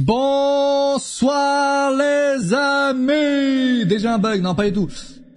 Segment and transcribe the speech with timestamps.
[0.00, 4.88] Bonsoir les amis Déjà un bug, non pas du tout.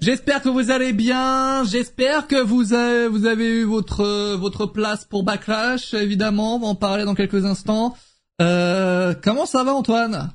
[0.01, 5.05] J'espère que vous allez bien, j'espère que vous avez, vous avez eu votre votre place
[5.05, 7.95] pour Backlash, évidemment, on va en parler dans quelques instants.
[8.41, 10.31] Euh, comment ça va Antoine?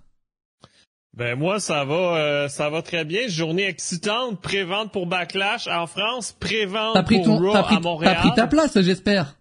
[1.14, 5.88] Ben moi ça va euh, ça va très bien, journée excitante, prévente pour Backlash en
[5.88, 8.14] France, prévente pour Raw à Montréal.
[8.14, 9.34] T'as pris ta place, j'espère.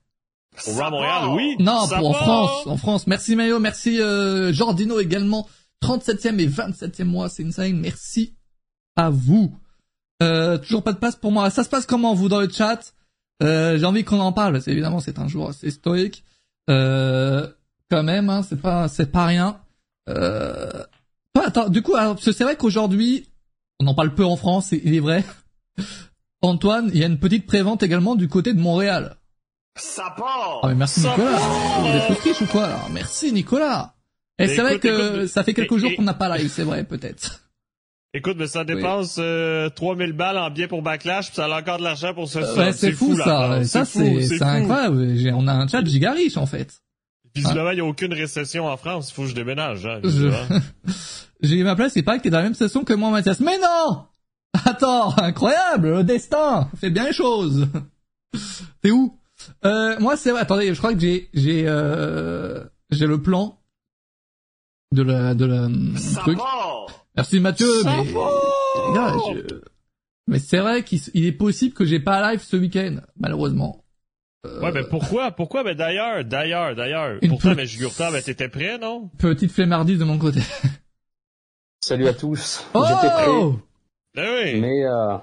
[0.63, 1.55] Pour à Montréal, oui.
[1.59, 3.07] Non, pour en France, en France.
[3.07, 5.47] Merci Mayo, merci euh, Jordino également.
[5.83, 7.79] 37e et 27e mois, c'est insane.
[7.79, 8.36] Merci
[8.96, 9.55] à vous.
[10.21, 11.50] Euh, toujours pas de place pour moi.
[11.50, 12.93] Ça se passe comment vous dans le chat?
[13.41, 14.61] Euh, J'ai envie qu'on en parle.
[14.61, 16.24] C'est évidemment c'est un jour assez stoïque.
[16.69, 17.47] Euh,
[17.89, 19.60] quand même, hein, c'est pas c'est pas rien.
[20.10, 20.83] Euh,
[21.36, 23.27] attends, du coup, c'est vrai qu'aujourd'hui,
[23.79, 25.24] on en parle peu en France, il est vrai.
[26.41, 29.18] Antoine, il y a une petite prévente également du côté de Montréal.
[29.75, 30.61] Ça part.
[30.64, 31.38] Ah mais merci Nicolas.
[31.80, 33.95] Vous êtes triche ou quoi là Merci Nicolas.
[34.38, 37.41] Et c'est vrai que ça fait quelques jours qu'on n'a pas live, c'est vrai peut-être.
[38.13, 41.78] Écoute, mais ça dépense euh, 3000 balles en billets pour Backlash, puis ça a encore
[41.78, 42.73] de l'argent pour se euh, faire.
[42.73, 43.63] c'est fou, ça.
[43.63, 45.31] Ça c'est incroyable.
[45.33, 46.81] On a un chat giga riche en fait.
[47.33, 49.09] Visiblement, il n'y a aucune récession en France.
[49.09, 49.85] Il faut que je déménage.
[49.85, 50.02] Hein,
[51.41, 53.39] J'ai ma place, c'est pas que t'es dans la même session que moi, Mathias.
[53.39, 54.06] Mais non
[54.66, 57.67] Attends, incroyable, le destin fait bien les choses.
[58.81, 59.17] T'es où?
[59.65, 60.41] Euh, Moi, c'est vrai.
[60.41, 63.59] Attendez, je crois que j'ai j'ai euh, j'ai le plan
[64.91, 65.67] de la de la
[66.21, 66.37] truc.
[67.15, 67.67] Merci Mathieu.
[67.85, 68.13] mais les
[68.93, 69.15] gars,
[70.27, 73.83] mais c'est vrai qu'il est possible que j'ai pas live ce week-end, malheureusement.
[74.43, 75.31] Ouais, ben pourquoi?
[75.31, 75.63] Pourquoi?
[75.63, 77.19] Ben d'ailleurs, d'ailleurs, d'ailleurs.
[77.27, 79.09] Pourtant, mais Jugurta, ben t'étais prêt, non?
[79.17, 80.39] Petite flemmardise de mon côté.
[81.79, 82.65] Salut à tous.
[82.73, 83.27] Oh J'étais prêt.
[84.13, 84.59] Ben oui.
[84.59, 85.17] Mais euh...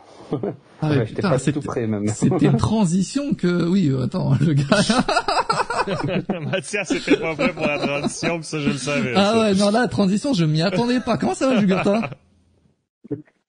[0.81, 2.09] Ah ouais, j'étais pas tout prêt même.
[2.09, 6.41] C'était une transition que, oui, euh, attends, le gars.
[6.41, 9.13] Mathias était pas prêt pour la transition, ça je le savais.
[9.15, 11.19] Ah ouais, non là, la transition, je m'y attendais pas.
[11.19, 12.11] Comment ça va, Jugurta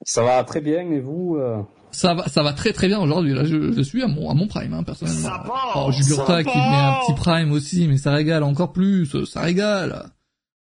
[0.03, 1.61] Ça va très bien, et vous euh...
[1.91, 3.33] Ça va, ça va très très bien aujourd'hui.
[3.33, 5.21] Là, je, je suis à mon à mon prime, hein, personnellement.
[5.21, 5.43] Ça
[5.75, 9.25] oh, Jugurta qui met un petit prime aussi, mais ça régale encore plus.
[9.25, 10.09] Ça régale.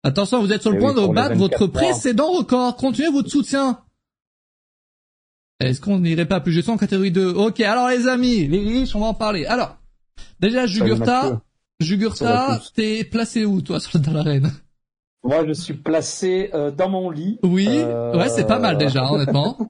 [0.05, 2.77] Attention, vous êtes sur le point de battre votre précédent record.
[2.77, 3.81] Continuez votre soutien.
[5.61, 8.95] Est-ce qu'on n'irait pas plus juste en catégorie 2 Ok, alors les amis, les riches,
[8.95, 9.47] on va en parler.
[9.47, 9.79] Alors,
[10.39, 11.41] déjà, Jugurta,
[11.81, 14.53] Jugurta, t'es placé où, toi, dans l'arène
[15.25, 17.39] Moi, je suis placé euh, dans mon lit.
[17.43, 18.17] Oui, euh...
[18.17, 19.59] ouais, c'est pas mal déjà, honnêtement.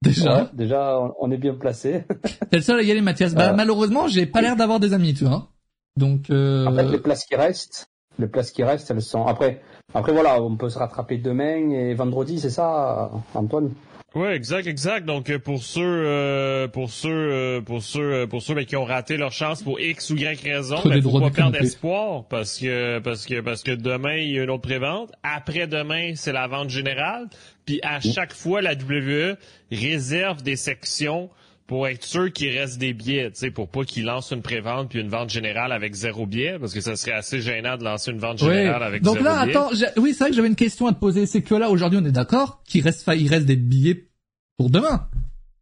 [0.00, 0.48] Déjà.
[0.52, 2.04] déjà, on est bien placé.
[2.50, 3.34] T'es le seul à y aller, Mathias.
[3.34, 5.48] Bah, malheureusement, j'ai pas l'air d'avoir des amis, tu vois.
[5.96, 6.66] Donc, euh...
[6.66, 7.90] En fait, les places qui restent,
[8.20, 9.60] les places qui restent, elles sont, après,
[9.94, 13.72] après voilà, on peut se rattraper demain et vendredi, c'est ça, Antoine?
[14.14, 15.04] Ouais, exact, exact.
[15.04, 19.18] Donc euh, pour ceux, euh, pour ceux, euh, pour ceux, pour ceux qui ont raté
[19.18, 23.00] leur chance pour X ou Y raison, il ben, faut pas perdre espoir parce que
[23.00, 25.12] parce que parce que demain il y a une autre prévente.
[25.22, 27.28] Après demain c'est la vente générale.
[27.66, 29.36] Puis à chaque fois la WWE
[29.70, 31.28] réserve des sections
[31.68, 34.88] pour être sûr qu'il reste des billets, tu sais, pour pas qu'ils lancent une prévente
[34.88, 38.10] puis une vente générale avec zéro billet, parce que ça serait assez gênant de lancer
[38.10, 39.68] une vente générale avec Donc zéro là, attends,
[39.98, 41.26] oui, c'est vrai que j'avais une question à te poser.
[41.26, 44.08] C'est que là, aujourd'hui, on est d'accord qu'il reste, il reste des billets
[44.56, 45.08] pour demain.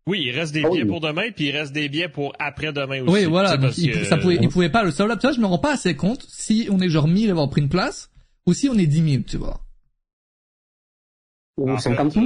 [0.07, 3.03] Oui, il reste des ah billets pour demain, puis il reste des billets pour après-demain
[3.03, 3.13] aussi.
[3.13, 3.57] Oui, voilà.
[3.57, 5.97] Donc il, ça pouvait, il pouvait pas le seul ça, je me rends pas assez
[5.97, 8.13] compte si on est genre 1000 avoir pris une place,
[8.47, 9.61] ou si on est 10 000, tu vois.
[11.57, 12.25] Ou 50 000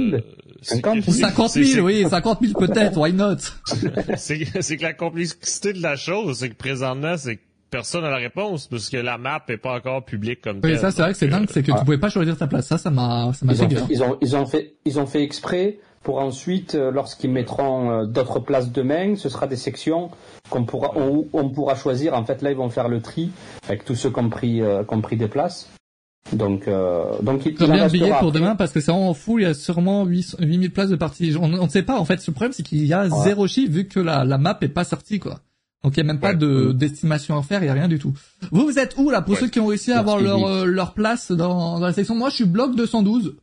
[0.61, 3.37] 50 000, 50 000 oui, 50 000 peut-être, why not?
[4.17, 7.41] C'est que la complexité de la chose, c'est que présentement, c'est que
[7.71, 10.91] personne n'a la réponse, parce que la map est pas encore publique comme oui, ça
[10.91, 12.67] c'est vrai que c'est dingue, c'est que tu pouvais pas choisir ta place.
[12.67, 15.23] Ça, ça m'a, ça m'a ils, ont, ils ont, ils ont fait, ils ont fait
[15.23, 20.09] exprès pour ensuite, euh, lorsqu'ils mettront euh, d'autres places demain, ce sera des sections
[20.49, 22.13] qu'on pourra, on, on, pourra choisir.
[22.13, 23.31] En fait, là, ils vont faire le tri
[23.67, 25.69] avec tous ceux qui ont pris, euh, qui ont pris des places.
[26.33, 29.43] Donc, euh, donc il, Combien de billets pour demain Parce que c'est vraiment fou, il
[29.43, 31.35] y a sûrement 8, 8000 places de partie.
[31.39, 32.25] On ne sait pas, en fait.
[32.25, 34.83] Le problème, c'est qu'il y a zéro chiffre vu que la, la map est pas
[34.83, 35.41] sortie, quoi.
[35.83, 37.97] Donc il n'y a même pas de d'estimation à faire, il y a rien du
[37.97, 38.13] tout.
[38.51, 40.93] Vous, vous êtes où là pour ceux qui ont réussi à avoir leur euh, leur
[40.93, 42.15] place dans, dans la section?
[42.15, 43.35] Moi, je suis bloc 212.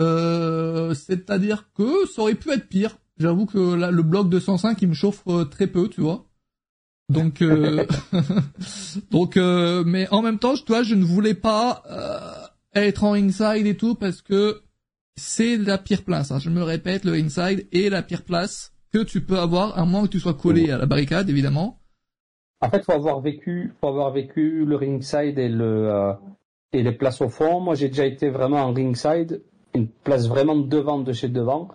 [0.00, 2.98] Euh, c'est-à-dire que ça aurait pu être pire.
[3.18, 6.27] J'avoue que là, le bloc 205, il me chauffe euh, très peu, tu vois.
[7.08, 7.86] Donc, euh,
[9.10, 13.66] donc, euh, mais en même temps, toi, je ne voulais pas euh, être en inside
[13.66, 14.62] et tout parce que
[15.16, 16.30] c'est la pire place.
[16.30, 16.38] Hein.
[16.38, 20.02] Je me répète, le inside est la pire place que tu peux avoir, à moins
[20.02, 21.80] que tu sois collé à la barricade, évidemment.
[22.60, 26.14] En fait, faut avoir vécu, faut avoir vécu le ringside et le
[26.72, 27.60] et les places au fond.
[27.60, 29.42] Moi, j'ai déjà été vraiment en ringside,
[29.74, 31.68] une place vraiment devant de chez devant.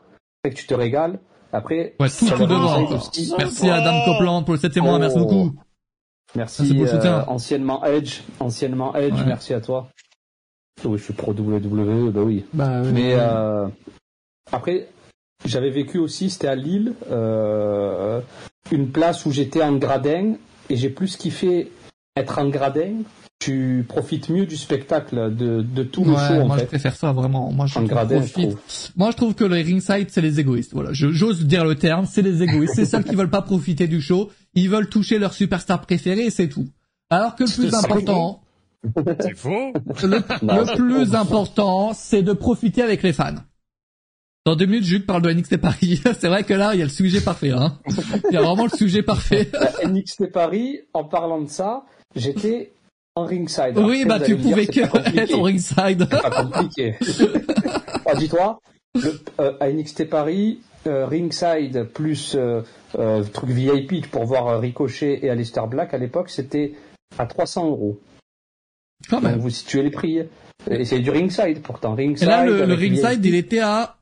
[0.44, 1.19] Fait que tu te régales.
[1.53, 2.89] Après, ouais, tout, tout devant.
[3.38, 5.51] Merci à Adam Copeland pour le 7 mois, merci beaucoup.
[6.35, 9.88] Merci, merci euh, anciennement Edge, anciennement Edge, merci à toi.
[10.83, 12.44] Oui, je suis pro WWE, bah oui.
[12.53, 13.67] Bah, Mais euh,
[14.51, 14.88] après,
[15.45, 18.19] j'avais vécu aussi, c'était à Lille, euh,
[18.71, 20.33] une place où j'étais en gradin
[20.71, 21.71] et j'ai plus kiffé
[22.15, 23.03] être en gradin.
[23.44, 26.45] Tu profites mieux du spectacle, de, de tout le show.
[26.45, 27.51] moi, je préfère ça vraiment.
[27.51, 28.22] Moi, je, gradin,
[28.95, 30.74] moi, je trouve que les ringside, c'est les égoïstes.
[30.74, 32.75] Voilà, j'ose dire le terme, c'est les égoïstes.
[32.75, 34.30] c'est ceux qui veulent pas profiter du show.
[34.54, 36.68] Ils veulent toucher leur superstar préféré, c'est tout.
[37.10, 38.44] Alors que le plus important,
[39.19, 39.74] c'est faux.
[40.04, 43.36] Le, plus important, c'est de profiter avec les fans.
[44.45, 46.01] Dans deux minutes, Jules parle de NXT Paris.
[46.19, 47.51] c'est vrai que là, il y a le sujet parfait.
[47.51, 47.80] Hein.
[48.30, 49.50] Il y a vraiment le sujet parfait.
[49.86, 51.86] NXT Paris, en parlant de ça,
[52.16, 52.74] j'étais
[53.15, 53.77] en ringside.
[53.77, 54.81] oui, bah tu pouvais que
[55.19, 56.07] être en ringside.
[56.10, 56.98] C'est pas compliqué.
[58.06, 58.60] ah, Dis-toi,
[59.39, 62.62] euh, à NXT Paris, euh, ringside plus euh,
[62.95, 66.74] euh truc VIP pour voir Ricochet et Aleister Black à l'époque, c'était
[67.18, 68.00] à 300 euros.
[69.10, 69.33] Quand même.
[69.33, 70.19] Donc vous situez les prix.
[70.69, 71.94] Et c'est du ringside pourtant.
[71.95, 73.98] Ringside, et là, le, le ringside, il était à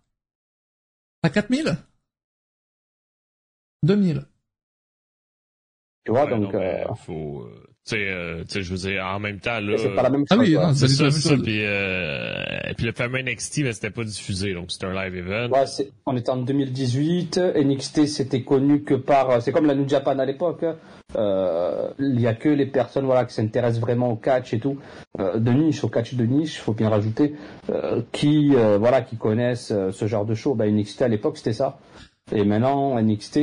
[1.24, 1.78] à 4000
[3.84, 4.26] 2000.
[6.06, 6.54] Tu vois, donc...
[6.54, 6.84] euh...
[6.96, 7.48] faut...
[7.94, 9.78] Euh, tu sais, euh, je veux dire, en même temps, là...
[9.78, 10.28] C'est pas la même chose.
[10.30, 11.36] Ah oui, c'est ça, c'est ça.
[11.36, 15.50] Puis, euh, puis le fameux NXT, ben, c'était pas diffusé, donc c'était un live event.
[15.50, 17.40] Ouais, c'est, on était en 2018.
[17.56, 19.42] NXT, c'était connu que par...
[19.42, 20.64] C'est comme la New Japan à l'époque.
[20.64, 20.78] Hein.
[21.16, 24.78] Euh, il y a que les personnes voilà qui s'intéressent vraiment au catch et tout
[25.20, 27.36] euh, de niche, au catch de niche, faut bien rajouter,
[27.70, 30.56] euh, qui euh, voilà qui connaissent euh, ce genre de show.
[30.56, 31.80] Bah, NXT à l'époque c'était ça.
[32.34, 33.38] Et maintenant NXT,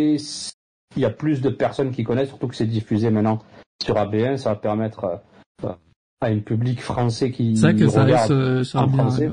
[0.97, 3.43] il y a plus de personnes qui connaissent, surtout que c'est diffusé maintenant
[3.83, 5.23] sur AB1, ça va permettre
[5.65, 9.31] à un public français qui c'est que ça regarde en français.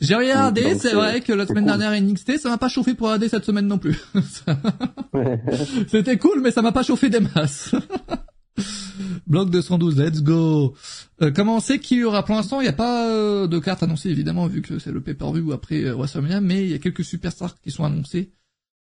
[0.00, 3.28] J'ai regardé, c'est vrai que la semaine dernière NXT, ça m'a pas chauffé pour regarder
[3.28, 3.98] cette semaine non plus.
[5.88, 7.74] C'était cool, mais ça m'a pas chauffé des masses.
[9.26, 10.74] Bloc 212, let's go.
[11.22, 12.24] Euh, comment on sait qu'il y aura?
[12.24, 15.00] Pour l'instant, il n'y a pas euh, de carte annoncée, évidemment, vu que c'est le
[15.00, 18.32] pay-per-view après euh, WrestleMania, mais il y a quelques superstars qui sont annoncés.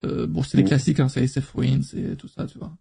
[0.04, 2.72] Euh, bon, c'est les classiques, hein, c'est SF Win, c'est tout ça, tu vois.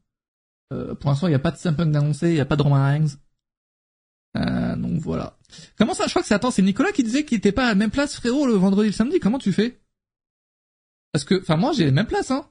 [0.70, 2.84] Pour l'instant, il n'y a pas de Simpunk d'annoncé, il n'y a pas de Roman
[2.84, 3.18] Reigns.
[4.38, 5.38] Euh, donc voilà.
[5.78, 7.70] Comment ça Je crois que c'est attends, c'est Nicolas qui disait qu'il était pas à
[7.70, 9.20] la même place, frérot, le vendredi et le samedi.
[9.20, 9.80] Comment tu fais?
[11.12, 12.50] Parce que, enfin, moi j'ai les mêmes places, hein.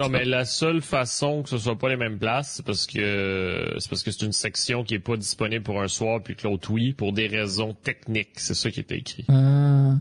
[0.00, 3.74] Non, mais la seule façon que ce soit pas les mêmes places, c'est parce que
[3.80, 6.46] c'est parce que c'est une section qui est pas disponible pour un soir puis que
[6.46, 8.38] l'autre oui pour des raisons techniques.
[8.38, 9.26] C'est ça qui était écrit.
[9.30, 9.92] Euh...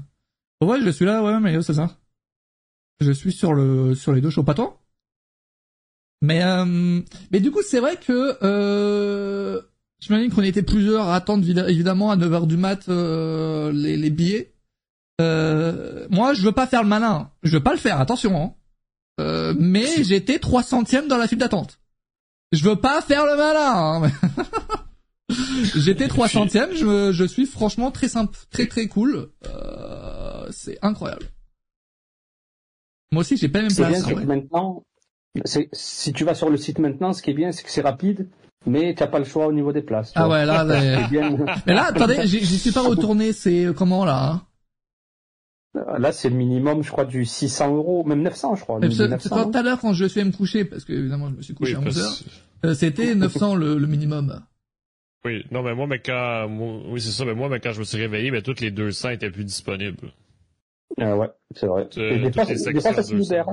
[0.62, 1.98] Ouais, je suis là, ouais, mais c'est ça.
[3.00, 4.80] Je suis sur le sur les deux shows, pas toi?
[6.22, 7.02] Mais euh...
[7.32, 9.62] mais du coup, c'est vrai que euh
[10.00, 14.54] J'imagine qu'on était plusieurs à attendre évidemment à 9h du mat euh, les, les, billets.
[15.20, 17.32] Euh, moi, je veux pas faire le malin.
[17.42, 18.40] Je veux pas le faire, attention.
[18.40, 18.54] Hein.
[19.20, 21.80] Euh, mais j'étais 300ème dans la file d'attente.
[22.52, 24.04] Je veux pas faire le malin.
[24.06, 24.12] Hein.
[25.76, 29.32] j'étais 300ème, je, je suis franchement très simple, très très cool.
[29.48, 31.26] Euh, c'est incroyable.
[33.12, 34.06] Moi aussi, j'ai pas même place.
[34.06, 34.84] Bien, maintenant,
[35.46, 38.28] si tu vas sur le site maintenant, ce qui est bien, c'est que c'est rapide
[38.68, 40.12] mais t'as pas le choix au niveau des places.
[40.16, 40.64] Ah ouais, là,
[41.66, 44.42] mais là, attendez, j'y suis pas retourné, c'est euh, comment là hein?
[46.00, 48.80] Là, c'est le minimum, je crois, du 600 euros, même 900, je crois.
[48.90, 51.42] C'est tout à l'heure quand je suis allé me coucher, parce que évidemment, je me
[51.44, 52.14] suis couché à 11 heures.
[52.66, 54.42] Euh, c'était 900 le, le, minimum.
[55.24, 56.48] Oui, non, mais moi, mais quand,
[56.90, 59.10] oui, c'est ça, mais moi, mais quand je me suis réveillé, ben, toutes les 200
[59.10, 60.12] étaient plus disponibles.
[61.00, 61.88] Ah ouais, c'est vrai.
[61.98, 63.46] Euh, des fois, ça se libère.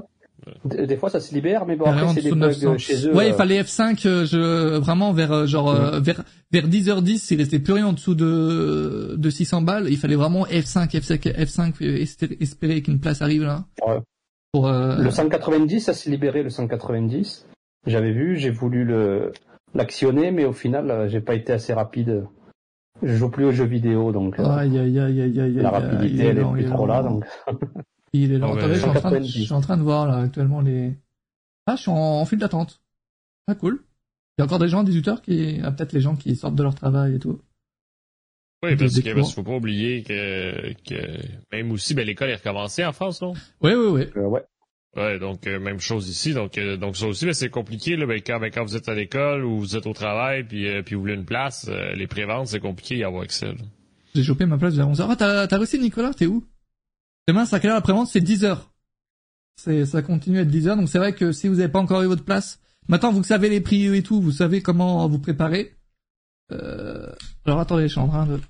[0.65, 3.15] Des fois, ça se libère, mais bon, après, c'est des bugs chez eux.
[3.15, 3.37] Ouais, il euh.
[3.37, 6.23] fallait F5, euh, je, vraiment, vers, euh, genre, vers,
[6.53, 9.87] vers 10h10, il restait plus rien en dessous de, de 600 balles.
[9.89, 13.65] Il fallait vraiment F5, F5, F5, espérer qu'une place arrive, là.
[13.87, 14.01] Ouais.
[14.53, 17.47] Pour, Le 190, ça s'est libéré, le 190.
[17.87, 19.33] J'avais vu, j'ai voulu le,
[19.75, 22.25] l'actionner, mais au final, j'ai pas été assez rapide.
[23.03, 24.39] Je joue plus aux jeux vidéo, donc.
[24.39, 27.25] Aïe, aïe, aïe, aïe, aïe, la rapidité, elle est plus trop là, donc.
[28.15, 28.47] Il est là.
[28.47, 30.93] Attendez, je suis, en train de, je suis en train de voir là actuellement les.
[31.67, 32.81] Ah, je suis en, file d'attente.
[33.49, 33.83] Ah cool.
[34.39, 36.55] Il y a encore des gens à 18h qui, ah, peut-être les gens qui sortent
[36.55, 37.41] de leur travail et tout.
[38.63, 41.19] Oui, parce qu'il faut pas oublier que, que
[41.53, 43.35] même aussi, ben, l'école est recommencée en France, non?
[43.61, 44.03] Oui, oui, oui.
[44.17, 44.43] Euh, ouais.
[44.97, 46.35] Ouais, donc euh, même chose ici.
[46.35, 48.89] Donc, euh, donc ça aussi, ben, c'est compliqué là, ben, quand, ben, quand vous êtes
[48.89, 52.47] à l'école ou vous êtes au travail, puis, puis vous voulez une place, les préventes,
[52.47, 53.53] c'est compliqué d'y avoir accès.
[54.15, 55.07] J'ai chopé ma place vers 11h.
[55.11, 56.15] Ah, t'as, t'as réussi, Nicolas?
[56.15, 56.45] T'es où?
[57.27, 58.71] Demain, c'est à quelle heure l'après-vente C'est 10 heures.
[59.57, 60.77] C'est, ça continue à être 10 heures.
[60.77, 63.49] Donc c'est vrai que si vous n'avez pas encore eu votre place, maintenant vous savez
[63.49, 65.77] les prix et tout, vous savez comment vous préparer.
[66.53, 67.11] Euh...
[67.47, 68.41] Alors attendez, je suis en train de...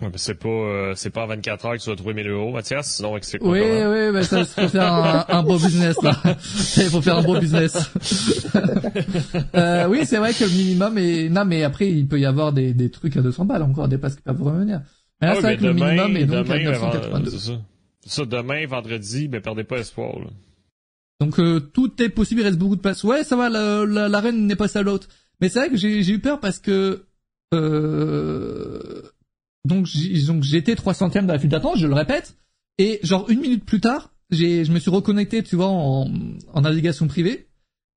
[0.00, 2.28] Ouais, mais c'est pas euh, c'est pas en 24 heures que tu vas trouver 1000
[2.28, 5.96] euros, Mathias, sinon c'est quoi Oui, oui, mais ça faut faire un, un beau business
[6.02, 6.20] là.
[6.76, 7.76] Il faut faire un beau business.
[9.54, 12.52] euh, oui, c'est vrai que le minimum est non mais après il peut y avoir
[12.52, 14.80] des, des trucs à 200 balles encore des passes qui peuvent revenir.
[15.20, 17.30] Mais là, ah c'est vrai que le minimum est donc à 982.
[17.30, 17.60] C'est ça.
[18.06, 18.24] ça.
[18.24, 20.26] demain, vendredi, ben, perdez pas espoir, là.
[21.20, 23.04] Donc, euh, tout est possible, il reste beaucoup de place.
[23.04, 25.08] Ouais, ça va, la, la, reine n'est pas à l'autre.
[25.40, 27.04] Mais c'est vrai que j'ai eu peur parce que,
[27.54, 29.02] euh,
[29.64, 32.36] donc, j'étais 300ème de la file d'attente, je le répète,
[32.78, 36.10] et genre une minute plus tard, j'ai, je me suis reconnecté, tu vois, en,
[36.52, 37.48] en navigation privée,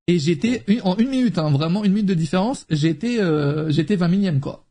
[0.08, 4.08] et j'étais en une minute, hein, vraiment une minute de différence, j'étais, euh, j'étais 20
[4.08, 4.67] millième quoi.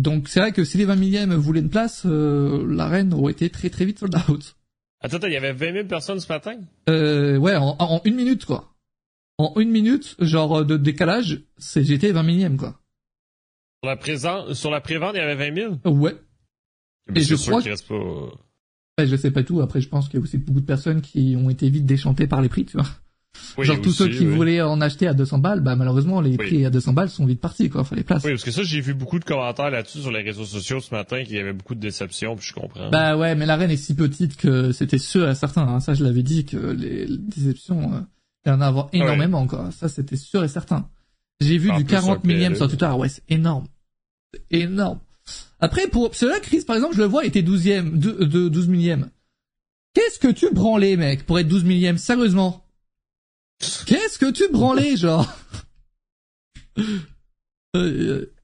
[0.00, 3.32] Donc c'est vrai que si les 20 millièmes voulaient une place, euh, la reine aurait
[3.32, 4.56] été très très vite sold out.
[5.02, 6.54] Attends, il y avait 20 000 personnes ce matin?
[6.88, 8.74] Euh, Ouais, en, en, une minute quoi.
[9.38, 12.80] En une minute, genre de décalage, c'est j'étais 20 millième quoi.
[13.82, 16.14] Sur la présent, sur la prévente, il y avait 20 000 Ouais.
[17.14, 17.94] Et je crois qu'il reste pas...
[17.94, 19.60] Ouais, je sais pas tout.
[19.60, 22.26] Après, je pense qu'il y a aussi beaucoup de personnes qui ont été vite déchantées
[22.26, 22.86] par les prix, tu vois.
[23.58, 26.70] Genre tous ceux qui voulaient en acheter à 200 balles, bah malheureusement les prix à
[26.70, 28.24] 200 balles sont vite partis quoi, enfin les places.
[28.24, 30.94] Oui, parce que ça j'ai vu beaucoup de commentaires là-dessus sur les réseaux sociaux ce
[30.94, 32.90] matin qu'il y avait beaucoup de déceptions, puis je comprends.
[32.90, 35.80] Bah ouais, mais l'arène est si petite que c'était sûr à certains, hein.
[35.80, 38.00] ça je l'avais dit que les, déceptions euh,
[38.46, 40.88] il y en a avoir énormément quoi, ça c'était sûr et certain.
[41.40, 43.66] J'ai vu du 40 millième sur Twitter, ouais c'est énorme,
[44.50, 45.00] énorme.
[45.60, 49.10] Après pour cela Chris par exemple je le vois était 12e, de, de 12 millième.
[49.92, 52.64] Qu'est-ce que tu branlais mec pour être 12 millième sérieusement
[53.60, 55.30] Qu'est-ce que tu branlais, genre?
[57.76, 58.34] Euh.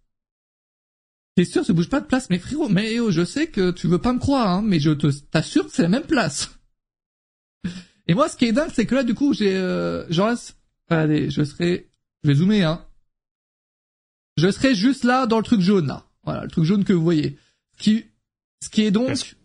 [1.35, 3.89] T'es sûr, tu bouge pas de place, mais frérot, mais oh, je sais que tu
[3.89, 6.57] veux pas me croire, hein, mais je te t'assure que c'est la même place.
[8.07, 10.33] Et moi, ce qui est dingue, c'est que là, du coup, j'ai, euh, genre,
[10.89, 11.91] allez, je serai,
[12.23, 12.87] je vais zoomer, hein.
[14.37, 16.07] Je serai juste là dans le truc jaune, là.
[16.23, 17.37] Voilà, le truc jaune que vous voyez.
[17.79, 18.05] Ce qui,
[18.63, 19.36] ce qui est donc,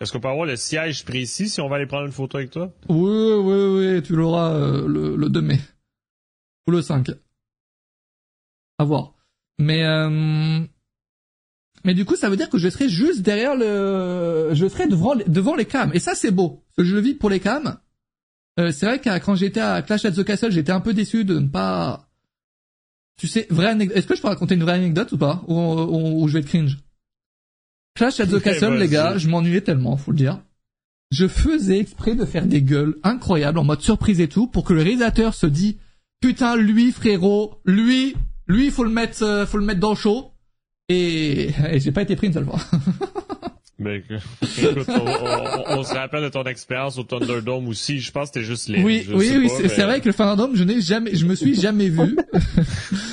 [0.00, 2.50] est-ce qu'on peut avoir le siège précis si on va aller prendre une photo avec
[2.50, 2.72] toi?
[2.88, 5.60] Oui, oui, oui, tu l'auras euh, le, le 2 mai.
[6.66, 7.10] Ou le 5.
[8.78, 9.14] À voir.
[9.58, 10.60] Mais, euh,
[11.84, 15.14] mais du coup, ça veut dire que je serai juste derrière le, je serai devant,
[15.26, 15.92] devant les cams.
[15.94, 16.62] Et ça, c'est beau.
[16.76, 17.78] Je le vis pour les cams.
[18.58, 21.24] Euh, c'est vrai que quand j'étais à Clash at the Castle, j'étais un peu déçu
[21.24, 22.10] de ne pas,
[23.16, 23.96] tu sais, vraie anecdote.
[23.96, 25.42] Est-ce que je peux raconter une vraie anecdote ou pas?
[25.46, 26.78] Ou, ou, ou je vais être cringe?
[27.96, 30.40] Clash at the Castle, les gars, je m'ennuyais tellement, faut le dire.
[31.10, 34.72] Je faisais exprès de faire des gueules incroyables en mode surprise et tout pour que
[34.72, 35.78] le réalisateur se dit
[36.20, 40.32] putain lui frérot, lui, lui faut le mettre, euh, faut le mettre dans le show.
[40.88, 42.60] Et, et j'ai pas été pris une seule fois.
[43.78, 44.22] Mais écoute,
[45.68, 48.00] on, se rappelle de ton expérience au Thunderdome aussi.
[48.00, 48.82] Je pense que c'était juste les.
[48.82, 49.50] Oui, oui, oui.
[49.68, 52.16] C'est vrai que le Thunderdome, je n'ai jamais, je me suis jamais vu.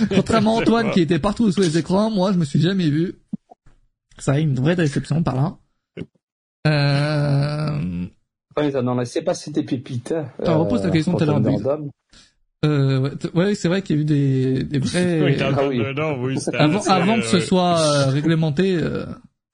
[0.10, 3.16] Contrairement à Antoine qui était partout sous les écrans, moi, je me suis jamais vu.
[4.18, 5.58] Ça a une vraie déception par là.
[6.68, 8.06] Euh...
[8.58, 10.12] Ouais, non, c'est pas si c'était pépite.
[10.12, 11.80] Hein, euh, repose ta question tout à l'heure.
[12.66, 15.22] Euh, ouais, ouais c'est vrai qu'il y a eu des, des vrais...
[15.22, 15.84] oui, ah, oui.
[16.22, 19.06] oui avant, avant que ce soit euh, réglementé, euh,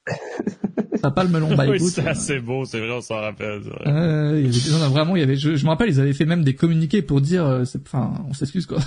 [1.02, 3.62] ça pas le melon by Oui, c'est assez beau, c'est vrai, on s'en rappelle.
[3.88, 6.14] Euh, il y avait, non, vraiment, il y avait, je, je me rappelle, ils avaient
[6.14, 8.80] fait même des communiqués pour dire, euh, enfin, on s'excuse quoi.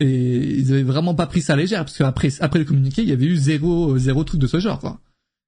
[0.00, 3.08] Et ils avaient vraiment pas pris ça à légère parce qu'après après le communiqué, il
[3.08, 5.00] y avait eu zéro zéro truc de ce genre quoi.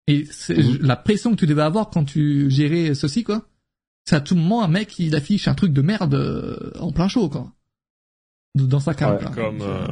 [0.06, 0.78] Et c'est mhm.
[0.80, 3.46] la pression que tu devais avoir quand tu gérais ceci quoi.
[4.04, 7.08] C'est à tout moment un mec il affiche un truc de merde euh, en plein
[7.08, 7.52] show quoi.
[8.54, 9.22] Dans sa carte.
[9.22, 9.86] Ouais, comme euh...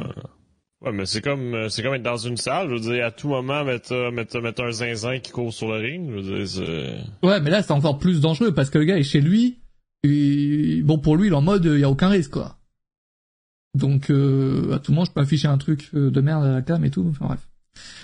[0.83, 3.11] Ouais, mais c'est comme euh, c'est comme être dans une salle, je veux dire à
[3.11, 6.43] tout moment mettre euh, mettre mettre un zinzin qui court sur le ring, je veux
[6.43, 9.59] dire Ouais, mais là c'est encore plus dangereux parce que le gars est chez lui
[10.03, 12.57] et bon pour lui il est en mode il y a aucun risque quoi.
[13.73, 16.61] Donc euh, à tout moment je peux afficher un truc euh, de merde à la
[16.61, 17.07] cam et tout.
[17.09, 17.47] Enfin bref.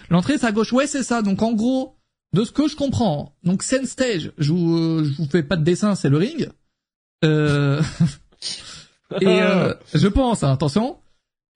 [0.09, 0.71] L'entrée c'est à gauche.
[0.71, 1.21] Ouais c'est ça.
[1.21, 1.95] Donc en gros
[2.33, 3.35] de ce que je comprends.
[3.43, 4.31] Donc scène stage.
[4.37, 6.49] Je vous euh, je vous fais pas de dessin c'est le ring.
[7.25, 7.81] Euh...
[9.21, 10.97] et euh, je pense hein, attention.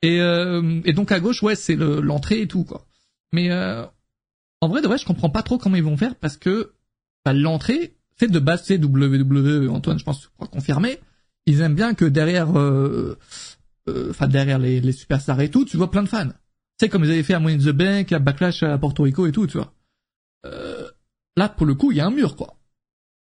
[0.01, 2.87] Et et donc à gauche ouais c'est l'entrée et tout quoi.
[3.33, 6.73] Mais en vrai de vrai je comprends pas trop comment ils vont faire parce que
[7.23, 10.99] bah, l'entrée c'est de base c'est WWE Antoine je pense que tu pourras confirmer.
[11.45, 13.17] Ils aiment bien que derrière euh,
[14.09, 16.27] enfin derrière les, les superstars et tout, tu vois plein de fans.
[16.27, 16.33] Tu
[16.79, 19.27] sais comme ils avaient fait à Money in the Bank, à Backlash à Porto Rico
[19.27, 19.73] et tout, tu vois.
[20.45, 20.89] Euh,
[21.37, 22.55] là pour le coup, il y a un mur quoi.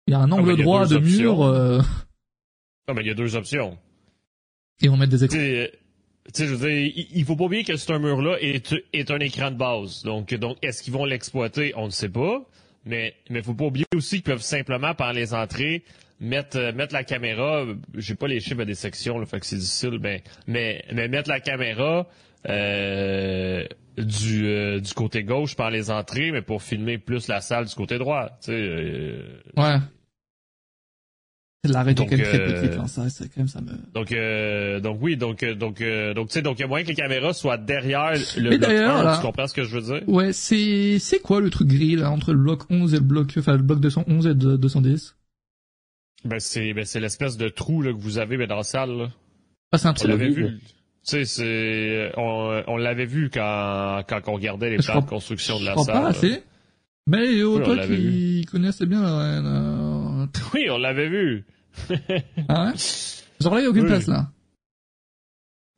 [0.07, 1.43] Il y a un angle ah, droit de mur.
[1.43, 1.81] Euh...
[2.87, 3.77] Non mais il y a deux options.
[4.81, 5.37] Et on met des écrans.
[5.37, 9.19] Tu sais, je veux dire, il faut pas oublier que ce mur-là est, est un
[9.19, 10.03] écran de base.
[10.03, 11.73] Donc, donc est-ce qu'ils vont l'exploiter?
[11.77, 12.45] On ne sait pas.
[12.85, 15.83] Mais mais faut pas oublier aussi qu'ils peuvent simplement, par les entrées,
[16.19, 19.57] mettre euh, mettre la caméra, j'ai pas les chiffres des sections, là, fait que c'est
[19.57, 22.07] difficile, ben, mais mais mettre la caméra
[22.47, 23.65] euh,
[23.97, 27.75] du euh, du côté gauche par les entrées, mais pour filmer plus la salle du
[27.75, 29.21] côté droit, tu sais.
[29.57, 29.77] ouais.
[31.63, 33.71] L'arrêt est quand même très petite, hein, ça, c'est quand même ça me.
[33.93, 36.67] Donc, euh, donc oui, donc, euh, donc, euh, donc, tu sais, donc il y a
[36.67, 39.81] moyen que les caméras soient derrière le bloc 1, tu comprends ce que je veux
[39.81, 40.07] dire?
[40.07, 43.33] Ouais, c'est, c'est quoi le truc gris, là, entre le bloc 11 et le bloc,
[43.37, 45.16] enfin, le bloc 211 et 210?
[46.25, 48.97] Ben, c'est, ben, c'est l'espèce de trou, là, que vous avez, ben, dans la salle,
[48.97, 49.07] là.
[49.71, 50.05] Ah, c'est un trou.
[50.05, 50.59] On l'avait vu.
[50.59, 50.63] Tu
[51.03, 55.65] sais, c'est, on, on l'avait vu quand, quand on regardait les plans de construction de
[55.65, 55.93] la je salle.
[55.93, 56.43] Pas assez.
[57.05, 61.45] Mais, oh, oui, toi qui connaissais bien la reine, Oui, on l'avait vu.
[62.49, 62.73] ah ouais?
[63.39, 63.87] Genre là, il n'y a aucune oui.
[63.87, 64.31] place, là.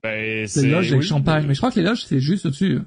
[0.01, 0.63] Ben, c'est...
[0.63, 1.45] Les loges avec champagne.
[1.45, 2.79] Mais je crois que les loges, c'est juste au-dessus.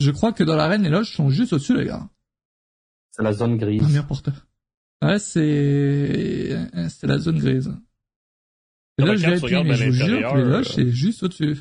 [0.00, 2.08] Je crois que dans l'arène, les loges sont juste au-dessus, les gars.
[3.10, 3.82] C'est la zone grise.
[3.82, 4.46] Un mur porteur.
[5.02, 6.56] Ouais, c'est,
[6.88, 7.74] c'est la zone grise.
[8.98, 11.56] Les loges VIP, mais je vous jure que les loges, c'est juste au-dessus.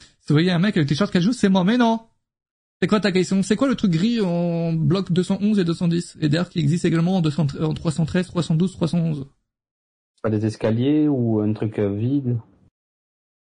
[0.00, 2.00] Si vous voyez un mec avec le t-shirt qui joue, c'est moi, mais non!
[2.80, 3.42] C'est quoi ta question?
[3.42, 7.16] C'est quoi le truc gris en bloc 211 et 210 Et d'ailleurs qui existe également
[7.16, 9.26] en, 200, en 313, 312, 311
[10.22, 12.38] Pas des escaliers ou un truc vide?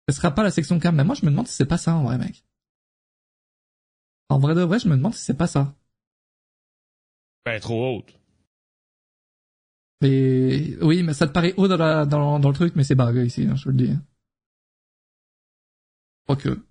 [0.08, 1.94] Ce sera pas la section cam, mais moi je me demande si c'est pas ça
[1.94, 2.44] en vrai mec.
[4.28, 5.74] En vrai de vrai, je me demande si c'est pas ça.
[7.44, 8.14] Ben trop haute.
[10.02, 12.94] Mais oui, mais ça te paraît haut dans, la, dans, dans le truc, mais c'est
[12.94, 13.92] bug ici, hein, je te le dis.
[13.92, 13.98] Je
[16.24, 16.64] crois que...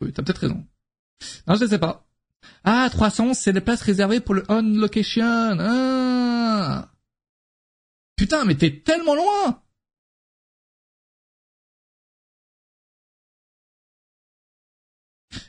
[0.00, 0.66] Oui, t'as peut-être raison.
[1.46, 2.06] Non, je sais pas.
[2.64, 5.56] Ah, 300, c'est les places réservées pour le on location.
[5.60, 6.90] Ah.
[8.16, 9.62] Putain, mais t'es tellement loin.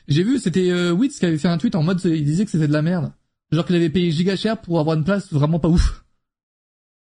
[0.08, 2.50] J'ai vu, c'était euh, Witz qui avait fait un tweet en mode, il disait que
[2.50, 3.12] c'était de la merde.
[3.52, 6.02] Genre qu'il avait payé giga cher pour avoir une place vraiment pas ouf.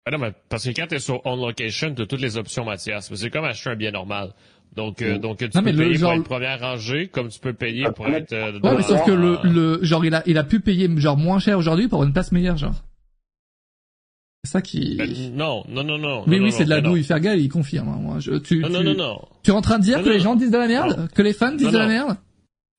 [0.06, 3.14] Ah non, mais parce que quand t'es sur on location, t'as toutes les options, Mathias.
[3.14, 4.34] C'est comme acheter un bien normal.
[4.76, 6.12] Donc, euh, donc tu non, peux payer le, genre...
[6.12, 8.32] pour être première rangée, comme tu peux payer pour être.
[8.32, 11.18] Euh, ouais, mais sauf que le, le, genre il a, il a pu payer genre
[11.18, 12.76] moins cher aujourd'hui pour une place meilleure, genre.
[14.44, 14.96] C'est ça qui.
[14.96, 16.24] Ben, non, non, non, non.
[16.28, 17.04] Mais non, oui, c'est de la douille.
[17.04, 17.90] Fergal, il confirme.
[17.90, 19.22] Hein, moi, je, tu, non, tu, non, non, non.
[19.44, 21.10] Tu es en train de dire Non, que non, les gens disent de la merde,
[21.14, 22.18] que les fans disent Non, de la merde?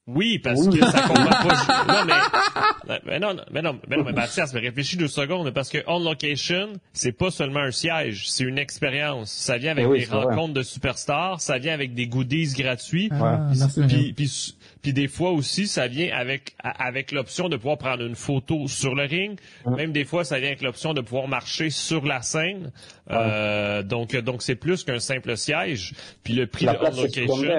[0.08, 1.84] Oui, parce que ça comprend pas.
[1.86, 5.68] Non, mais, mais non, mais non, mais non, mais Mathias, mais réfléchis deux secondes, parce
[5.68, 9.30] que on location, c'est pas seulement un siège, c'est une expérience.
[9.30, 10.24] Ça vient avec oui, des vrai.
[10.24, 13.10] rencontres de superstars, ça vient avec des goodies gratuits.
[13.12, 13.50] Ah,
[13.86, 18.16] Puis, puis, puis des fois aussi, ça vient avec avec l'option de pouvoir prendre une
[18.16, 19.38] photo sur le ring.
[19.66, 22.72] Même des fois, ça vient avec l'option de pouvoir marcher sur la scène.
[23.10, 25.92] Euh, donc, donc c'est plus qu'un simple siège.
[26.24, 27.52] Puis le prix La de place on est location.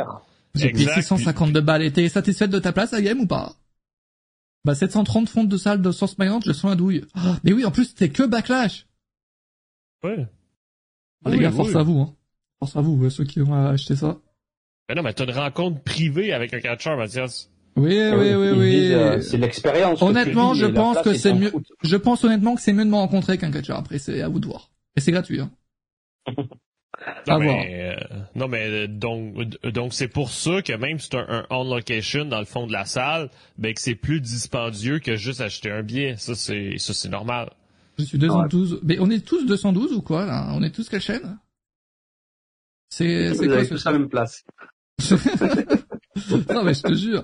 [0.56, 1.02] J'ai payé Exact.
[1.02, 1.84] 652 balles.
[1.84, 3.54] Et t'es satisfaite de ta place à game ou pas?
[4.66, 7.06] Bah 730 fonds de salle de Source Mayante, je sens la douille.
[7.16, 8.88] Ah, mais oui, en plus, c'était que Backlash.
[10.04, 10.28] Ouais.
[11.24, 11.56] Ah, les Oui, gars, oui.
[11.56, 12.00] force à vous.
[12.00, 12.14] Hein.
[12.60, 14.18] Force à vous, euh, ceux qui ont acheté ça.
[14.90, 17.50] Mais non, mais t'as une rencontre privée avec un catcheur, Mathias.
[17.78, 18.72] Oui, oui, oui, ils oui.
[18.72, 20.02] disent, euh, C'est l'expérience.
[20.02, 21.54] Honnêtement, je pense que c'est mieux.
[21.84, 23.78] Je pense honnêtement que c'est mieux de me rencontrer qu'un catcheur.
[23.78, 24.72] Après, c'est à vous de voir.
[24.98, 25.40] Et c'est gratuit.
[25.40, 25.52] Hein.
[27.28, 31.10] Non, mais, euh, non, mais euh, donc, euh, donc c'est pour ça que même si
[31.12, 34.22] c'est un, un on location dans le fond de la salle, ben que c'est plus
[34.22, 36.15] dispendieux que juste acheter un billet.
[36.17, 37.52] Ça, c'est ça c'est normal.
[37.98, 38.82] Je suis 212.
[38.84, 40.50] Mais on est tous 212 ou quoi là?
[40.54, 41.38] On est tous quelle chaîne?
[42.89, 44.43] C'est c'est quoi tous la même place.
[46.50, 47.24] non mais je te jure.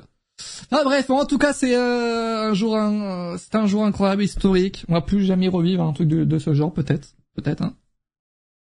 [0.72, 4.86] Ah bref, en tout cas c'est euh, un jour un, c'est un jour incroyable, historique.
[4.90, 7.62] On va plus jamais revivre un truc de, de ce genre, peut-être, peut-être.
[7.62, 7.76] Hein.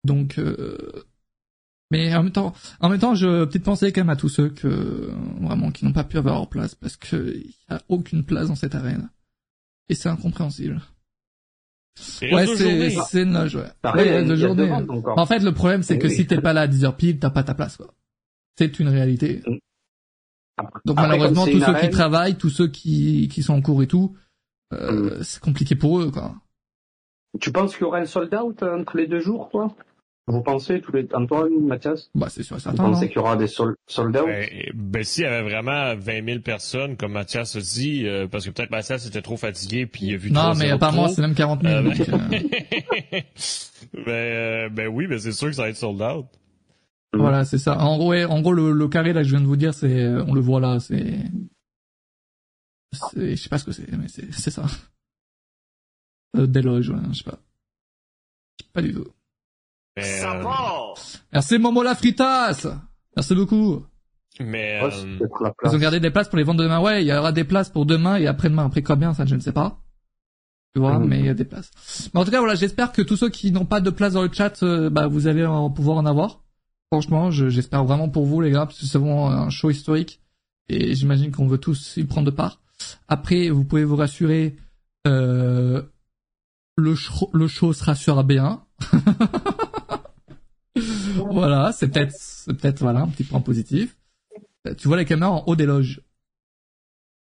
[0.04, 0.76] Donc, euh,
[1.92, 4.48] mais en même temps, en même temps, je petite pensée quand même à tous ceux
[4.48, 8.24] que vraiment qui n'ont pas pu avoir leur place parce que il y a aucune
[8.24, 9.10] place dans cette arène
[9.88, 10.80] et c'est incompréhensible.
[12.22, 13.68] Et Ouais, c'est c'est une loge, ouais.
[13.82, 14.70] Pareil, Ouais, de journée.
[14.70, 15.18] encore.
[15.18, 16.14] En fait, le problème c'est Eh que oui.
[16.14, 17.92] si t'es pas là à 10 heures pile, t'as pas ta place quoi.
[18.58, 19.42] C'est une réalité.
[20.84, 23.86] Donc Après, malheureusement, tous ceux qui travaillent, tous ceux qui, qui sont en cours et
[23.86, 24.16] tout,
[24.72, 26.34] euh, c'est compliqué pour eux, quoi.
[27.40, 29.74] Tu penses qu'il y aura un sold out entre les deux jours, toi?
[30.28, 32.08] Vous pensez, tous les Antoine, Mathias?
[32.14, 35.24] Bah, c'est sûr Vous pensez qu'il y aura des sol- sold out Ben, ben s'il
[35.24, 39.04] y avait vraiment 20 000 personnes, comme Mathias a dit, euh, parce que peut-être Mathias
[39.06, 41.74] était trop fatigué puis il a vu Non, mais apparemment, c'est même 40 000.
[41.74, 42.28] Euh, donc, euh,
[44.06, 46.26] ben, euh, ben oui, ben c'est sûr que ça va être sold out.
[47.12, 47.78] voilà, c'est ça.
[47.80, 49.74] En gros, ouais, en gros, le, le carré, là, que je viens de vous dire,
[49.74, 51.18] c'est, on le voit là, c'est,
[52.92, 54.66] c'est, je sais pas ce que c'est, mais c'est, c'est ça.
[56.36, 57.40] Euh, des loges, ouais, je sais pas.
[58.72, 59.06] Pas du tout.
[59.96, 60.94] Mais, euh,
[61.32, 62.66] Merci Momo la fritas!
[63.16, 63.84] Merci beaucoup.
[64.40, 65.18] mais Ouais, euh,
[65.64, 66.80] Ils ont gardé des places pour les ventes de demain.
[66.80, 68.64] Ouais, il y aura des places pour demain et après-demain.
[68.66, 69.78] Après combien, ça, je ne sais pas.
[70.74, 71.70] Tu vois, mais il y a des places.
[72.14, 74.22] Mais en tout cas, voilà, j'espère que tous ceux qui n'ont pas de place dans
[74.22, 76.40] le chat, euh, bah, vous allez en pouvoir en avoir.
[76.90, 80.20] Franchement, je- j'espère vraiment pour vous, les gars, parce que c'est vraiment un show historique.
[80.70, 82.60] Et j'imagine qu'on veut tous y prendre part.
[83.08, 84.56] Après, vous pouvez vous rassurer,
[85.06, 85.82] euh,
[86.76, 88.60] le show, le show sera sur AB1.
[91.30, 93.96] voilà, c'est peut-être, c'est peut-être voilà un petit point positif.
[94.78, 96.00] Tu vois les caméras en haut des loges.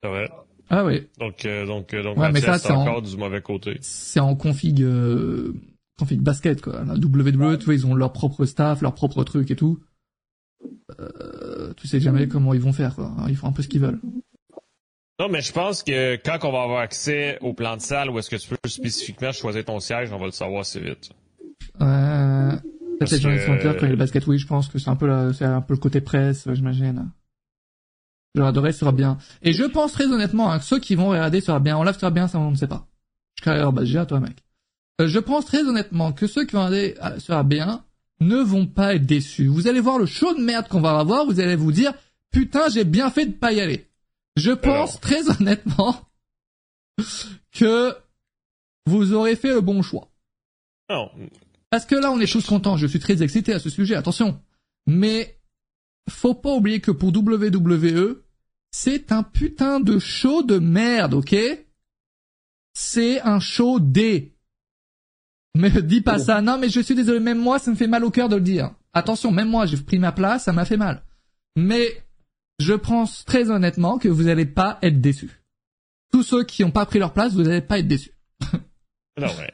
[0.02, 0.30] C'est vrai.
[0.70, 1.08] Ah oui.
[1.20, 3.78] Donc euh, donc euh, donc ouais, mais ça c'est encore du mauvais côté.
[3.82, 5.54] C'est en config euh,
[6.00, 6.84] config basket quoi.
[6.84, 9.80] La WWE, tu vois, ils ont leur propre staff, leur propre truc et tout.
[11.00, 13.14] Euh, tu sais jamais comment ils vont faire quoi.
[13.28, 14.00] Ils font un peu ce qu'ils veulent.
[15.20, 18.20] Non, mais je pense que quand on va avoir accès au plan de salle où
[18.20, 21.12] est-ce que tu peux spécifiquement choisir ton siège, on va le savoir assez vite.
[21.82, 22.52] Euh,
[23.00, 23.46] peut-être que...
[23.46, 25.62] quand il y a le basket, oui, je pense que c'est un peu c'est un
[25.62, 27.10] peu le côté presse, j'imagine.
[28.36, 29.18] Je regarderai sera bien.
[29.42, 31.78] Et je pense très honnêtement hein, que ceux qui vont regarder sera bien.
[31.78, 32.86] On lave sera bien, ça on ne sait pas.
[33.38, 34.44] Je carrière bah, j'ai à toi mec.
[35.02, 37.84] Euh, je pense très honnêtement que ceux qui vont regarder euh, sera bien
[38.20, 39.48] ne vont pas être déçus.
[39.48, 41.94] Vous allez voir le show de merde qu'on va avoir, vous allez vous dire
[42.32, 43.88] putain j'ai bien fait de pas y aller.
[44.36, 45.96] Je pense très honnêtement
[47.52, 47.96] que
[48.86, 50.10] vous aurez fait le bon choix.
[50.90, 51.10] Non.
[51.70, 52.78] Parce que là, on est tous contents.
[52.78, 53.96] Je suis très excité à ce sujet.
[53.96, 54.40] Attention.
[54.88, 55.40] Mais
[56.10, 58.24] faut pas oublier que pour WWE,
[58.72, 61.36] c'est un putain de show de merde, ok?
[62.74, 64.36] C'est un show D.
[65.56, 66.42] Mais dis pas ça.
[66.42, 67.20] Non, mais je suis désolé.
[67.20, 68.72] Même moi, ça me fait mal au cœur de le dire.
[68.94, 71.04] Attention, même moi, j'ai pris ma place, ça m'a fait mal.
[71.56, 72.06] Mais
[72.60, 75.42] je pense très honnêtement que vous n'allez pas être déçus.
[76.12, 78.12] Tous ceux qui n'ont pas pris leur place, vous n'allez pas être déçus.
[79.18, 79.54] non, mais...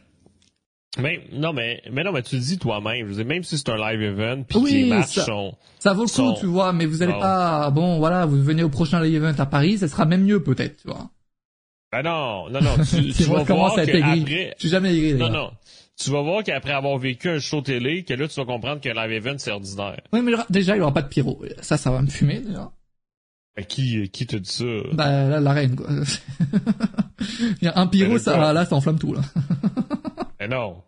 [1.00, 3.78] Mais non mais mais non mais tu le dis toi-même, je même si c'est un
[3.78, 6.86] live event puis oui, les matchs ça, sont ça vaut le coup, tu vois, mais
[6.86, 10.06] vous allez pas bon voilà, vous venez au prochain live event à Paris, ça sera
[10.06, 11.10] même mieux peut-être, tu vois.
[11.94, 14.54] Ben non, non non, tu, tu vas voir que après...
[14.58, 15.14] Suis jamais aigri.
[15.14, 15.52] Non non.
[15.98, 18.94] Tu vas voir qu'après avoir vécu un show télé, que là tu vas comprendre qu'un
[18.94, 20.02] live event c'est ordinaire.
[20.12, 21.42] Oui, mais déjà il y aura pas de pyro.
[21.62, 22.70] Ça ça va me fumer déjà.
[23.56, 24.66] Ben, qui qui te dit ça?
[24.94, 25.88] Bah là, la reine quoi.
[27.62, 29.22] il y a un pyro, ben, ça là ça enflamme tout là.
[30.42, 30.82] Mais non.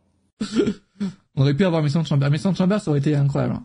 [1.35, 2.29] On aurait pu avoir Mason Chamber.
[2.29, 3.59] Mason Chamber, ça aurait été incroyable.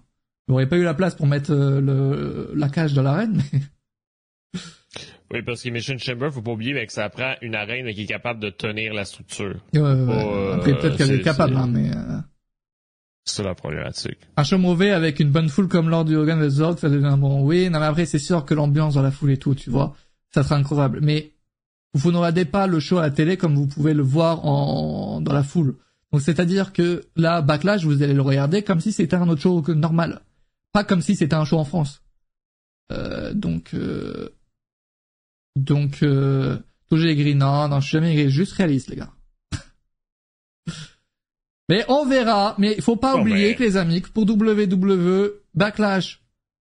[0.49, 3.61] On aurait pas eu la place pour mettre euh, le, la cage de l'arène, mais...
[5.31, 8.05] Oui, parce que Mission Chamber, faut pas oublier mais que ça prend une arène qui
[8.05, 9.57] est capable de tenir la structure.
[9.75, 11.91] Ouais, ouais, Après, peut-être qu'elle est capable, hein, mais...
[11.91, 12.19] Euh...
[13.27, 14.17] C'est la problématique.
[14.39, 17.15] Un show mauvais avec une bonne foule comme lors du Hogan vs Zorg, ça devient
[17.19, 17.43] bon.
[17.43, 19.95] Oui, non mais après, c'est sûr que l'ambiance dans la foule et tout, tu vois,
[20.31, 21.01] ça sera incroyable.
[21.03, 21.33] Mais
[21.95, 25.33] vous n'aurez pas le show à la télé comme vous pouvez le voir en dans
[25.33, 25.77] la foule.
[26.13, 29.63] Donc c'est-à-dire que là, Backlash, vous allez le regarder comme si c'était un autre show
[29.75, 30.23] normal,
[30.73, 32.03] pas comme si c'était un show en France.
[32.91, 34.31] Euh, donc euh,
[35.57, 39.13] donc euh, toujours aigri, non, non, je suis jamais aigri, juste réaliste les gars.
[41.69, 46.23] mais on verra, mais il faut pas oublier que les amis, que pour WWE, Backlash,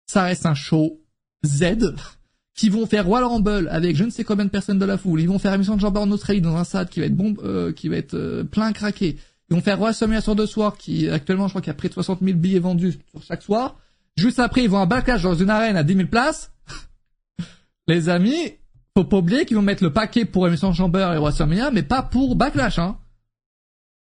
[0.06, 1.00] ça reste un show
[1.44, 1.76] Z
[2.58, 5.20] qui vont faire Royal Rumble avec je ne sais combien de personnes de la foule.
[5.20, 7.36] Ils vont faire émission de Jean en Australie dans un stade qui va être bon,
[7.44, 9.16] euh, qui va être euh, plein craqué.
[9.48, 11.88] Ils vont faire WrestleMania sur deux soirs qui actuellement je crois qu'il y a près
[11.88, 13.78] de 60 000 billets vendus sur chaque soir.
[14.16, 16.50] Juste après ils vont un backlash dans une arène à 10 000 places.
[17.86, 18.54] Les amis,
[18.96, 22.02] faut pas oublier qu'ils vont mettre le paquet pour émission Chamber et WrestleMania, mais pas
[22.02, 22.80] pour backlash.
[22.80, 22.98] Hein.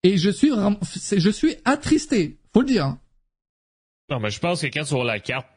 [0.04, 2.98] Et je suis vraiment, je suis attristé, faut le dire.
[4.12, 5.48] Non mais je pense que quand sur la carte,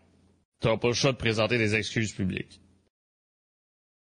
[0.60, 2.62] t'auras pas le choix de présenter des excuses publiques.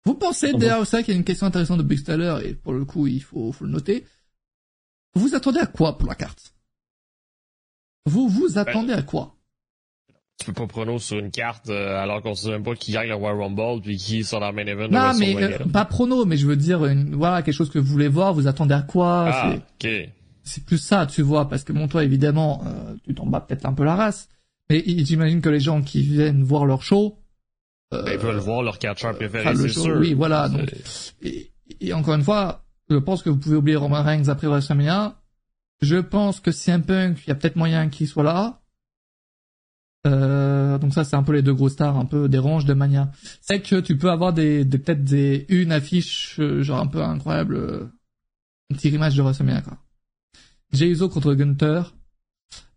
[0.05, 1.99] Vous pensez d'ailleurs ça qu'il y a une question intéressante de Big
[2.43, 4.05] et pour le coup il faut, faut le noter.
[5.15, 6.53] Vous attendez à quoi pour la carte?
[8.05, 9.35] Vous vous ben, attendez à quoi?
[10.39, 13.07] tu peux pas prono sur une carte euh, alors qu'on sait même pas qui gagne
[13.07, 14.89] le Royal Rumble puis qui sort dans le main event.
[14.89, 17.91] Non, mais euh, pas prono, mais je veux dire, une, voilà, quelque chose que vous
[17.91, 19.29] voulez voir, vous attendez à quoi?
[19.31, 19.89] Ah, ok.
[20.43, 23.65] C'est plus ça, tu vois, parce que bon, toi, évidemment, euh, tu t'en bats peut-être
[23.65, 24.29] un peu la race,
[24.69, 27.17] mais j'imagine que les gens qui viennent voir leur show,
[27.91, 29.97] ils veulent voir leur catcher préféré, c'est sûr.
[29.97, 30.49] Oui, voilà.
[30.49, 30.73] Donc,
[31.21, 35.15] et, et, encore une fois, je pense que vous pouvez oublier Roman Reigns après WrestleMania.
[35.81, 38.61] Je pense que un Punk, il y a peut-être moyen qu'il soit là.
[40.05, 42.73] Euh, donc ça, c'est un peu les deux gros stars, un peu des ranges de
[42.73, 43.11] Mania.
[43.41, 47.01] C'est que tu peux avoir des, des peut-être des une affiche euh, genre un peu
[47.01, 47.87] incroyable, euh,
[48.71, 49.77] un petit rematch de WrestleMania quoi.
[50.71, 51.95] Jey Uso contre Gunther.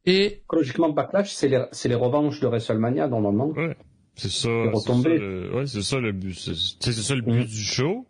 [0.06, 3.48] Et logiquement Backlash, c'est les c'est les revanches de WrestleMania normalement.
[3.48, 3.76] Ouais,
[4.18, 4.48] c'est ça.
[4.74, 6.34] C'est ça, le, ouais, c'est ça le but.
[6.34, 7.44] C'est ça le but mm.
[7.44, 8.06] du show.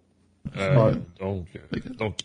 [0.56, 1.46] Euh, donc,
[1.98, 2.16] donc,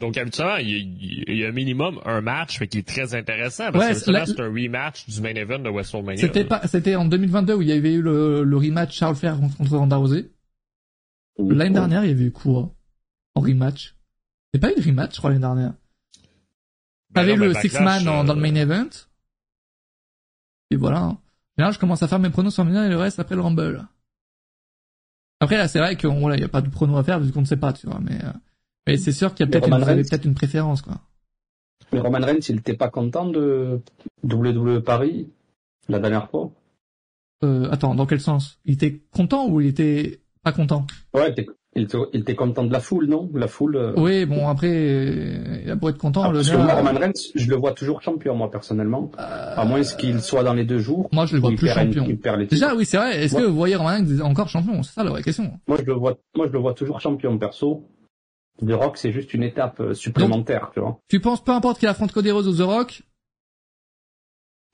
[0.00, 4.02] donc, habituellement, il y, a, un minimum un match, mais qui est très intéressant parce
[4.02, 6.20] que c'est un rematch du main event de WrestleMania.
[6.20, 9.38] C'était pas, c'était en 2022 où il y avait eu le, le rematch Charles Flair
[9.56, 10.30] contre Ronda Rousey.
[11.38, 12.74] L'année dernière, il y avait eu quoi?
[13.34, 13.94] En rematch?
[14.52, 15.74] C'est pas eu de rematch, je crois l'année dernière.
[17.10, 18.88] Ben T'avais le six man dans le euh, main event.
[20.70, 21.16] Et voilà.
[21.58, 23.86] Là, je commence à faire mes pronos sur et le reste après le Rumble.
[25.40, 27.40] Après là, c'est vrai qu'il voilà, y a pas de prono à faire vu qu'on
[27.40, 28.32] ne sait pas, tu vois, mais euh,
[28.86, 31.00] mais c'est sûr qu'il y a peut-être une, préférence quoi.
[31.92, 33.80] Mais Roman Reigns, il était pas content de
[34.22, 35.30] WWE Paris
[35.88, 36.52] la dernière fois.
[37.44, 38.60] Euh, attends, dans quel sens?
[38.64, 40.86] Il était content ou il était pas content?
[41.12, 41.34] Ouais,
[41.74, 43.30] il était, content de la foule, non?
[43.32, 43.76] La foule.
[43.76, 44.68] Euh, oui, bon après,
[45.64, 46.30] il a beau être content.
[46.30, 49.10] le Roman Reigns, je le vois toujours champion, moi personnellement.
[49.18, 51.08] Euh, à moins qu'il soit dans les deux jours.
[51.12, 52.06] Moi, je le vois plus champion.
[52.50, 53.24] Déjà, oui, c'est vrai.
[53.24, 54.82] Est-ce que vous voyez Roman Reigns encore champion?
[54.82, 55.50] C'est ça la vraie question.
[55.66, 57.88] Moi, je le vois, moi, je le vois toujours champion perso.
[58.60, 61.00] The Rock, c'est juste une étape euh, supplémentaire, tu vois.
[61.08, 63.02] Tu penses peu importe qu'il affronte Cody Rhodes ou The Rock?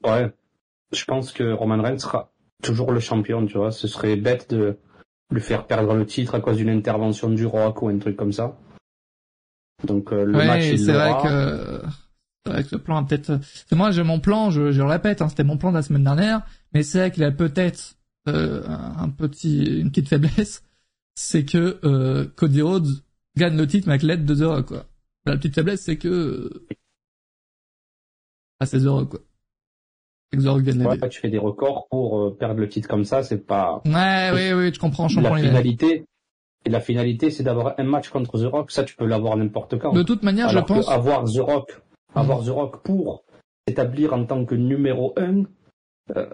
[0.04, 0.32] Ouais.
[0.92, 3.70] Je pense que Roman Reigns sera toujours le champion, tu vois.
[3.70, 4.78] Ce serait bête de
[5.30, 8.32] lui faire perdre le titre à cause d'une intervention du Rock ou un truc comme
[8.32, 8.56] ça.
[9.86, 11.82] Donc euh, le match il c'est vrai que
[12.44, 13.38] c'est vrai que le plan peut-être
[13.72, 16.02] moi j'ai mon plan je, je le répète hein, c'était mon plan de la semaine
[16.02, 17.94] dernière mais c'est vrai qu'il a peut-être
[18.28, 20.64] euh, un petit une petite faiblesse
[21.14, 22.88] c'est que euh, Cody Rhodes
[23.36, 24.86] gagne le titre mais avec l'aide de The Rock quoi.
[25.26, 26.66] La petite faiblesse c'est que
[28.58, 29.20] ah c'est The Rock quoi
[30.88, 33.82] Ouais, tu fais des records pour euh, perdre le titre comme ça, c'est pas.
[33.86, 35.08] Ouais, oui, oui, tu comprends.
[35.08, 36.04] Je la finalité,
[36.64, 38.70] et la finalité, c'est d'avoir un match contre The Rock.
[38.70, 39.92] Ça, tu peux l'avoir n'importe quand.
[39.92, 40.88] De toute manière, je pense.
[40.90, 41.80] Avoir The Rock,
[42.14, 43.24] avoir The Rock pour
[43.66, 45.44] s'établir en tant que numéro un,
[46.16, 46.26] euh,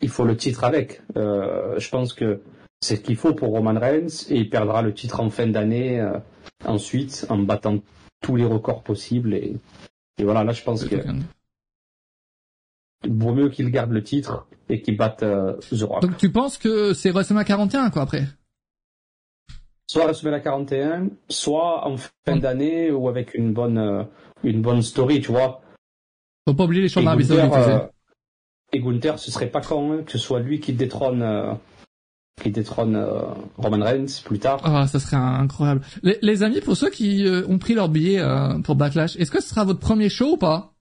[0.00, 1.02] il faut le titre avec.
[1.16, 2.40] Euh, je pense que
[2.80, 6.00] c'est ce qu'il faut pour Roman Reigns et il perdra le titre en fin d'année
[6.00, 6.18] euh,
[6.64, 7.78] ensuite en battant
[8.20, 9.56] tous les records possibles et,
[10.18, 10.96] et voilà là je pense que
[13.06, 16.02] vaut mieux qu'il garde le titre et qu'il batte euh, The Rock.
[16.02, 18.24] Donc tu penses que c'est WrestleMania 41 quoi après?
[19.86, 24.02] Soit WrestleMania 41, soit en fin d'année ou avec une bonne euh,
[24.44, 25.62] une bonne story, tu vois.
[26.46, 27.52] Faut pas oublier les champs d'Arabie Saoudite.
[27.54, 27.86] Euh,
[28.72, 31.54] et Gunther, ce serait pas con hein, que ce soit lui qui détrône euh,
[32.42, 33.02] qui détrône
[33.56, 34.60] Roman Reigns plus tard.
[34.62, 35.80] Ah, ça serait incroyable.
[36.02, 38.22] Les, les amis, pour ceux qui ont pris leur billet
[38.62, 40.74] pour Backlash, est-ce que ce sera votre premier show ou pas?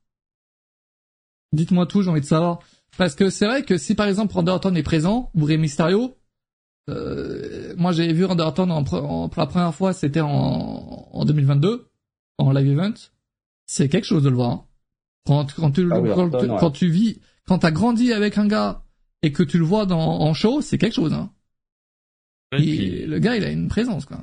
[1.57, 2.59] Dites-moi tout, j'ai envie de savoir.
[2.97, 6.15] Parce que c'est vrai que si par exemple Randy Orton est présent, ou Rey Mysterio,
[6.89, 10.29] euh, moi j'ai vu Randy Orton en, pour la première fois, c'était en,
[11.11, 11.89] en 2022,
[12.37, 12.93] en live event.
[13.65, 14.51] C'est quelque chose de le voir.
[14.51, 14.63] Hein.
[15.25, 15.99] Quand, quand, tu, ah
[16.59, 18.83] quand, tu vis, quand t'as grandi avec un gars
[19.23, 21.11] et que tu le vois dans, en show, c'est quelque chose.
[21.11, 21.31] Hein.
[22.53, 24.19] Le gars, il a une présence, quoi.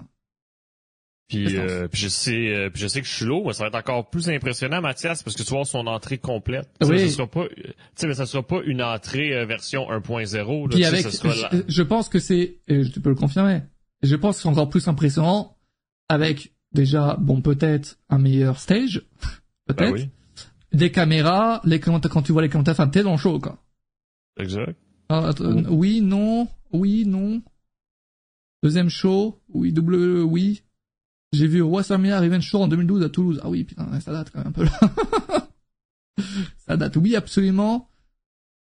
[1.28, 3.64] Puis, euh, puis je sais, euh, puis je sais que je suis lourd, mais ça
[3.64, 6.68] va être encore plus impressionnant, Mathias, parce que tu vois son entrée complète.
[6.82, 7.08] Oui.
[7.08, 10.70] Ça sera pas, tu sais, mais ça sera pas une entrée euh, version 1.0.
[10.70, 13.62] Puis avec, je, je, pense que c'est, tu peux le confirmer,
[14.02, 15.56] je pense que c'est encore plus impressionnant
[16.10, 19.02] avec déjà, bon, peut-être un meilleur stage,
[19.66, 20.10] peut-être, ben
[20.74, 23.58] des caméras, les commentaires, quand tu vois les commentaires, enfin, t'es dans le show, quoi.
[24.38, 24.76] Exact.
[25.08, 27.42] Ah, oui, non, oui, non.
[28.62, 30.64] Deuxième show, oui, double, oui,
[31.34, 33.40] j'ai vu WrestleMania Revenge Tour en 2012 à Toulouse.
[33.42, 34.66] Ah oui, putain, ça date quand même un peu
[36.66, 37.88] ça date, oui, absolument.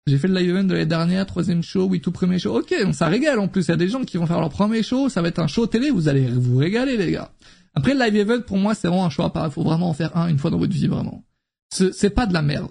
[0.07, 2.59] J'ai fait le live event de l'année dernière, troisième show, oui, tout premier show.
[2.59, 3.65] Ok, donc ça régale en plus.
[3.65, 5.47] Il y a des gens qui vont faire leur premier show, ça va être un
[5.47, 7.31] show télé, vous allez vous régaler, les gars.
[7.73, 10.15] Après, le live event, pour moi, c'est vraiment un choix Il faut vraiment en faire
[10.15, 11.23] un une fois dans votre vie, vraiment.
[11.71, 12.69] C'est pas de la merde.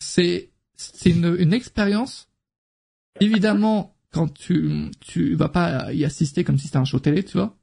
[0.00, 2.28] C'est, c'est une, une expérience.
[3.20, 7.36] Évidemment, quand tu, tu vas pas y assister comme si c'était un show télé, tu
[7.36, 7.56] vois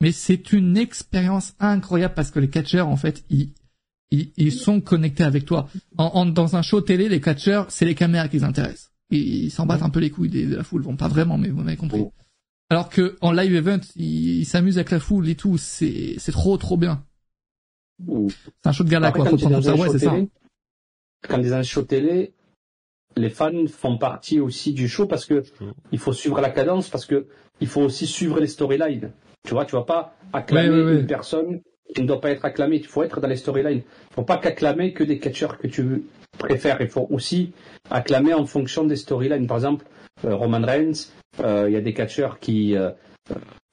[0.00, 3.52] mais c'est une expérience incroyable parce que les catcheurs en fait ils
[4.10, 5.68] ils, ils sont connectés avec toi.
[5.96, 8.92] En, dans un show télé, les catcheurs, c'est les caméras qui les intéressent.
[9.10, 10.82] Ils s'en battent un peu les couilles de, la foule.
[10.82, 12.04] Bon, pas vraiment, mais vous m'avez compris.
[12.70, 15.56] Alors que en live event, ils s'amusent avec la foule et tout.
[15.56, 17.02] C'est c'est trop trop bien.
[18.06, 19.24] C'est un show de gala quoi.
[19.24, 19.74] Faut prendre ça.
[19.74, 20.14] Ouais, c'est ça.
[21.26, 22.34] Quand ils ont un show télé,
[23.16, 25.42] les fans font partie aussi du show parce que
[25.92, 27.26] il faut suivre la cadence parce que
[27.60, 29.12] il faut aussi suivre les storylines.
[29.44, 31.60] Tu vois, tu vas pas acclamer une personne
[31.94, 32.76] qui ne doit pas être acclamée.
[32.76, 33.82] Il faut être dans les storylines.
[34.10, 36.04] Il faut pas qu'acclamer que des catcheurs que tu
[36.36, 36.80] préfères.
[36.80, 37.52] Il faut aussi
[37.90, 39.46] acclamer en fonction des storylines.
[39.46, 39.86] Par exemple,
[40.24, 42.90] euh, Roman Reigns, euh, il y a des catcheurs qui euh,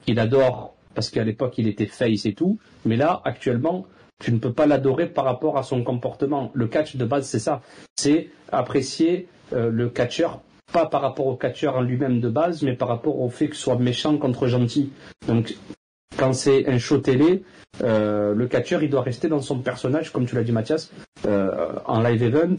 [0.04, 2.58] qui l'adorent parce qu'à l'époque il était face et tout.
[2.84, 3.86] Mais là, actuellement,
[4.22, 6.50] tu ne peux pas l'adorer par rapport à son comportement.
[6.54, 7.60] Le catch de base, c'est ça.
[7.96, 10.40] C'est apprécier le catcheur
[10.76, 13.56] pas par rapport au catcheur en lui-même de base, mais par rapport au fait que
[13.56, 14.90] soit méchant contre gentil.
[15.26, 15.56] Donc,
[16.18, 17.44] quand c'est un show télé,
[17.82, 20.90] euh, le catcheur, il doit rester dans son personnage, comme tu l'as dit Mathias.
[21.26, 22.56] Euh, en live event,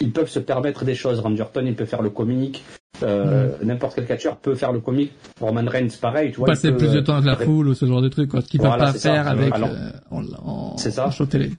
[0.00, 1.20] ils peuvent se permettre des choses.
[1.20, 2.64] Randy Orton, il peut faire le comique.
[3.02, 5.12] Euh, N'importe quel catcheur peut faire le comique.
[5.38, 6.30] Roman Reigns, pareil.
[6.30, 8.40] Tu vois, Passer plus de temps avec la foule ou ce genre de truc, quoi.
[8.40, 11.10] Ce qu'il ne peut pas faire avec euh, en, en, ça.
[11.10, 11.50] show télé.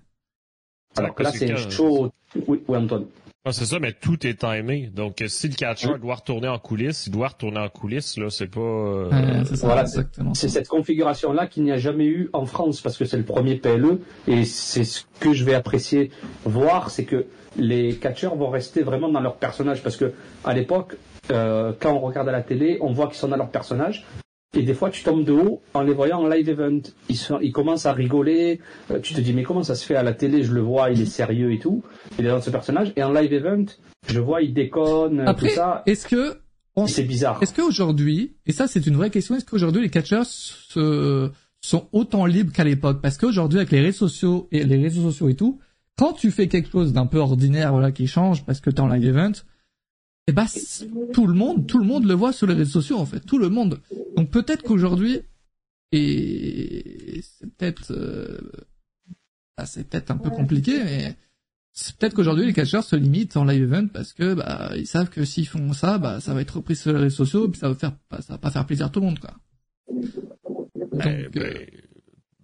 [0.98, 2.10] Alors que là, c'est un show...
[2.48, 3.06] Oui, oui, Antoine.
[3.50, 4.92] Ah, c'est ça, mais tout est timé.
[4.94, 8.46] Donc, si le catcher doit retourner en coulisses, il doit retourner en coulisses, là, c'est
[8.46, 8.60] pas...
[8.60, 9.44] Euh...
[9.44, 13.18] c'est voilà, c'est cette configuration-là qu'il n'y a jamais eu en France, parce que c'est
[13.18, 16.12] le premier PLE, et c'est ce que je vais apprécier
[16.46, 17.26] voir, c'est que
[17.58, 20.14] les catcheurs vont rester vraiment dans leur personnage, parce que
[20.46, 20.98] à l'époque,
[21.32, 24.06] euh, quand on regarde à la télé, on voit qu'ils sont dans leur personnage,
[24.58, 26.82] et des fois, tu tombes de haut en les voyant en live event.
[27.10, 28.60] Ils, ils commencent à rigoler.
[28.90, 30.44] Euh, tu te dis, mais comment ça se fait à la télé?
[30.44, 31.84] Je le vois, il est sérieux et tout.
[32.18, 32.92] Il est dans ce personnage.
[32.96, 33.66] Et en live event,
[34.08, 35.84] je vois, il déconne, Après, tout ça.
[35.86, 36.40] Est-ce que
[36.88, 37.40] c'est bizarre.
[37.42, 41.30] Est-ce qu'aujourd'hui, et ça c'est une vraie question, est-ce qu'aujourd'hui les catcheurs se...
[41.62, 43.02] sont autant libres qu'à l'époque?
[43.02, 45.60] Parce qu'aujourd'hui avec les réseaux sociaux et les réseaux sociaux et tout,
[45.98, 48.88] quand tu fais quelque chose d'un peu ordinaire, voilà, qui change parce que t'es en
[48.88, 49.34] live event,
[50.30, 50.46] eh ben,
[51.14, 53.38] tout le monde, tout le monde le voit sur les réseaux sociaux en fait, tout
[53.38, 53.80] le monde.
[54.16, 55.22] Donc peut-être qu'aujourd'hui,
[55.92, 58.38] et c'est peut-être, euh,
[59.58, 61.16] ah, c'est peut-être un peu compliqué, mais
[61.74, 65.10] c'est peut-être qu'aujourd'hui les catcheurs se limitent en live event parce que bah ils savent
[65.10, 67.70] que s'ils font ça, bah ça va être repris sur les réseaux sociaux, puis ça
[67.70, 69.34] va faire, ça va pas faire plaisir à tout le monde quoi.
[70.94, 71.66] Ben, Donc, ben,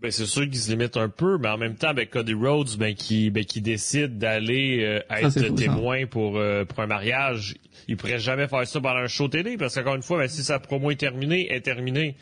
[0.02, 2.78] ben, c'est sûr qu'ils se limitent un peu, mais en même temps, ben, Cody Rhodes,
[2.78, 7.56] ben, qui, ben, qui décide d'aller euh, être témoin pour, euh, pour un mariage,
[7.88, 10.44] il pourrait jamais faire ça pendant un show télé, parce qu'encore une fois, ben, si
[10.44, 12.18] sa promo est terminée, est terminée.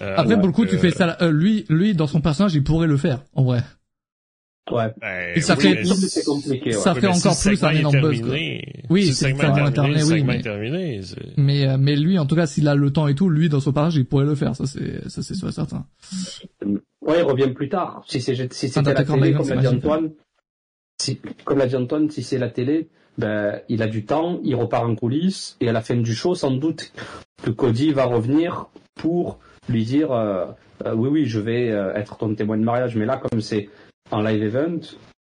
[0.00, 2.86] Euh, Après, pour le coup, tu fais ça, lui, lui, dans son personnage, il pourrait
[2.86, 3.60] le faire, en vrai.
[4.70, 4.92] Ouais.
[5.00, 8.36] Ben, Et ça fait, c'est compliqué, ça fait encore plus un énorme buzz, quoi.
[8.90, 11.00] Oui, c'est segment terminé, oui, mais, terminé,
[11.36, 13.72] mais, mais lui, en tout cas, s'il a le temps et tout, lui, dans son
[13.72, 15.86] personnage, il pourrait le faire, ça c'est, ça c'est sûr certain.
[17.08, 18.02] Ouais, il revient plus tard.
[18.06, 20.10] Si c'est si c'était la télé, comme l'a dit Antoine,
[21.00, 24.54] si, comme l'a dit Antoine, si c'est la télé, ben il a du temps, il
[24.54, 26.92] repart en coulisses et à la fin du show, sans doute
[27.42, 29.38] que Cody va revenir pour
[29.70, 30.46] lui dire euh,
[30.84, 32.94] euh, oui oui je vais euh, être ton témoin de mariage.
[32.94, 33.70] Mais là, comme c'est
[34.10, 34.80] en live event,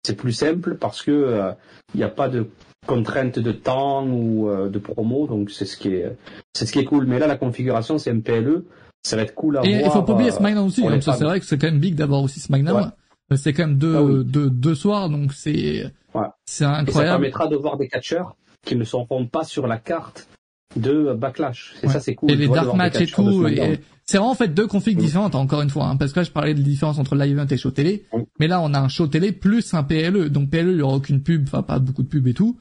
[0.04, 1.52] c'est plus simple parce que
[1.92, 2.46] il n'y a pas de
[2.86, 6.16] contrainte de temps ou de promo, donc c'est ce qui est
[6.52, 7.06] c'est ce qui est cool.
[7.06, 8.64] Mais là, la configuration, c'est un PLE
[9.04, 9.90] ça va être cool à et voir.
[9.90, 11.94] Et faut pas oublier euh, SmackDown aussi, donc c'est vrai que c'est quand même big
[11.94, 12.92] d'avoir aussi SmackDown.
[13.30, 13.36] Ouais.
[13.36, 16.26] C'est quand même deux, ah deux, deux soirs, donc c'est ouais.
[16.46, 16.88] c'est incroyable.
[16.88, 20.28] Et ça permettra de voir des catcheurs qui ne seront pas sur la carte
[20.76, 21.74] de Backlash.
[21.82, 22.32] Et ça c'est cool.
[22.32, 23.46] Et les dark match et tout.
[23.46, 25.00] Et c'est vraiment en fait deux configs mm.
[25.00, 27.32] différentes encore une fois, hein, parce que là je parlais de la différence entre live
[27.32, 28.18] event et show télé, mm.
[28.38, 30.28] mais là on a un show télé plus un PLE.
[30.28, 32.58] Donc PLE il y aura aucune pub, enfin pas beaucoup de pubs et tout.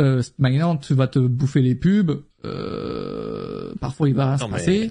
[0.00, 2.22] Euh, SmackDown tu vas te bouffer les pubs.
[2.44, 4.90] Euh, parfois il va rien se passer.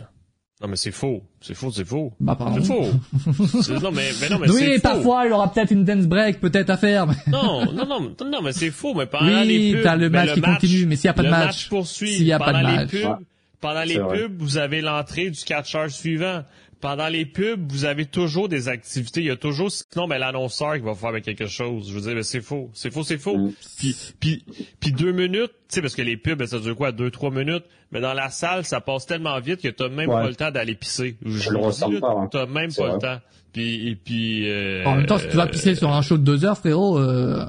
[0.62, 1.24] Non, mais c'est faux.
[1.40, 2.14] C'est faux, c'est faux.
[2.20, 2.62] Bah, pardon.
[2.62, 3.80] C'est faux.
[3.82, 6.78] non, mais, mais non, mais oui, parfois, il aura peut-être une dance break, peut-être à
[6.78, 7.08] faire.
[7.08, 7.16] Mais...
[7.28, 8.94] non, non, non, non, mais c'est faux.
[8.94, 11.30] Mais pendant les pubs, t'as le match qui continue, mais s'il n'y a pas de
[11.30, 11.46] match.
[11.46, 12.14] match poursuit.
[12.14, 12.92] S'il n'y a pas de match.
[12.92, 13.18] Pubs,
[13.62, 16.44] pendant les pubs, vous avez l'entrée du catcheur suivant
[16.82, 19.22] pendant les pubs, vous avez toujours des activités.
[19.22, 21.88] Il y a toujours, sinon, mais l'annonceur qui va faire avec quelque chose.
[21.90, 22.70] Je veux dire, mais c'est faux.
[22.74, 23.38] C'est faux, c'est faux.
[23.38, 23.54] Mm.
[23.78, 24.44] Puis, puis,
[24.80, 27.30] puis deux minutes, tu sais, parce que les pubs, ben, ça dure quoi, deux, trois
[27.30, 27.64] minutes.
[27.92, 30.76] Mais dans la salle, ça passe tellement vite que t'as même pas le temps d'aller
[30.76, 31.18] pisser.
[31.24, 32.10] Je le ressens pas.
[32.10, 32.30] Hein.
[32.32, 33.20] T'as même pas le temps.
[33.54, 36.24] Puis, et puis, euh, En même temps, si tu vas pisser sur un show de
[36.24, 37.46] deux heures, frérot, euh...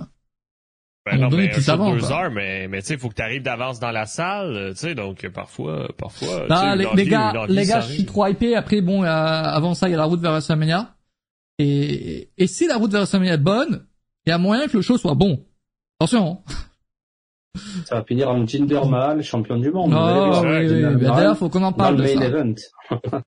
[1.04, 3.22] Ben non, mais plus avant, deux heures, mais, mais tu sais, il faut que tu
[3.22, 6.46] arrives d'avance dans la salle, tu sais, donc parfois, parfois.
[6.48, 8.54] Non, les, les gars, les gars, je suis trop hypé.
[8.54, 10.94] Après, bon, euh, avant ça, il y a la route vers WrestleMania.
[11.58, 13.86] Et, et si la route vers WrestleMania est bonne,
[14.26, 15.44] il y a moyen que le show soit bon.
[15.98, 16.42] Attention.
[16.46, 16.52] Hein.
[17.84, 19.92] Ça va finir en Jinder Mahal, champion du monde.
[19.94, 21.04] Oh, oui, oui.
[21.04, 23.20] D'ailleurs, faut qu'on en parle de ça.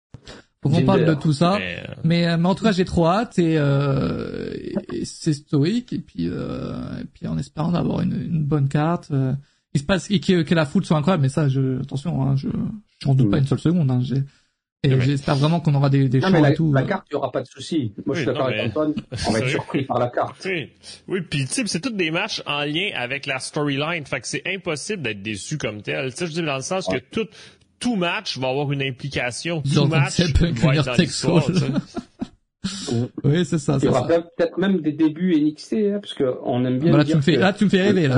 [0.65, 1.57] Faut qu'on parle de tout ça.
[1.59, 4.49] Mais, euh, mais, mais, en tout cas, j'ai trop hâte et, euh,
[4.91, 9.09] et c'est stoïque et puis euh, et puis en espérant d'avoir une, une, bonne carte.
[9.11, 9.33] Euh,
[9.75, 12.35] il se passe et que, que la foule soit incroyable, mais ça, je attention, hein,
[12.35, 12.47] je
[12.99, 13.91] j'en doute pas une seule seconde.
[13.91, 13.99] Hein,
[14.85, 16.71] et j'espère vraiment qu'on aura des, des non, la, et tout.
[16.71, 17.93] La carte, il y aura pas de souci.
[18.05, 18.93] Moi, je suis d'accord avec Antoine.
[19.27, 20.35] On va être surpris par la carte.
[20.45, 20.69] Oui,
[21.07, 24.05] oui puis tu sais, c'est tous des matchs en lien avec la storyline.
[24.05, 26.11] Fait que c'est impossible d'être déçu comme tel.
[26.11, 27.27] Tu sais, je dis dans le sens que tout,
[27.79, 29.61] tout match va avoir une implication.
[29.61, 31.47] Tout match va être dans l'histoire.
[33.23, 33.77] oui, c'est ça.
[33.81, 36.91] Il y aura peut-être même des débuts NXT, hein, parce qu'on aime bien.
[36.91, 38.17] Bah là, tu me fais, là, tu me fais rêver, là.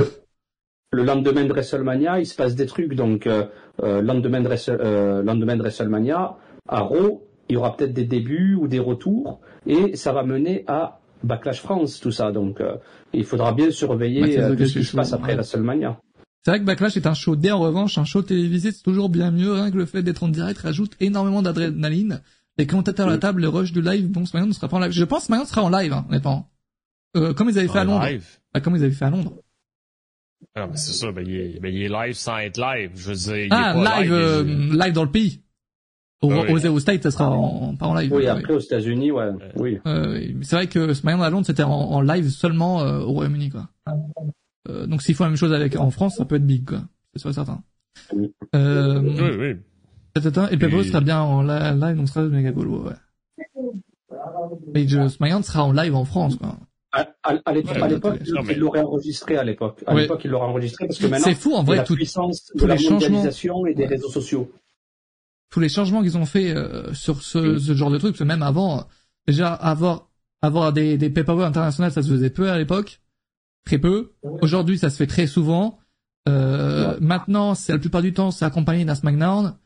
[0.90, 3.44] Le lendemain de WrestleMania, il se passe des trucs, donc euh,
[3.82, 8.54] euh, lendemain, de euh, lendemain de WrestleMania, à Raw, il y aura peut-être des débuts
[8.54, 12.32] ou des retours, et ça va mener à Backlash France, tout ça.
[12.32, 12.76] Donc, euh,
[13.12, 16.00] il faudra bien surveiller euh, ce qui se passe après WrestleMania.
[16.48, 19.10] C'est vrai que Backlash est un show D en revanche, un show télévisé, c'est toujours
[19.10, 22.22] bien mieux, rien que le fait d'être en direct rajoute énormément d'adrénaline.
[22.56, 24.80] Les commentateurs à la table, le rush du live, bon, SmackDown ne sera pas en
[24.80, 24.92] live.
[24.92, 26.48] Je pense que SmackDown sera en live, hein, honnêtement.
[27.18, 28.08] Euh, comme ils avaient fait à Londres.
[28.54, 29.34] Ah, comme ils avaient fait à Londres.
[30.54, 32.92] Ah, mais c'est ça, ben il, est, ben il est live sans être live.
[32.94, 35.42] Je veux dire, il ah, est pas live, euh, live dans le pays.
[36.22, 36.66] Au, ah oui.
[36.66, 38.10] aux, States, ça sera en, pas en live.
[38.10, 39.32] Oui, après aux États-Unis, ouais.
[39.56, 39.80] Oui.
[39.84, 43.50] Euh, c'est vrai que SmackDown à Londres, c'était en, en, live seulement euh, au Royaume-Uni,
[43.50, 43.68] quoi.
[44.68, 46.82] Euh, donc s'ils font la même chose avec en France, ça peut être big, quoi.
[47.12, 47.62] C'est sûr certain.
[48.12, 48.32] Oui.
[48.54, 49.56] Euh, oui, oui.
[50.50, 52.92] Et le sera bien en live, donc sera méga cool, ouais.
[54.74, 56.56] Major SmackDown sera en live en France, quoi.
[56.90, 59.84] À, à, l'époque, il l'aurait enregistré à l'époque.
[59.86, 62.64] À l'époque, il l'aurait enregistré parce que maintenant, c'est fou en vrai, la puissance de
[62.64, 64.50] la mondialisation et des réseaux sociaux.
[65.50, 68.24] Tous les changements qu'ils ont fait euh, sur ce, ce, genre de truc, parce que
[68.24, 68.86] même avant,
[69.26, 70.08] déjà avoir
[70.40, 73.00] avoir des, des per internationales, ça se faisait peu à l'époque,
[73.68, 74.12] très peu.
[74.40, 75.78] Aujourd'hui, ça se fait très souvent.
[76.28, 79.56] Euh, maintenant, c'est la plupart du temps, c'est accompagné d'un SmackDown.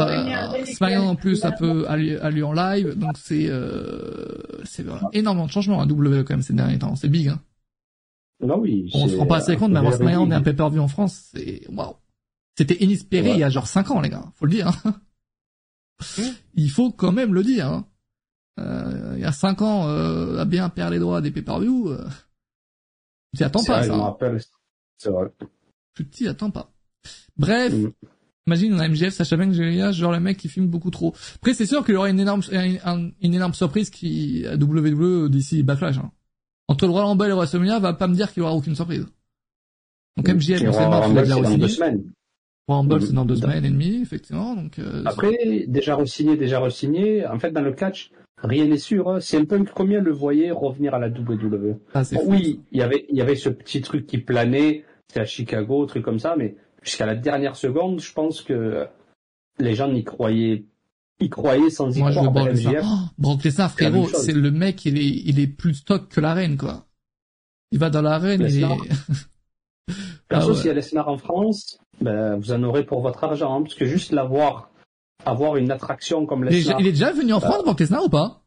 [0.00, 5.50] Euh, SmackDown en plus, ça peut aller, en live, donc c'est euh, c'est énormément de
[5.50, 6.96] changements à W quand même ces derniers temps.
[6.96, 7.28] C'est big.
[7.28, 7.40] Hein.
[8.40, 10.88] Non, oui, On se rend pas assez compte, mais avoir SmackDown et un pay-per-view en
[10.88, 11.96] France, c'est waouh.
[12.56, 14.24] C'était inespéré il y a genre 5 ans, les gars.
[14.34, 14.68] Faut le dire.
[14.84, 14.94] Hein.
[16.16, 16.30] Hmm.
[16.54, 17.66] il faut quand même le dire.
[17.66, 17.84] Hein.
[18.58, 22.04] Euh, il y a 5 ans, euh, à bien perdre les droits des pay-per-view, euh,
[23.38, 23.88] tu attends pas ça.
[23.88, 24.40] Je rappelle,
[24.98, 25.28] c'est vrai.
[25.94, 26.70] Tu t'y attends pas.
[27.36, 27.90] Bref, mm.
[28.46, 29.54] imagine on a MGF, Sacha Banks,
[29.92, 31.14] genre le mec qui filme beaucoup trop.
[31.36, 35.62] Après c'est sûr qu'il y aura une énorme une, énorme surprise qui à WWE d'ici
[35.62, 35.98] Backlash.
[35.98, 36.10] Hein.
[36.68, 39.06] Entre le Royal Rumble et WrestleMania, va pas me dire qu'il y aura aucune surprise.
[40.16, 42.04] Donc MGF, on sait mort, tu l'as déjà re-signé.
[42.68, 44.54] Rumble, c'est dans deux semaines et demie, effectivement.
[44.54, 47.26] Donc, euh, Après, déjà re-signé, déjà re-signé.
[47.26, 48.10] En fait, dans le catch,
[48.42, 49.08] rien n'est sûr.
[49.08, 49.20] Hein.
[49.20, 53.06] C'est un peu combien le voyait revenir à la WWE ah, Oui, il y avait,
[53.08, 56.56] il y avait ce petit truc qui planait c'était à Chicago, truc comme ça, mais
[56.82, 58.86] jusqu'à la dernière seconde, je pense que
[59.58, 60.64] les gens n'y croyaient
[61.20, 62.30] y croyaient sans y Moi, croire.
[62.30, 62.80] Moi, je veux.
[62.80, 66.56] Oh, Brock Lesnar, frérot, c'est le mec, il est, il est plus stock que l'arène,
[66.56, 66.86] quoi.
[67.72, 68.64] Il va dans l'arène, est...
[70.28, 73.56] Perso, ah s'il y a Lesnar en France, ben, vous en aurez pour votre argent,
[73.56, 74.70] hein, parce que juste l'avoir,
[75.24, 76.80] avoir une attraction comme Lesnar.
[76.80, 78.42] Il est déjà venu en France, Brock Lesnar, ou pas?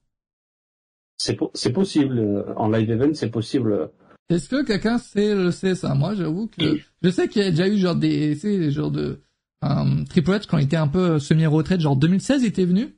[1.17, 1.35] C'est,
[1.71, 2.45] possible.
[2.55, 3.91] En live event, c'est possible.
[4.29, 5.93] Est-ce que quelqu'un sait le sait ça?
[5.93, 9.21] Moi, j'avoue que je sais qu'il y a déjà eu genre des, c'est genre de
[9.61, 12.95] um, Triple H quand il était un peu semi-retraite, genre 2016, il était venu?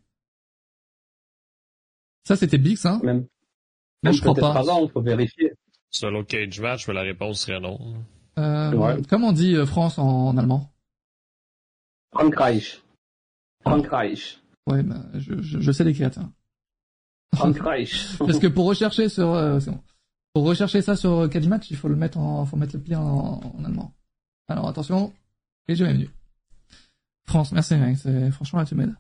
[2.26, 2.99] Ça, c'était big, ça.
[3.03, 3.26] Même.
[4.03, 4.53] Même je crois pas.
[4.53, 5.53] Avant, on peut vérifier.
[5.89, 7.80] Selon Cage Match, la réponse serait non.
[8.38, 10.71] Euh, Comment on dit euh, France en, allemand?
[12.13, 12.82] Frankreich.
[13.64, 14.39] Frankreich.
[14.68, 16.32] Ouais, bah, je, je, je sais l'écrire, tiens.
[17.36, 18.18] Frankreich.
[18.20, 19.80] Parce que pour rechercher sur, euh, bon.
[20.34, 23.39] Pour rechercher ça sur Match, il faut le mettre en, faut mettre le pli en,
[23.64, 23.93] allemand.
[24.47, 25.14] Alors attention,
[25.68, 26.09] et je venu.
[27.26, 28.95] France, merci mec, c'est, franchement là tu m'aides.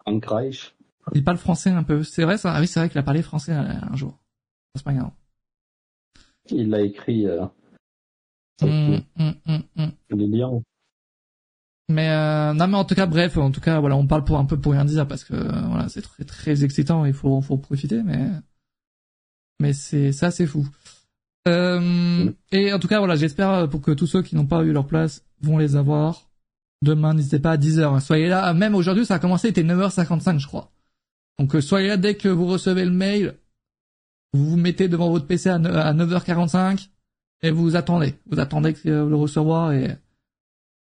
[0.00, 0.74] Frankreich.
[1.14, 2.52] Il parle français un peu, c'est vrai ça?
[2.52, 4.18] Ah oui, c'est vrai qu'il a parlé français un, jour.
[4.74, 5.10] C'est pas grave.
[6.50, 7.44] Il l'a écrit, euh...
[8.60, 9.34] Hum, hum,
[9.76, 9.92] hum,
[11.92, 14.38] mais euh, non mais en tout cas bref en tout cas voilà on parle pour
[14.38, 17.58] un peu pour rien dire parce que voilà c'est très très excitant il faut faut
[17.58, 18.28] profiter mais
[19.60, 20.66] mais c'est ça c'est fou.
[21.48, 24.62] Euh, et en tout cas voilà, j'espère euh, pour que tous ceux qui n'ont pas
[24.62, 26.30] eu leur place vont les avoir.
[26.82, 27.82] Demain, n'hésitez pas à 10h.
[27.82, 28.00] Hein.
[28.00, 28.52] Soyez là.
[28.54, 30.70] Même aujourd'hui, ça a commencé, il était 9h55, je crois.
[31.38, 33.34] Donc euh, soyez là dès que vous recevez le mail.
[34.32, 36.88] Vous vous mettez devant votre PC à 9h45
[37.42, 38.14] et vous attendez.
[38.30, 39.72] Vous attendez que le recevoir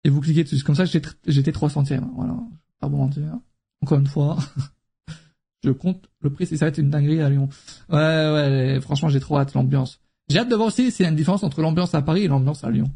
[0.04, 0.62] et vous cliquez dessus.
[0.64, 2.10] Comme ça, j'étais 3 centièmes.
[2.14, 2.36] Voilà,
[2.80, 3.38] pas vous mentir.
[3.82, 4.38] Encore une fois.
[5.64, 7.48] je compte le prix, ça va être une dinguerie à Lyon.
[7.88, 10.00] Ouais, ouais, franchement, j'ai trop hâte l'ambiance.
[10.28, 12.28] J'ai hâte de voir aussi s'il y a une différence entre l'ambiance à Paris et
[12.28, 12.90] l'ambiance à Lyon.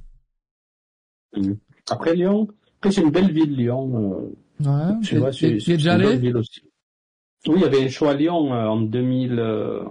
[1.36, 1.52] Mmh.
[1.90, 2.48] Après Lyon,
[2.78, 4.32] après c'est une belle ville, Lyon.
[4.64, 6.16] Euh, ouais, tu vois, c'est déjà allé?
[6.16, 6.62] ville aussi.
[7.46, 9.84] Oui, il y avait un show à Lyon euh, en 2000, euh,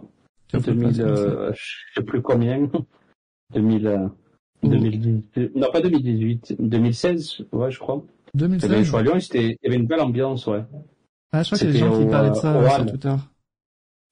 [0.53, 2.70] 2000 euh, je sais plus combien,
[3.53, 4.09] 2000,
[4.70, 8.03] 2018, non pas 2018, 2016, ouais, je crois.
[8.34, 8.70] 2016.
[8.70, 10.63] Il y avait un show à Lyon, il y avait une belle ambiance, ouais.
[11.32, 13.16] Ah, je crois qu'il y a des gens qui parlaient de ça euh, sur Twitter.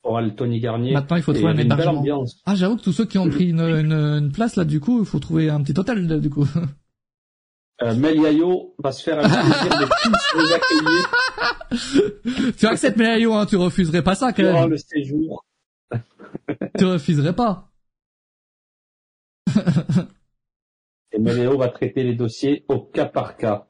[0.04, 0.94] Oral Tony Garnier.
[0.94, 2.26] Maintenant, il faut trouver un hébergement.
[2.46, 5.00] Ah, j'avoue que tous ceux qui ont pris une, une, une, place là, du coup,
[5.00, 6.48] il faut trouver un petit hôtel du coup.
[7.82, 9.86] Euh, Meliayo va se faire un plaisir de
[10.32, 11.10] tous les accueillir.
[12.58, 14.70] tu acceptes Meliayo, hein, tu refuserais pas ça quand même.
[14.70, 15.44] le séjour.
[16.78, 17.72] tu refuserais pas.
[21.14, 23.68] Et Meliayo va traiter les dossiers au cas par cas.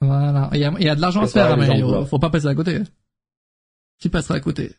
[0.00, 0.48] Voilà.
[0.52, 2.30] Il y a, il y a de l'argent à se faire, mais il faut pas
[2.30, 2.80] passer à côté.
[3.98, 4.72] Qui passera à côté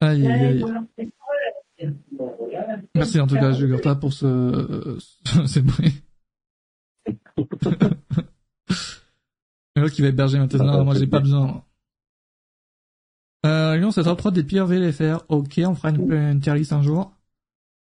[0.00, 0.64] Aïe, aïe,
[1.80, 1.88] aïe.
[2.94, 6.02] Merci en tout cas, Jugurta, pour ce, ce, bruit.
[9.76, 11.64] Le qui va héberger maintenant, moi j'ai pas besoin.
[13.46, 15.24] Euh, Lyon, c'est top prod des pires VLFR.
[15.28, 17.12] Ok, on fera une, une tier list un jour.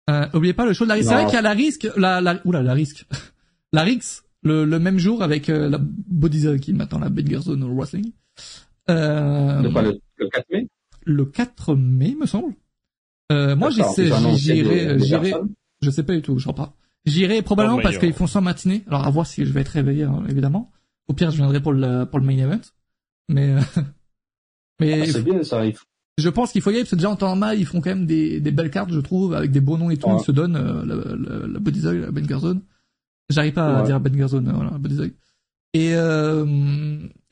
[0.09, 1.09] Euh, oubliez pas le show de la risque.
[1.09, 3.07] C'est vrai qu'il y a la risque, la, la, oula, la risque.
[3.73, 7.65] la Rix, le, le même jour avec euh, la Body qui maintenant la Big Zone
[7.65, 8.13] Wrestling.
[8.89, 10.69] Euh, le, le, 4 mai?
[11.05, 12.55] Le 4 mai, me semble.
[13.33, 15.35] Euh, moi, j'irai, j'irai,
[15.83, 16.77] je sais pas du tout, je crois pas.
[17.05, 18.85] J'irai probablement parce qu'ils font ça en matinée.
[18.89, 20.73] Alors à voir si je vais être réveillé, hein, évidemment.
[21.09, 22.61] Au pire, je viendrai pour le pour le main event.
[23.29, 23.61] Mais euh,
[24.81, 25.59] mais ah, c'est bien ça.
[25.59, 25.81] arrive.
[26.19, 27.91] Je pense qu'il faut y aller parce que déjà en temps normal, ils font quand
[27.91, 30.09] même des des belles cartes, je trouve, avec des beaux noms et tout.
[30.19, 32.62] Ils se donnent euh, la, la, la la Ben Zone.
[33.29, 35.12] J'arrive pas à dire Ben Zone, voilà, Body
[35.75, 36.47] Et euh,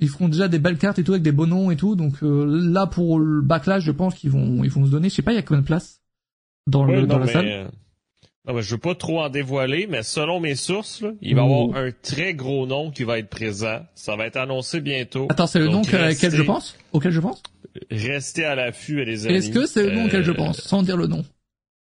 [0.01, 1.97] ils feront déjà des belles cartes et tout avec des beaux noms et tout.
[1.97, 5.09] Donc euh, là pour le backlash, je pense qu'ils vont ils vont se donner.
[5.09, 6.03] Je sais pas, il y a combien de place
[6.67, 7.71] dans le dans la salle.
[8.47, 11.41] Non, mais je veux pas trop en dévoiler, mais selon mes sources, là, il va
[11.41, 13.81] y avoir un très gros nom qui va être présent.
[13.95, 15.29] Ça va être annoncé bientôt.
[15.31, 16.77] Attends, c'est le nom auquel je pense?
[16.93, 17.43] Auquel je pense?
[17.91, 19.37] Restez à l'affût, les amis.
[19.37, 21.25] Est-ce que c'est le nom auquel je euh, pense, sans dire le nom?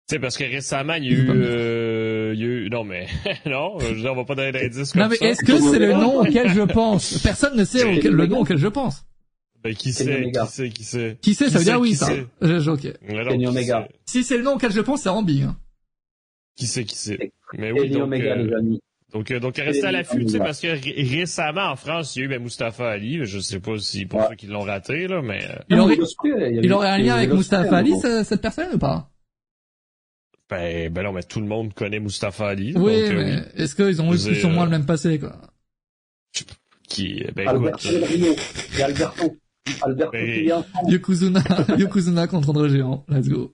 [0.07, 1.29] C'est parce que récemment, il y a eu...
[1.29, 2.69] Euh, il y a eu...
[2.69, 3.07] Non, mais...
[3.45, 6.21] non, je on va pas donner d'indices comme Non, mais est-ce que c'est le nom
[6.21, 7.19] auquel je pense?
[7.19, 9.05] Personne ne sait le nom auquel je pense.
[9.63, 11.17] Ben, qui sait, qui sait, qui sait.
[11.21, 12.11] Qui sait, ça veut dire oui, ça.
[12.41, 12.87] ok.
[13.09, 13.89] Omega.
[14.05, 15.43] Si c'est le nom auquel je pense, c'est Rambi.
[15.43, 15.57] Hein.
[16.55, 17.33] Qui sait, qui sait.
[17.57, 18.79] Mais oui, donc, Omega, euh, les amis.
[19.13, 22.21] Donc, euh, donc restez à l'affût, tu sais, parce que récemment en France, il y
[22.21, 23.25] a eu ben, Mustafa Ali.
[23.25, 25.97] Je sais pas si pour ceux qui l'ont raté là, mais euh, il aurait,
[26.61, 29.09] il aurait un lien avec Mustafa Ali, cette personne ou pas?
[30.49, 32.73] Ben, ben non, mais tout le monde connaît Mustafa Ali.
[32.75, 33.41] Oui, donc, mais oui.
[33.55, 35.35] est-ce qu'ils ont eu plus ou moins le même passé quoi?
[36.87, 38.39] Qui, ben Alberto écoute.
[38.77, 39.37] Et Alberto.
[39.83, 41.43] Alberto ben, Yokozuna,
[41.77, 43.05] Yokozuna contre André Géant.
[43.07, 43.53] Let's go.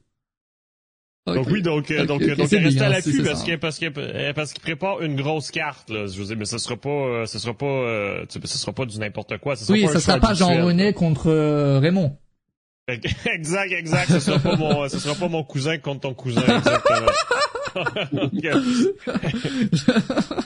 [1.26, 4.54] Donc oui, donc euh, donc donc restez à l'affût parce que parce que euh, parce
[4.54, 7.40] qu'il prépare une grosse carte là, je vous dis mais ce sera pas euh, ce
[7.40, 10.64] sera pas ce sera pas du n'importe quoi, ce sera Oui, ça sera pas Jean
[10.64, 12.16] René contre Raymond.
[12.88, 17.08] exact, exact, ce sera pas mon ce sera pas mon cousin contre ton cousin exactement.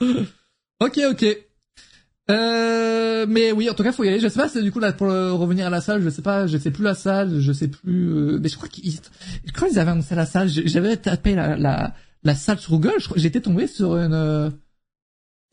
[0.80, 1.47] ok, ok.
[2.30, 4.20] Euh, mais oui, en tout cas, faut y aller.
[4.20, 6.02] Je sais pas, c'est du coup là pour revenir à la salle.
[6.02, 8.12] Je sais pas, je sais plus la salle, je sais plus.
[8.12, 8.98] Euh, mais je crois qu'ils,
[9.54, 12.98] quand ils avaient annoncé la salle, j'avais tapé la, la la salle sur Google.
[13.16, 14.14] J'étais tombé sur une.
[14.14, 14.50] Euh,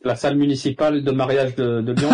[0.04, 2.10] la salle municipale de mariage de, de Lyon.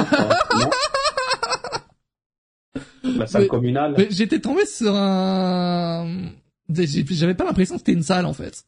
[3.17, 3.95] la salle communale.
[4.09, 6.31] J'étais tombé sur un.
[6.69, 8.63] J'avais pas l'impression que c'était une salle en fait.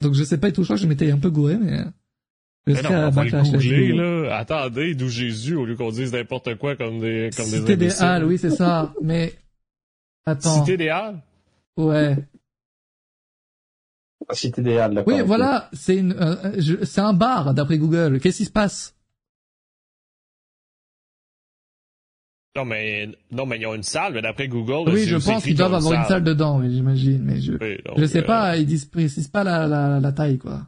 [0.00, 0.64] Donc je sais pas et tout.
[0.64, 1.84] Je m'étais un peu gouré, mais.
[2.66, 4.36] Mais non, on va le googler, là.
[4.38, 8.02] Attendez, d'où Jésus, au lieu qu'on dise n'importe quoi comme des, comme des Cité des
[8.02, 8.92] Halles, oui, c'est ça.
[9.02, 9.34] Mais,
[10.24, 10.64] attends.
[10.64, 11.22] Cité des Halles?
[11.76, 12.16] Ouais.
[14.32, 15.70] Cité des Halles, Oui, voilà.
[15.72, 18.18] C'est une, euh, c'est un bar, d'après Google.
[18.18, 18.96] Qu'est-ce qui se passe?
[22.56, 25.54] Non, mais, non, mais ils ont une salle, mais d'après Google, Oui, je pense qu'ils
[25.56, 27.52] doivent avoir une salle, dedans, oui, j'imagine, mais je,
[27.96, 30.66] je sais pas, euh, ils disent, précisent pas la, la, la taille, quoi.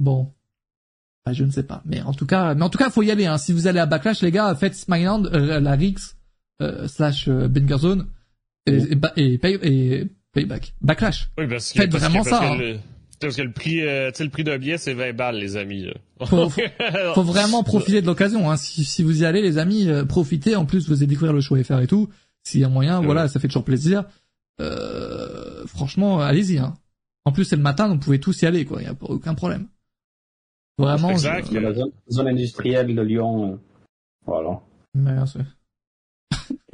[0.00, 0.32] Bon.
[1.26, 1.82] Bah, je ne sais pas.
[1.84, 3.26] Mais en tout cas, mais en tout cas, faut y aller.
[3.26, 3.38] Hein.
[3.38, 6.16] Si vous allez à Backlash, les gars, faites Smiland, euh, la Rix
[6.62, 8.08] euh, slash euh, Zone
[8.66, 8.76] et,
[9.16, 10.74] et, pay, et, Payback.
[10.80, 11.30] Backlash.
[11.38, 12.38] Oui, parce que, faites vraiment ça.
[12.38, 12.78] Parce, que le,
[13.20, 15.86] parce que le prix, euh, le prix d'un billet, c'est 20 balles, les amis.
[16.24, 16.48] Faut,
[17.14, 18.50] faut, vraiment profiter de l'occasion.
[18.50, 18.56] Hein.
[18.56, 20.56] Si, si vous y allez, les amis, euh, profitez.
[20.56, 22.08] En plus, vous allez découvrir le show FR et tout.
[22.44, 24.04] S'il y a moyen, voilà, ça fait toujours plaisir.
[24.60, 26.58] Euh, franchement, allez-y.
[26.58, 26.74] Hein.
[27.24, 28.80] En plus, c'est le matin, donc vous pouvez tous y aller, quoi.
[28.80, 29.66] Il y a aucun problème.
[30.78, 31.10] Vraiment.
[31.10, 31.50] Exact.
[31.52, 33.52] la zone, industrielle de Lyon.
[33.52, 33.56] Euh,
[34.24, 34.60] voilà.
[34.94, 35.38] Merci.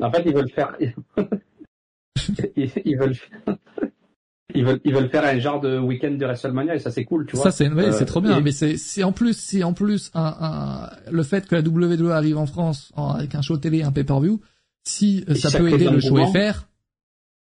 [0.00, 0.76] En fait, ils veulent faire.
[2.56, 3.16] ils, veulent.
[4.56, 7.26] Ils veulent, ils veulent faire un genre de week-end de WrestleMania et ça c'est cool,
[7.26, 7.46] tu vois.
[7.46, 8.40] Ça c'est, oui, c'est euh, trop bien.
[8.40, 12.12] Mais c'est, c'est en plus, si en plus un, un, le fait que la WWE
[12.12, 14.40] arrive en France avec un show télé, un pay-per-view,
[14.84, 16.68] si ça peut aider le show FR.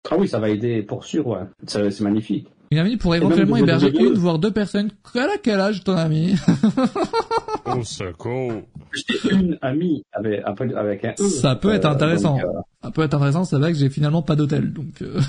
[0.10, 1.42] Ah oui, ça va aider pour sûr, ouais.
[1.68, 2.48] C'est magnifique.
[2.72, 4.90] Une amie pourrait éventuellement héberger une, voire deux personnes.
[5.14, 6.36] Quel, à quel âge ton ami?
[7.66, 8.64] Au secours.
[9.30, 10.42] Une amie avec,
[10.76, 11.28] avec un E.
[11.28, 12.40] Ça peut être euh, intéressant.
[12.40, 15.02] Euh, ça peut être intéressant, c'est vrai que j'ai finalement pas d'hôtel, donc...
[15.02, 15.20] Euh...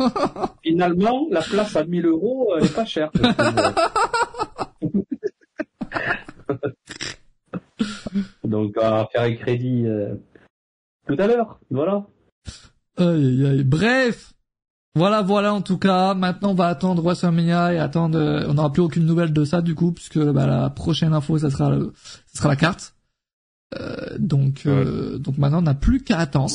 [0.62, 3.10] finalement, la place à 1000 euros, elle est pas chère.
[8.44, 10.14] donc, on va faire un crédit euh,
[11.06, 12.06] tout à l'heure, voilà.
[12.96, 13.64] Aïe, aïe, aïe.
[13.64, 14.35] Bref
[14.96, 16.14] voilà, voilà en tout cas.
[16.14, 18.18] Maintenant, on va attendre WrestleMania et attendre.
[18.18, 21.36] Euh, on n'aura plus aucune nouvelle de ça du coup, puisque bah, la prochaine info,
[21.36, 21.70] ça sera,
[22.26, 22.94] ça sera la carte.
[23.78, 26.50] Euh, donc, euh, donc maintenant, on n'a plus qu'à attendre.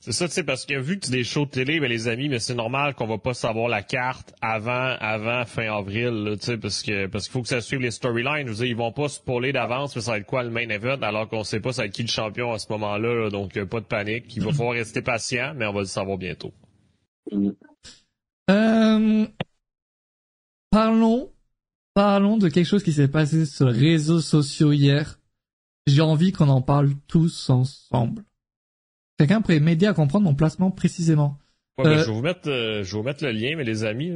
[0.00, 2.08] C'est ça, tu sais, parce que vu que c'est des shows de télé, ben, les
[2.08, 6.44] amis, mais c'est normal qu'on va pas savoir la carte avant, avant fin avril, tu
[6.44, 8.48] sais, parce que, parce qu'il faut que ça suive les storylines.
[8.48, 10.68] Je veux dire, ils vont pas spoiler d'avance, mais ça va être quoi le main
[10.68, 13.58] event, alors qu'on sait pas ça va être qui le champion à ce moment-là, donc
[13.64, 14.36] pas de panique.
[14.36, 16.52] Il va falloir rester patient, mais on va le savoir bientôt.
[18.50, 19.26] Euh,
[20.70, 21.30] parlons,
[21.94, 25.18] parlons de quelque chose qui s'est passé sur les réseaux sociaux hier.
[25.86, 28.24] J'ai envie qu'on en parle tous ensemble.
[29.18, 31.38] Quelqu'un pourrait m'aider à comprendre mon placement précisément.
[31.78, 34.12] Ouais, ben, je vais vous mettre, je vais vous mettre le lien, mais les amis,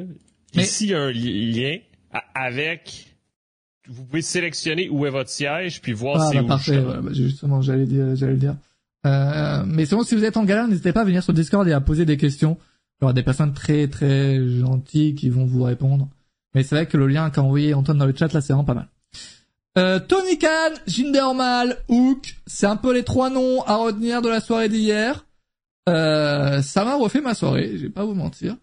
[0.54, 1.78] ici il y a un lien
[2.34, 3.16] avec
[3.88, 6.46] vous pouvez sélectionner où est votre siège puis voir ah, c'est bah, où.
[6.48, 8.56] Parfait, bah, justement, j'allais dire, j'allais dire.
[9.06, 11.72] Euh, mais sinon, si vous êtes en galère, n'hésitez pas à venir sur Discord et
[11.72, 12.58] à poser des questions.
[13.00, 16.08] Il y aura des personnes très très gentilles qui vont vous répondre.
[16.54, 18.64] Mais c'est vrai que le lien qu'a envoyé Antoine dans le chat là, c'est vraiment
[18.64, 18.88] pas mal.
[19.76, 24.40] Euh, Tony Khan, Jindermal, Hook, c'est un peu les trois noms à retenir de la
[24.40, 25.26] soirée d'hier.
[25.88, 28.56] Euh, ça m'a refait ma soirée, je vais pas vous mentir.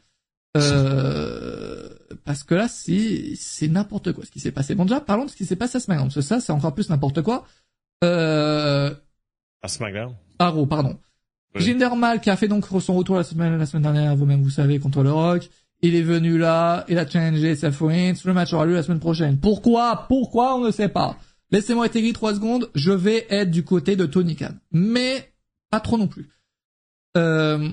[0.58, 1.90] Euh,
[2.26, 4.74] parce que là, c'est, c'est n'importe quoi ce qui s'est passé.
[4.74, 6.74] Bon, déjà, parlons de ce qui s'est passé à SmackDown, parce que ça, c'est encore
[6.74, 7.46] plus n'importe quoi.
[8.04, 8.94] Euh...
[9.62, 10.16] À SmackDown?
[10.40, 10.98] Arrow, pardon.
[11.56, 11.62] Oui.
[11.62, 14.50] Jinder Mal, qui a fait donc son retour la semaine, la semaine dernière, vous-même vous
[14.50, 15.50] savez, contre le Rock.
[15.82, 18.14] Il est venu là, il a challengé Seth Rollins.
[18.24, 19.38] Le match aura lieu la semaine prochaine.
[19.38, 20.06] Pourquoi?
[20.08, 20.56] Pourquoi?
[20.56, 21.18] On ne sait pas.
[21.52, 22.70] Laissez-moi écrit trois secondes.
[22.74, 24.54] Je vais être du côté de Tony Khan.
[24.72, 25.34] Mais,
[25.70, 26.30] pas trop non plus.
[27.18, 27.70] Euh,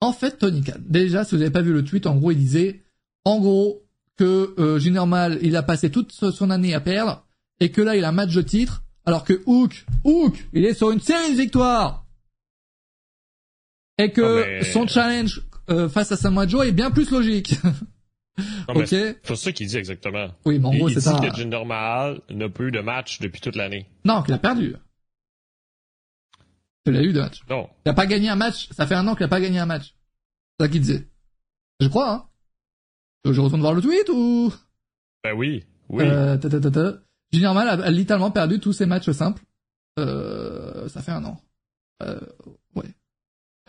[0.00, 2.38] en fait, Tony Khan, déjà, si vous n'avez pas vu le tweet, en gros, il
[2.38, 2.84] disait,
[3.24, 3.82] en gros,
[4.16, 7.26] que euh, Jinder Mal, il a passé toute son année à perdre,
[7.60, 10.74] et que là, il a un match de titre, alors que Hook, Hook, il est
[10.74, 12.04] sur une série de victoires,
[13.98, 17.54] et que Non, mais- son challenge euh, face à Samoa Joe est bien plus logique.
[18.68, 18.86] Non, ok.
[18.86, 20.28] C'est ça qu'il dit exactement.
[20.44, 21.28] Oui, mais en il gros, il c'est dit ça.
[21.28, 23.90] que Jinder Mahal n'a pas eu de match depuis toute l'année.
[24.04, 24.76] Non, qu'il a perdu.
[26.86, 27.40] Il a eu de match.
[27.50, 27.68] Non.
[27.84, 28.68] Il a pas gagné un match.
[28.70, 29.96] Ça fait un an qu'il a pas gagné un match.
[30.56, 31.08] C'est ça qu'il disait.
[31.80, 32.28] Je crois, hein.
[33.28, 34.52] Je retourne voir le tweet ou?
[35.24, 35.64] Ben oui.
[35.88, 36.04] Oui.
[36.04, 36.92] Euh, ta, ta, ta,
[37.32, 39.42] Mal a, littéralement perdu tous ses matchs simples.
[39.98, 41.40] Euh, ça fait un an.
[42.02, 42.18] Euh,
[42.74, 42.84] ouais.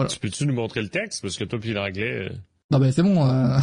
[0.07, 1.21] Tu peux-tu nous montrer le texte?
[1.21, 2.29] Parce que toi puis l'anglais...
[2.29, 2.35] euh,
[2.71, 3.27] Non ben c'est bon.
[3.29, 3.57] euh.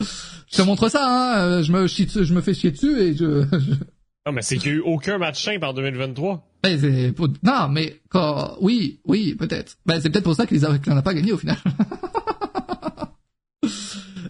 [0.00, 1.38] je te montre ça, hein.
[1.38, 3.44] euh, Je me chie dessus- je me fais chier dessus et je.
[4.26, 6.46] Non, mais c'est qu'il y a eu aucun match simple en 2023.
[6.62, 8.56] Ben, c'est Non, mais quand...
[8.60, 9.76] oui, oui, peut-être.
[9.86, 10.78] Ben c'est peut-être pour ça qu'il a...
[10.78, 11.56] qu'il en a pas gagné au final.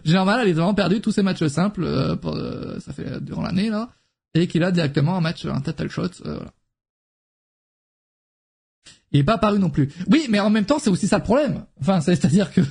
[0.05, 1.83] Junior Mal a littéralement perdu tous ses matchs simples.
[1.83, 3.89] euh, pour, euh, ça fait euh, durant l'année là,
[4.33, 6.03] et qu'il a directement un match, un title shot.
[6.25, 6.53] euh, voilà.
[9.11, 9.91] Il est pas apparu non plus.
[10.09, 11.65] Oui, mais en même temps, c'est aussi ça le problème.
[11.81, 12.61] Enfin, c'est- c'est-à-dire que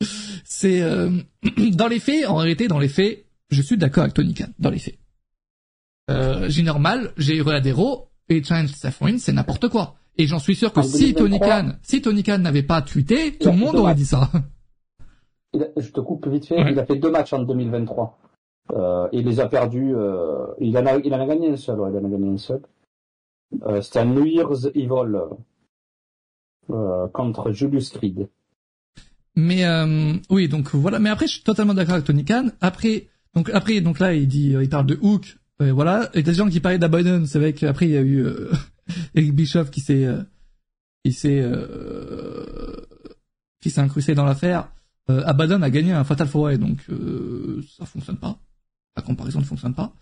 [0.44, 1.10] c'est euh,
[1.72, 4.48] dans les faits, en réalité, dans les faits, je suis d'accord avec Tony Khan.
[4.58, 4.98] Dans les faits,
[6.10, 9.96] euh, j'ai normal, j'ai Raw et Challenge Rollins, c'est n'importe quoi.
[10.16, 12.82] Et j'en suis sûr que En si Tony 2023, Khan, si Tony Khan n'avait pas
[12.82, 14.30] tweeté, tout le monde aurait dit ça.
[15.54, 16.62] Il a- je te coupe vite fait.
[16.62, 16.72] Ouais.
[16.72, 18.18] Il a fait deux matchs en 2023.
[18.72, 19.94] Euh, il les a perdus.
[19.94, 21.80] Euh, il en a, il en a gagné un seul.
[21.80, 22.60] ouais, il en a gagné un seul.
[23.66, 25.18] Euh, C'était un New Year's Evil
[27.12, 28.28] contre Julius Creed.
[29.36, 29.62] Mais
[30.30, 30.98] oui, donc voilà.
[30.98, 32.48] Mais après, je suis totalement d'accord avec Tony Khan.
[32.60, 36.08] Après, donc après, donc là, il dit, il parle de Hook, euh, voilà.
[36.14, 36.78] Et des gens qui parlaient
[37.26, 38.24] c'est vrai qu'après il y a eu
[39.14, 40.06] Eric Bischoff qui s'est,
[41.04, 41.44] qui s'est,
[43.60, 44.68] qui s'est incrusté dans l'affaire.
[45.10, 48.38] Euh, Abaddon a gagné un Fatal Four Way, donc euh, ça fonctionne pas.
[48.96, 49.92] La comparaison ne fonctionne pas.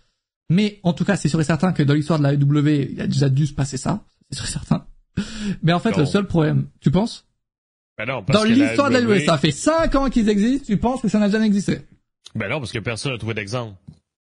[0.49, 3.01] Mais en tout cas, c'est sûr et certain que dans l'histoire de la AEW, il
[3.01, 4.85] a déjà dû se passer ça, c'est sûr et certain.
[5.61, 5.97] Mais en fait, Non.
[5.99, 7.27] le seul problème, tu penses?
[7.97, 10.65] Ben non, parce dans l'histoire de la WWE WWE, ça fait 5 ans qu'ils existent,
[10.65, 11.81] tu penses que ça n'a jamais existé?
[12.35, 13.75] Ben non, parce que personne n'a trouvé d'exemple.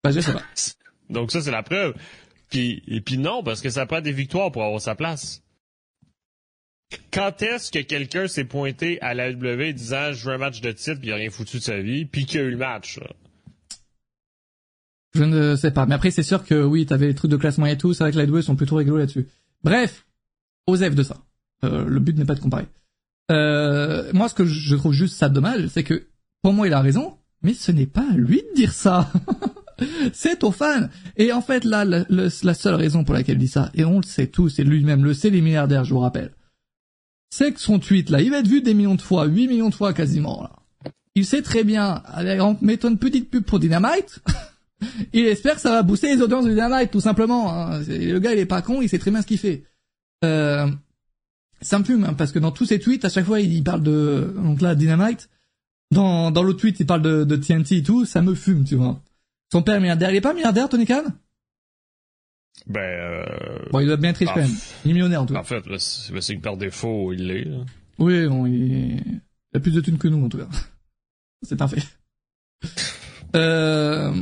[0.03, 0.43] Bah, je sais pas.
[1.11, 1.95] Donc ça, c'est la preuve.
[2.49, 5.43] Puis, et puis non, parce que ça prend des victoires pour avoir sa place.
[7.13, 10.73] Quand est-ce que quelqu'un s'est pointé à la WWE disant je veux un match de
[10.73, 12.99] titre puis il a rien foutu de sa vie puis qu'il a eu le match?
[12.99, 13.09] là?
[15.15, 15.87] Je ne sais pas.
[15.87, 18.13] Mais après, c'est sûr que oui, t'avais les trucs de classement et tout, c'est vrai
[18.13, 19.27] que la WWE sont plutôt rigolos là-dessus.
[19.65, 20.07] Bref,
[20.67, 21.17] osef de ça.
[21.65, 22.67] Euh, le but n'est pas de comparer.
[23.31, 26.07] Euh, moi, ce que je trouve juste ça dommage, c'est que,
[26.43, 29.11] pour moi, il a raison, mais ce n'est pas à lui de dire ça.
[30.13, 30.89] c'est aux fans.
[31.17, 34.05] Et en fait, là, la seule raison pour laquelle il dit ça, et on le
[34.05, 36.33] sait tous, et lui-même le sait, les milliardaires, je vous rappelle,
[37.31, 39.69] c'est que son tweet, là, il va être vu des millions de fois, 8 millions
[39.71, 40.51] de fois quasiment, là.
[41.15, 42.03] Il sait très bien,
[42.41, 44.21] en mettant une petite pub pour Dynamite,
[45.13, 47.53] il espère que ça va booster les audiences de Dynamite, tout simplement.
[47.53, 47.81] hein.
[47.89, 49.65] Le gars, il est pas con, il sait très bien ce qu'il fait.
[50.25, 50.69] Euh,
[51.61, 53.83] ça me fume, hein, parce que dans tous ses tweets, à chaque fois, il parle
[53.83, 54.35] de...
[54.37, 55.29] Donc là, Dynamite.
[55.91, 58.77] Dans, dans l'autre tweet, il parle de, de TNT et tout, ça me fume, tu
[58.77, 59.01] vois.
[59.53, 60.11] Son père milliardaire.
[60.11, 61.03] Il est pas milliardaire, Tony Khan?
[62.67, 63.25] Ben, euh,
[63.71, 64.57] Bon, il doit bien être riche Ah, quand même.
[64.85, 65.41] Il est millionnaire, en tout cas.
[65.41, 67.49] en fait, c'est que par défaut, il l'est.
[67.99, 68.97] Oui, bon, il...
[68.97, 69.21] il
[69.57, 70.49] a plus de thunes que nous, en tout cas.
[71.43, 71.83] C'est un fait.
[73.37, 74.13] Euh...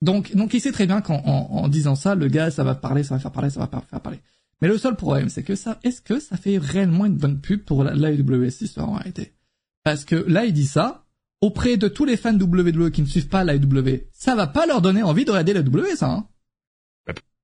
[0.00, 2.74] Donc, donc il sait très bien qu'en en, en disant ça, le gars, ça va
[2.76, 4.20] parler, ça va faire parler, ça va faire parler.
[4.62, 7.64] Mais le seul problème, c'est que ça, est-ce que ça fait réellement une bonne pub
[7.64, 9.32] pour la- l'AEW, cette histoire, en réalité?
[9.82, 11.04] Parce que là, il dit ça,
[11.40, 14.80] auprès de tous les fans WWE qui ne suivent pas l'AEW, ça va pas leur
[14.82, 16.28] donner envie de regarder la WWE, ça, hein?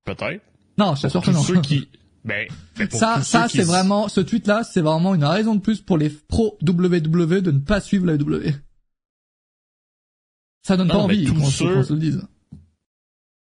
[0.05, 0.42] Peut-être.
[0.78, 1.42] Non, je t'assure que non.
[1.42, 1.88] ceux qui,
[2.24, 2.46] Ben,
[2.78, 6.09] ben ça, ça c'est vraiment, ce tweet-là, c'est vraiment une raison de plus pour les
[6.09, 8.53] pro WWE de ne pas suivre la WWE.
[10.62, 12.22] Ça donne pas envie qu'on se le dise.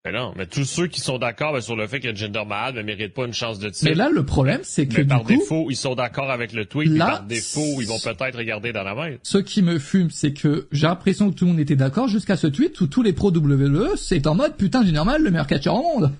[0.04, 2.74] Mais non, mais tous ceux qui sont d'accord ben, sur le fait que Gender Mahal
[2.74, 3.84] ne mérite pas une chance de titre.
[3.84, 7.06] Mais là, le problème, c'est que par défaut, ils sont d'accord avec le tweet, là,
[7.06, 9.16] par défaut, ils vont peut-être regarder dans la main.
[9.24, 12.36] Ce qui me fume, c'est que j'ai l'impression que tout le monde était d'accord jusqu'à
[12.36, 15.48] ce tweet où tous les pros WWE, c'est en mode putain, Gender Mahal, le meilleur
[15.48, 16.12] catcheur au monde.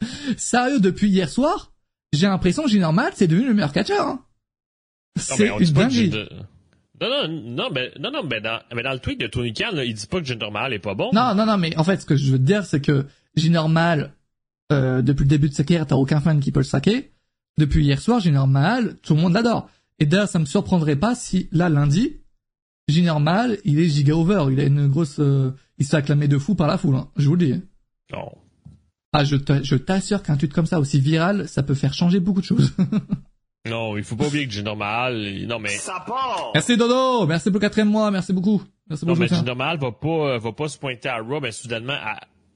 [0.36, 1.72] Sérieux, depuis hier soir,
[2.12, 4.06] j'ai l'impression que Gender Mahal, c'est devenu le meilleur catcheur.
[4.06, 4.24] Hein.
[5.16, 6.10] C'est une dinguerie.
[7.00, 9.70] Non, non, non, mais, non, non, mais dans, mais dans le tweet de Tony Khan,
[9.76, 11.10] il dit pas que Jinder Mahal est pas bon.
[11.12, 13.68] Non, non, non, mais en fait, ce que je veux te dire, c'est que Jinder
[13.68, 14.14] Mahal,
[14.72, 17.10] euh, depuis le début de sa carrière, t'as aucun fan qui peut le saquer.
[17.58, 19.68] Depuis hier soir, Jinder Mahal, tout le monde l'adore.
[19.98, 22.20] Et d'ailleurs, ça me surprendrait pas si, là, lundi,
[22.88, 24.46] Jinder Mahal, il est giga over.
[24.52, 27.08] Il a une grosse, euh, il s'est acclamé de fou par la foule, hein.
[27.16, 27.62] Je vous le dis.
[28.12, 28.30] Non.
[29.14, 32.46] Ah, je t'assure qu'un tweet comme ça, aussi viral, ça peut faire changer beaucoup de
[32.46, 32.74] choses.
[33.66, 35.46] Non, il faut pas oublier que j'ai normal.
[35.46, 35.70] Non, mais.
[35.70, 36.50] Ça part!
[36.52, 37.26] Merci Dodo!
[37.26, 38.62] Merci pour le quatrième mois, merci beaucoup.
[38.90, 39.22] Merci beaucoup.
[39.22, 41.96] Non, mais normal va pas, va pas se pointer à Raw, mais soudainement,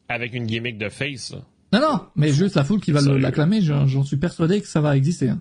[0.07, 1.33] avec une gimmick de face,
[1.73, 4.99] Non, non, mais juste la foule qui va l'acclamer, j'en suis persuadé que ça va
[4.99, 5.31] exister.
[5.31, 5.41] Hein.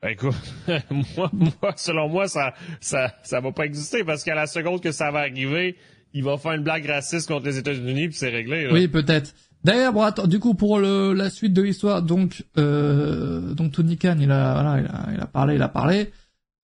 [0.00, 0.36] Ben, écoute,
[1.16, 4.92] moi, moi, selon moi, ça, ça, ça va pas exister parce qu'à la seconde que
[4.92, 5.76] ça va arriver,
[6.12, 8.68] il va faire une blague raciste contre les États-Unis puis c'est réglé.
[8.72, 9.34] Oui, peut-être.
[9.64, 13.98] D'ailleurs, bon, attends, du coup, pour le, la suite de l'histoire, donc, euh, donc Tony
[13.98, 16.12] Khan, il a, voilà, il a, il a parlé, il a parlé,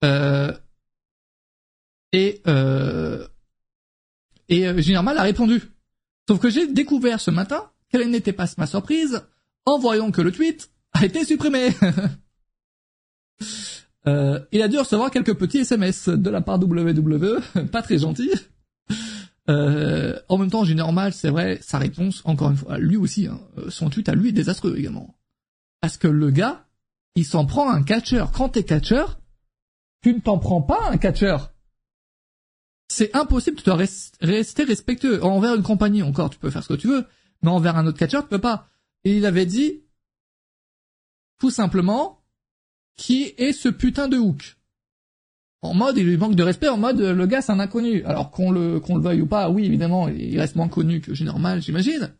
[0.03, 0.51] euh,
[2.13, 3.27] et euh,
[4.47, 5.61] et euh, a répondu.
[6.27, 9.21] Sauf que j'ai découvert ce matin quelle n'était pas ma surprise
[9.65, 11.69] en voyant que le tweet a été supprimé.
[14.07, 17.39] euh, il a dû recevoir quelques petits SMS de la part WWE,
[17.71, 18.31] pas très gentil.
[19.49, 23.27] Euh, en même temps, j'ai normal, c'est vrai, sa réponse, encore une fois, lui aussi,
[23.27, 25.15] hein, euh, son tweet à lui est désastreux également.
[25.81, 26.65] Parce que le gars,
[27.15, 28.31] il s'en prend un catcheur.
[28.31, 29.19] Quand t'es catcheur,
[30.01, 31.53] tu ne t'en prends pas un catcheur.
[32.87, 33.75] C'est impossible, tu dois
[34.21, 35.23] rester respectueux.
[35.23, 37.05] Envers une compagnie, encore, tu peux faire ce que tu veux,
[37.41, 38.67] mais envers un autre catcheur, tu peux pas.
[39.03, 39.83] Et il avait dit,
[41.39, 42.23] tout simplement,
[42.95, 44.57] qui est ce putain de hook?
[45.65, 48.03] En mode il lui manque de respect, en mode le gars c'est un inconnu.
[48.05, 51.23] Alors qu'on le qu'on le veuille ou pas, oui évidemment il reste moins connu que
[51.23, 52.11] normal j'imagine.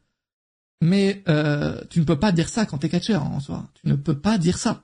[0.82, 3.68] Mais euh, tu ne peux pas dire ça quand t'es catcheur en soi.
[3.82, 4.84] Tu ne peux pas dire ça.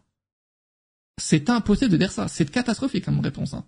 [1.22, 2.28] C'est impossible de dire ça.
[2.28, 3.54] C'est catastrophique comme réponse.
[3.54, 3.66] Hein.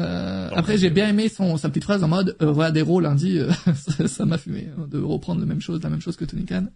[0.00, 3.02] Euh, après j'ai bien aimé son sa petite phrase en mode euh, voilà des rôles
[3.02, 3.50] lundi euh,
[4.06, 6.66] ça m'a fumé hein, de reprendre la même chose la même chose que Tony Khan.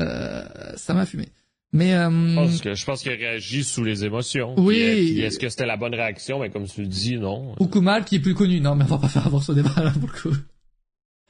[0.00, 0.44] Euh,
[0.76, 1.28] ça m'a fumé.
[1.72, 4.54] Mais euh, je pense qu'il réagit sous les émotions.
[4.58, 5.20] Oui.
[5.20, 6.40] Est-ce que c'était la bonne réaction?
[6.40, 7.54] Mais comme tu le dis, non.
[7.60, 8.60] Ou Kumal qui est plus connu.
[8.60, 10.36] Non, mais on va pas faire avoir ce débat là pour le coup.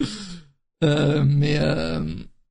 [0.84, 2.00] Euh, mais euh,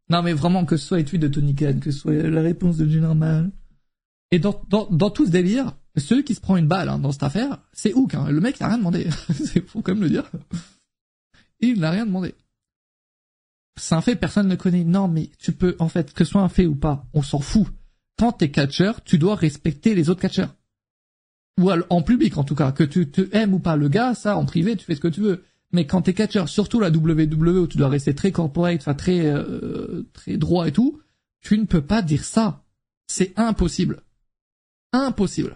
[0.09, 2.41] non, mais vraiment que ce soit les tweets de Tony Khan, que ce soit la
[2.41, 3.51] réponse de du normal.
[4.31, 7.11] Et dans, dans, dans tout ce délire, celui qui se prend une balle hein, dans
[7.11, 8.15] cette affaire, c'est Hook.
[8.15, 8.29] Hein.
[8.31, 9.07] Le mec n'a rien demandé.
[9.29, 10.29] c'est faut quand même le dire.
[11.59, 12.33] Il n'a rien demandé.
[13.77, 14.83] C'est un fait, personne ne connaît.
[14.83, 17.39] Non, mais tu peux, en fait, que ce soit un fait ou pas, on s'en
[17.39, 17.67] fout
[18.17, 20.55] quand t'es catcheur, tu dois respecter les autres catcheurs.
[21.59, 24.37] Ou en public en tout cas, que tu te aimes ou pas le gars, ça
[24.37, 25.43] en privé tu fais ce que tu veux.
[25.71, 29.25] Mais quand t'es catcheur, surtout la WWE où tu dois rester très corporate, enfin très
[29.25, 31.01] euh, très droit et tout,
[31.41, 32.63] tu ne peux pas dire ça.
[33.07, 34.01] C'est impossible.
[34.91, 35.55] Impossible.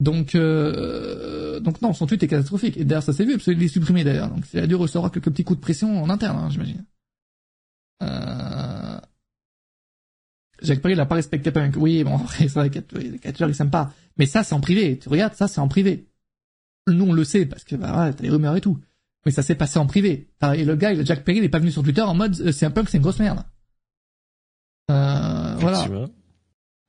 [0.00, 2.76] Donc euh, donc non, son tweet est catastrophique.
[2.76, 4.28] Et d'ailleurs ça s'est vu parce qu'il est supprimé d'ailleurs.
[4.28, 6.84] Donc il a dû recevoir quelques petits coups de pression en interne, hein, j'imagine.
[8.02, 9.00] Euh...
[10.62, 11.76] Jacques Perry, il a pas respecté Punk.
[11.76, 13.92] Oui, bon, après, c'est vrai les catcheurs, ils s'aiment pas.
[14.16, 14.98] Mais ça, c'est en privé.
[14.98, 16.06] Tu regardes, ça, c'est en privé.
[16.86, 18.78] Nous, on le sait, parce que, bah, ouais, t'as les rumeurs et tout.
[19.24, 20.28] Mais ça s'est passé en privé.
[20.54, 22.52] Et le gars, il, Jack Perry, il est pas venu sur Twitter en mode, euh,
[22.52, 23.42] c'est un Punk, c'est une grosse merde.
[24.90, 25.86] Euh, voilà.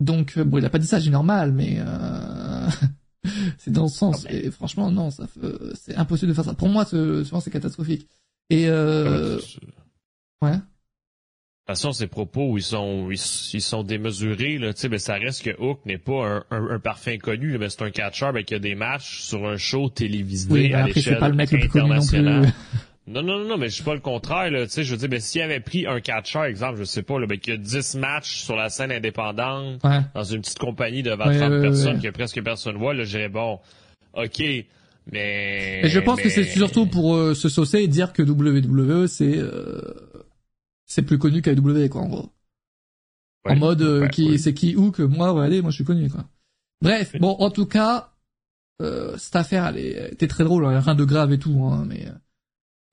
[0.01, 2.34] Donc, euh, bon, il a pas dit ça, j'ai normal, mais, euh,
[3.57, 4.25] c'est dans ce sens.
[4.29, 5.27] Et franchement, non, ça,
[5.75, 6.53] c'est impossible de faire ça.
[6.53, 8.07] Pour moi, souvent, c'est catastrophique.
[8.49, 9.39] Et, euh,
[10.41, 10.57] ouais
[11.65, 15.41] toute façon, ces propos, ils sont, ils, sont démesurés, là, tu sais, mais ça reste
[15.41, 18.59] que Hook n'est pas un, un, parfait inconnu, mais c'est un catcheur, mais qui a
[18.59, 22.53] des matchs sur un show télévisé oui, à l'échelle internationale.
[23.07, 24.97] Non, non, non, non, mais je suis pas le contraire, là, tu sais, je veux
[24.97, 27.57] dire, mais s'il avait pris un catcheur, exemple, je sais pas, là, ben, qui a
[27.57, 29.81] 10 matchs sur la scène indépendante,
[30.13, 33.29] dans une petite compagnie de 20 30 personnes que presque personne voit, là, je dirais,
[33.29, 33.59] bon,
[34.15, 34.41] ok,
[35.11, 35.81] mais...
[35.83, 39.37] Et je pense que c'est surtout pour euh, se saucer et dire que WWE, c'est...
[39.37, 39.81] Euh
[40.85, 42.29] c'est plus connu qu'AW quoi en gros.
[43.45, 46.25] en mode euh, qui c'est qui ou que moi allez moi je suis connu quoi.
[46.81, 48.11] Bref, bon en tout cas
[48.81, 49.77] euh, cette affaire elle,
[50.13, 52.05] était très drôle, hein, rien de grave et tout hein, mais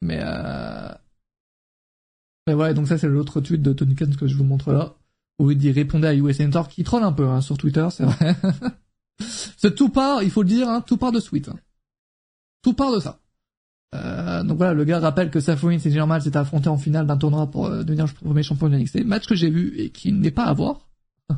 [0.03, 0.89] mais euh...
[2.47, 4.95] mais ouais donc ça c'est l'autre tweet de Tony Khan que je vous montre là.
[5.39, 8.05] où il dit répondez à US Senator qui troll un peu hein, sur Twitter, c'est
[8.05, 8.37] vrai.
[9.57, 11.49] c'est tout part, il faut le dire, hein, tout part de Sweet.
[11.49, 11.59] Hein.
[12.63, 13.21] Tout part de ça.
[13.95, 17.17] Euh, donc voilà, le gars rappelle que Rollins et Normal s'est affronté en finale d'un
[17.17, 19.05] tournoi pour euh, devenir le premier champion de NXT.
[19.05, 20.89] Match que j'ai vu et qui n'est pas à voir.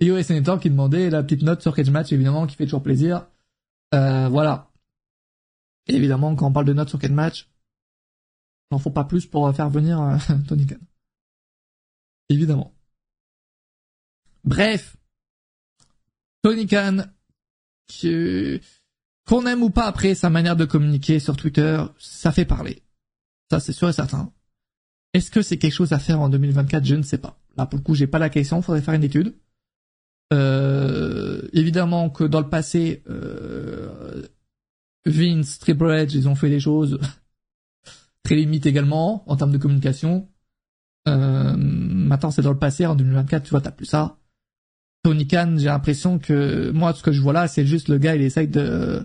[0.00, 2.82] et US Senator qui demandait la petite note sur Cage Match, évidemment, qui fait toujours
[2.82, 3.26] plaisir.
[3.94, 4.70] Euh, voilà.
[5.88, 7.48] Et évidemment, quand on parle de notes sur Cage Match,
[8.70, 10.16] n'en faut pas plus pour faire venir euh,
[10.48, 10.76] Tony Khan.
[12.28, 12.74] Évidemment.
[14.44, 14.96] Bref.
[16.42, 17.04] Tony Khan,
[19.26, 22.82] qu'on aime ou pas après sa manière de communiquer sur Twitter, ça fait parler.
[23.50, 24.32] Ça, c'est sûr et certain.
[25.14, 27.40] Est-ce que c'est quelque chose à faire en 2024 Je ne sais pas.
[27.56, 28.62] Là, pour le coup, j'ai pas la question.
[28.62, 29.34] Faudrait faire une étude.
[30.32, 34.26] Euh, évidemment que dans le passé, euh,
[35.06, 37.00] Vince, Triple H, ils ont fait des choses
[38.28, 40.28] très limites également en termes de communication.
[41.08, 42.84] Euh, maintenant, c'est dans le passé.
[42.84, 44.18] En 2024, tu vois, t'as plus ça.
[45.02, 48.14] Tony Khan, j'ai l'impression que moi, ce que je vois là, c'est juste le gars,
[48.16, 49.02] il essaye de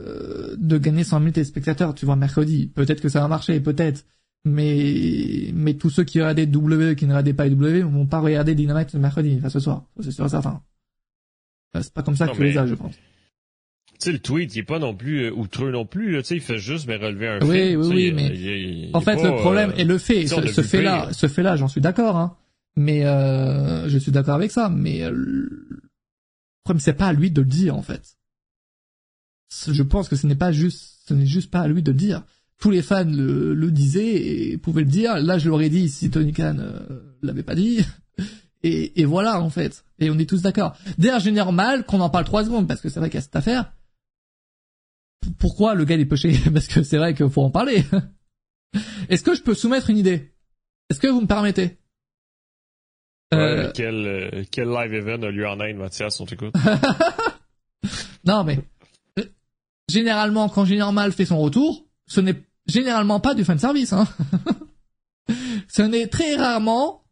[0.00, 2.66] euh, de gagner 100 000 téléspectateurs, tu vois, mercredi.
[2.66, 4.04] Peut-être que ça va marcher, peut-être
[4.44, 8.54] mais mais tous ceux qui regardaient W qui ne regardaient pas W vont pas regarder
[8.54, 10.62] Dynamite mercredi, enfin ce soir, c'est sûr certain.
[11.80, 12.94] C'est pas comme ça que tu les as, je pense.
[14.04, 16.34] Tu sais, le tweet, il est pas non plus euh, outreux non plus, tu sais,
[16.34, 17.76] il fait juste mais relever un oui, fait.
[17.76, 21.56] Oui, oui, mais en fait, le problème, euh, et le fait, ce, fait-là, ce fait-là,
[21.56, 22.36] j'en suis d'accord, hein.
[22.76, 25.80] Mais euh, je suis d'accord avec ça, mais euh, le
[26.64, 28.18] problème, c'est pas à lui de le dire, en fait.
[29.70, 31.96] Je pense que ce n'est pas juste, ce n'est juste pas à lui de le
[31.96, 32.24] dire
[32.60, 35.16] tous les fans le, le, disaient et pouvaient le dire.
[35.18, 37.84] Là, je l'aurais dit si Tony Khan euh, l'avait pas dit.
[38.66, 39.84] Et, et, voilà, en fait.
[39.98, 40.74] Et on est tous d'accord.
[40.96, 43.22] D'ailleurs, j'ai normal qu'on en parle trois secondes, parce que c'est vrai qu'il y a
[43.22, 43.74] cette affaire.
[45.38, 47.84] Pourquoi le gars est poché Parce que c'est vrai qu'il faut en parler.
[49.08, 50.32] Est-ce que je peux soumettre une idée?
[50.90, 51.78] Est-ce que vous me permettez?
[53.32, 53.72] Euh...
[53.74, 56.54] quel, euh, quel live event a lieu en Inde, Mathias, on t'écoute
[58.24, 58.58] Non, mais...
[59.18, 59.24] Euh,
[59.88, 63.92] généralement, quand Général fait son retour, ce n'est généralement pas du fan service.
[63.92, 64.06] Hein.
[65.68, 67.04] ce n'est très rarement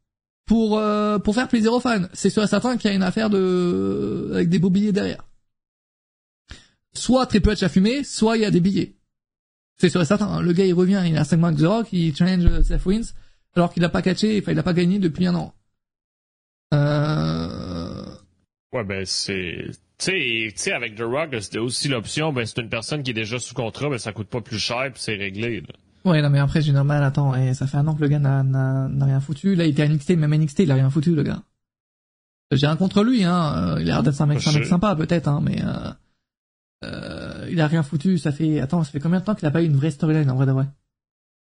[0.46, 2.06] pour euh, pour faire plaisir aux fans.
[2.12, 5.24] C'est sûr et certain qu'il y a une affaire de avec des beaux billets derrière.
[6.94, 8.94] Soit Triple H a fumé, soit il y a des billets.
[9.78, 10.28] C'est sûr et certain.
[10.28, 10.42] Hein.
[10.42, 13.14] Le gars il revient, il a 5 mois avec The Rock, il challenge Seth Wins,
[13.56, 15.54] alors qu'il a pas catché, enfin il a pas gagné depuis un an.
[16.74, 18.04] Euh...
[18.72, 19.66] Ouais ben c'est
[19.98, 23.38] tu sais, avec The Rock, c'était aussi l'option, ben c'est une personne qui est déjà
[23.38, 25.60] sous contrat, ben ça coûte pas plus cher, puis c'est réglé.
[25.60, 25.74] Là.
[26.10, 28.18] Ouais, non mais après j'ai normal, attends, et ça fait un an que le gars
[28.18, 29.54] n'a rien foutu.
[29.54, 31.42] Là, il était à NXT, même NXT, il a rien foutu, le gars.
[32.50, 33.76] J'ai rien contre lui, hein.
[33.78, 35.92] Il a l'air d'être un mec, un mec sympa, peut-être, hein, mais euh,
[36.84, 38.18] euh, il a rien foutu.
[38.18, 40.30] Ça fait, attends, ça fait combien de temps qu'il a pas eu une vraie storyline
[40.30, 40.66] en vrai de vrai?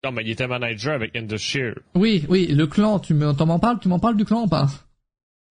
[0.03, 1.75] Non, mais il était manager avec Shear.
[1.95, 2.99] Oui, oui, le clan.
[2.99, 4.67] Tu m'en parles, tu m'en parles du clan ou pas?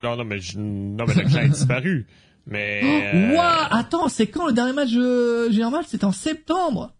[0.03, 2.07] Non, non, mais je, non, mais le clan a disparu.
[2.49, 2.81] Mais.
[2.85, 3.65] Oh, euh...
[3.73, 5.85] Attends, c'est quand le dernier match euh, général?
[5.85, 6.95] C'était en septembre.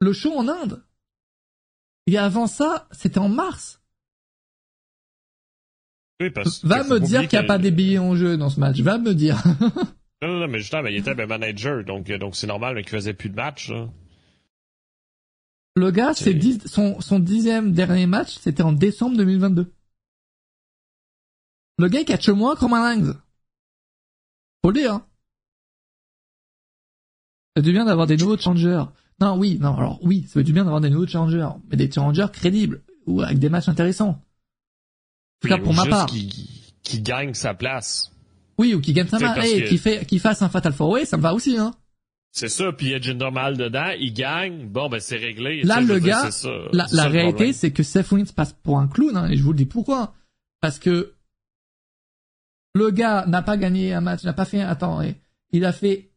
[0.00, 0.82] Le show en Inde.
[2.08, 3.80] Et avant ça, c'était en mars.
[6.20, 8.58] Oui, parce Va me dire qu'il n'y a pas des billets en jeu dans ce
[8.58, 8.80] match.
[8.80, 9.40] Va me dire.
[10.22, 12.92] non, non, non, mais justement, il était manager, donc euh, donc c'est normal, mais qu'il
[12.92, 13.70] faisait plus de match.
[15.74, 19.72] Le gars, c'est son, son dixième dernier match, c'était en décembre 2022.
[21.78, 23.14] Le gars, il catch moins comme un lingue.
[24.64, 24.94] Faut le dire.
[24.94, 25.06] Hein.
[27.54, 28.84] Ça fait du bien d'avoir des nouveaux challengers.
[29.20, 31.90] Non, oui, non, alors oui, ça fait du bien d'avoir des nouveaux challengers, mais des
[31.90, 34.08] challengers crédibles ou avec des matchs intéressants.
[34.08, 34.22] En
[35.42, 36.06] tout cas, pour ma part.
[36.06, 38.15] Qui, qui gagne sa place.
[38.58, 41.04] Oui, ou qui gagne sa place, et qui fait, qui fasse un Fatal Four Way,
[41.04, 41.74] ça me va aussi, hein.
[42.32, 45.62] C'est ça, puis il y a Jinder Mal dedans, il gagne, bon ben c'est réglé.
[45.62, 46.28] Là, le gars,
[46.72, 49.52] la, la réalité, c'est que Seth Rollins passe pour un clown, hein, et je vous
[49.52, 50.14] le dis pourquoi.
[50.60, 51.14] Parce que
[52.74, 54.60] le gars n'a pas gagné un match, n'a pas fait.
[54.60, 55.00] Attends,
[55.50, 56.10] il a fait.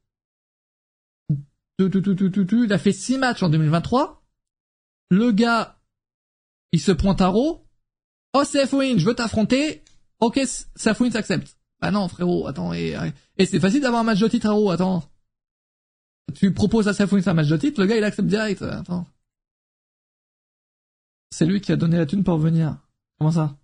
[1.79, 4.21] Il a fait six matchs en 2023.
[5.11, 5.79] Le gars,
[6.73, 7.65] il se pointe à Raw.
[8.33, 9.83] Oh, Seth je veux t'affronter.
[10.19, 10.41] Ok,
[10.75, 11.55] Seth Wins accepte.
[11.81, 12.73] Bah non, frérot, attends.
[12.73, 12.95] Et,
[13.37, 15.03] et c'est facile d'avoir un match de titre à Raw, attends.
[16.35, 18.61] Tu proposes à Seth un match de titre, le gars, il accepte direct.
[18.61, 19.07] Attends.
[21.31, 22.77] C'est lui qui a donné la thune pour venir.
[23.17, 23.57] Comment ça?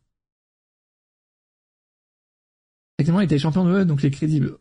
[2.98, 4.58] Effectivement, il était champion de E, donc il est crédible.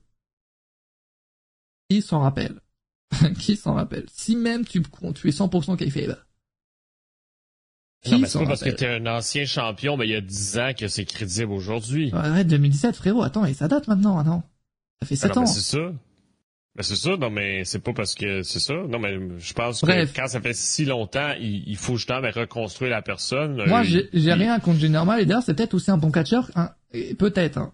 [1.89, 2.61] Qui s'en rappelle?
[3.39, 4.07] Qui s'en rappelle?
[4.11, 4.83] Si même tu,
[5.15, 6.17] tu es 100% kayfabe.
[8.11, 10.59] Non, mais c'est pas parce que t'es un ancien champion, mais il y a 10
[10.59, 12.13] ans que c'est crédible aujourd'hui.
[12.13, 14.43] Ouais, 2017, frérot, attends, et ça date maintenant, attends.
[15.03, 15.47] Ça fait 7 ah ans.
[15.47, 15.93] c'est ça.
[16.77, 18.75] Ben c'est ça, non mais c'est pas parce que c'est ça.
[18.89, 23.01] Non mais je pense que quand ça fait si longtemps, il, faut justement reconstruire la
[23.01, 23.65] personne.
[23.69, 26.73] Moi, j'ai rien contre normal et d'ailleurs c'est peut-être aussi un bon catcheur, hein,
[27.17, 27.59] peut-être.
[27.59, 27.73] Hein.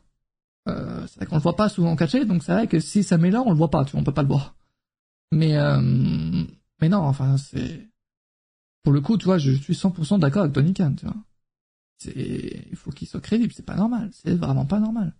[0.68, 3.16] Euh, c'est vrai qu'on le voit pas souvent catcher, donc c'est vrai que si ça
[3.16, 4.54] met là, on le voit pas, tu vois, on peut pas le voir.
[5.32, 7.88] Mais euh, mais non, enfin c'est
[8.82, 11.16] pour le coup, tu vois, je suis 100% d'accord avec Tony Khan, tu vois.
[11.98, 15.14] C'est il faut qu'il soit crédible, c'est pas normal, c'est vraiment pas normal.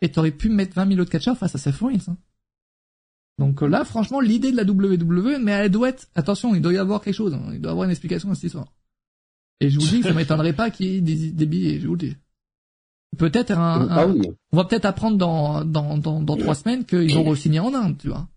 [0.00, 1.98] Et t'aurais pu mettre 20 000 autres catcheurs face à Seth Rollins.
[2.08, 2.16] Hein.
[3.38, 6.72] Donc euh, là, franchement, l'idée de la WWE, mais elle doit être, attention, il doit
[6.72, 7.50] y avoir quelque chose, hein.
[7.52, 8.72] il doit y avoir une explication à cette histoire.
[9.60, 11.98] Et je vous dis, ça m'étonnerait pas qu'il y ait des, billets, je vous le
[11.98, 12.16] dis.
[13.18, 14.06] Peut-être un, ah
[14.52, 17.96] on va peut-être apprendre dans, dans, dans, dans trois semaines qu'ils ont re-signé en Inde,
[17.98, 18.28] tu vois.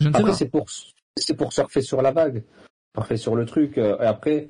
[0.00, 0.66] Je ne sais après, c'est pour,
[1.16, 2.44] c'est pour surfer sur la vague.
[2.96, 3.78] Surfer sur le truc.
[3.78, 4.48] Euh, et après,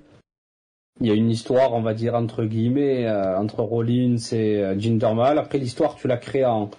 [1.01, 5.14] il y a une histoire, on va dire, entre guillemets, euh, entre Rollins et Jinder
[5.14, 5.38] Mahal.
[5.38, 6.70] Après, l'histoire, tu la crées en,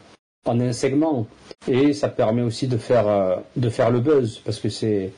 [0.45, 1.28] un segment.
[1.68, 5.11] Et ça permet aussi de faire euh, de faire le buzz parce que c'est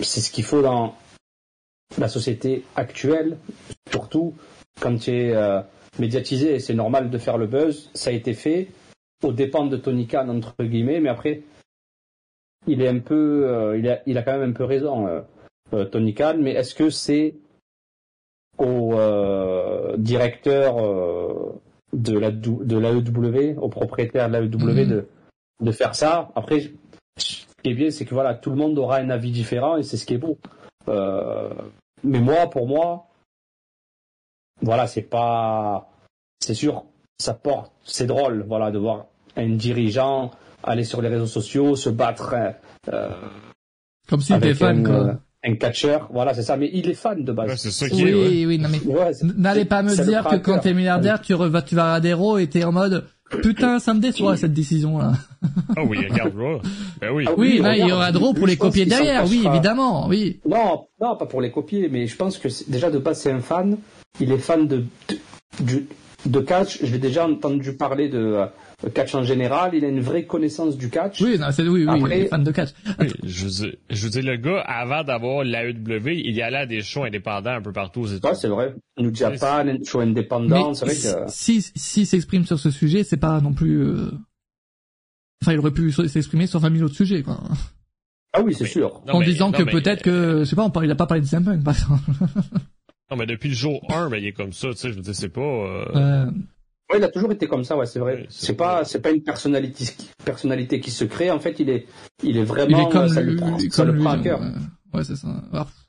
[0.00, 0.96] ce qu'il faut dans
[1.98, 3.36] la société actuelle
[3.90, 4.34] surtout
[4.80, 5.60] quand tu es euh,
[5.98, 6.58] médiatisé.
[6.58, 7.90] C'est normal de faire le buzz.
[7.94, 8.68] Ça a été fait
[9.22, 11.00] au dépend de Tony Khan entre guillemets.
[11.00, 11.42] Mais après
[12.66, 15.06] il est un peu euh, il a il a quand même un peu raison
[15.90, 17.34] Tony Khan mais est-ce que c'est
[18.58, 18.94] au
[19.98, 20.76] directeur
[21.92, 24.88] de la de l'AEW, au propriétaire de l'AEW mhm.
[24.88, 25.08] de,
[25.60, 26.30] de faire ça?
[26.36, 26.72] Après,
[27.16, 29.82] ce qui est bien, c'est que voilà, tout le monde aura un avis différent et
[29.82, 30.38] c'est ce qui est beau.
[30.88, 31.50] Euh,
[32.02, 33.06] mais moi, pour moi,
[34.60, 35.90] voilà, c'est pas,
[36.40, 36.84] c'est sûr,
[37.18, 39.06] ça porte, c'est drôle, voilà, de voir
[39.36, 40.30] un dirigeant
[40.62, 42.34] aller sur les réseaux sociaux, se battre.
[42.88, 43.10] Euh,
[44.08, 46.56] Comme si était fan, quoi un catcheur, voilà, c'est ça.
[46.56, 47.56] Mais il est fan de base.
[47.56, 48.80] c'est ça qui oui, est, oui, non mais
[49.36, 52.46] n'allez pas me dire que quand t'es milliardaire, tu, vas, tu vas à des et
[52.48, 53.04] t'es en mode
[53.42, 55.12] putain, ça me déçoit cette décision là.
[55.76, 56.32] Ah oui, regarde
[57.00, 57.24] Ben oui.
[57.28, 60.40] Ah oui, là, il y aura Raw pour les copier derrière, oui, évidemment, oui.
[60.48, 63.40] Non, non, pas pour les copier, mais je pense que déjà de base c'est un
[63.40, 63.76] fan.
[64.20, 64.84] Il est fan de,
[65.60, 65.82] de,
[66.26, 66.78] de catch.
[66.84, 68.46] Je l'ai déjà entendu parler de
[68.90, 71.20] catch en général, il a une vraie connaissance du catch.
[71.20, 72.70] Oui, non, c'est, oui, oui, il est fan de catch.
[73.22, 77.04] je, je veux dire, le gars, avant d'avoir l'AEW, il y allait à des shows
[77.04, 78.28] indépendants un peu partout aux États-Unis.
[78.28, 78.74] Ouais, c'est vrai.
[78.98, 81.24] New Japan, show indépendant, c'est vrai que...
[81.28, 84.10] Si, si s'exprime sur ce sujet, c'est pas non plus, euh...
[85.42, 87.40] enfin, il aurait pu s'exprimer sur 20 000 autres sujets, quoi.
[88.32, 89.00] Ah oui, c'est sûr.
[89.08, 91.28] en disant que peut-être que, je sais pas, on parle, il a pas parlé de
[91.28, 92.10] Punk, par exemple.
[93.10, 95.02] non, mais depuis le jour 1, ben, il est comme ça, tu sais, je veux
[95.02, 96.30] dire, c'est pas, euh...
[96.94, 98.26] euh oui, il a toujours été comme ça, ouais, c'est vrai.
[98.28, 99.86] c'est pas, c'est pas une personnalité,
[100.24, 101.30] personnalité qui se crée.
[101.30, 101.86] En fait, il est,
[102.22, 104.40] il est vraiment, il est comme ça, lui, le, ça le prend à cœur.
[104.92, 105.28] Ouais, c'est ça.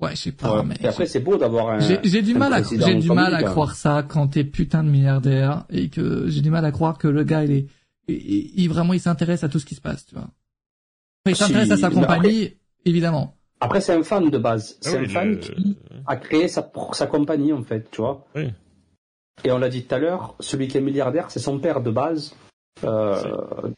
[0.02, 0.64] ouais, je sais pas.
[0.64, 1.80] Mais et après, c'est beau d'avoir un.
[1.80, 5.66] J'ai du mal à, j'ai du mal à croire ça quand t'es putain de milliardaire
[5.70, 7.68] et que j'ai du mal à croire que le gars il est,
[8.08, 10.30] il, vraiment il s'intéresse à tout ce qui se passe, tu vois.
[11.28, 13.36] il s'intéresse à sa compagnie, évidemment.
[13.60, 14.78] Après, c'est un fan de base.
[14.82, 18.26] C'est un fan qui a créé sa, sa compagnie, en fait, tu vois.
[18.36, 18.52] Oui.
[19.44, 21.92] Et on l'a dit tout à l'heure, celui qui est milliardaire, c'est son père de
[21.92, 22.36] base.
[22.84, 23.72] Euh...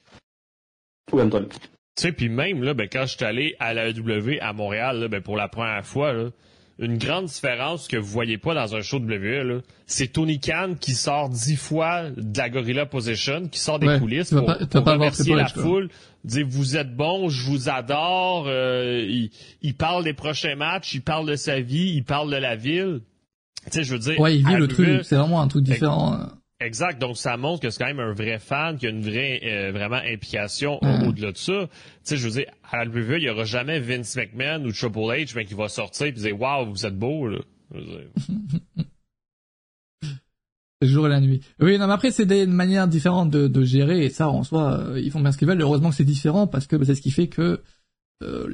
[1.11, 1.47] Oui, Antoine.
[1.47, 1.57] Tu
[1.95, 5.21] sais, puis même, là, ben, quand je suis allé à la EW à Montréal, ben,
[5.21, 6.29] pour la première fois, là,
[6.79, 10.75] une grande différence que vous voyez pas dans un show de WWE, c'est Tony Khan
[10.79, 15.47] qui sort dix fois de la Gorilla Position, qui sort des coulisses pour, remercier la
[15.47, 15.89] foule,
[16.23, 18.45] dire vous êtes bon, je vous adore.
[18.47, 19.31] Euh, il,
[19.63, 23.01] il, parle des prochains matchs, il parle de sa vie, il parle de la ville.
[23.71, 24.19] Tu sais, je veux dire.
[24.19, 25.03] Ouais, il vit le truc.
[25.03, 26.13] C'est vraiment un truc différent.
[26.13, 26.31] Hein.
[26.59, 26.99] Exact.
[26.99, 29.71] Donc, ça montre que c'est quand même un vrai fan, qui a une vraie, euh,
[29.71, 31.67] vraiment implication au-delà de ça.
[31.67, 31.69] Tu
[32.03, 34.97] sais, je veux dire, à la WWE, il y aura jamais Vince McMahon ou Triple
[34.99, 37.39] H, mais qui va sortir et dire, waouh, vous êtes beau, là.
[40.81, 41.41] le jour et la nuit.
[41.59, 44.79] Oui, non, mais après, c'est des manières différentes de, de gérer, et ça, en soi,
[44.79, 45.61] euh, ils font bien ce qu'ils veulent.
[45.61, 47.61] Heureusement que c'est différent, parce que bah, c'est ce qui fait que
[48.23, 48.47] euh,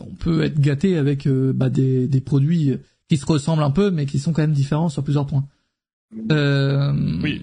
[0.00, 2.78] on peut être gâté avec bah, des, des produits
[3.12, 5.44] qui se ressemblent un peu, mais qui sont quand même différents sur plusieurs points.
[6.30, 6.94] Euh...
[7.22, 7.42] Oui.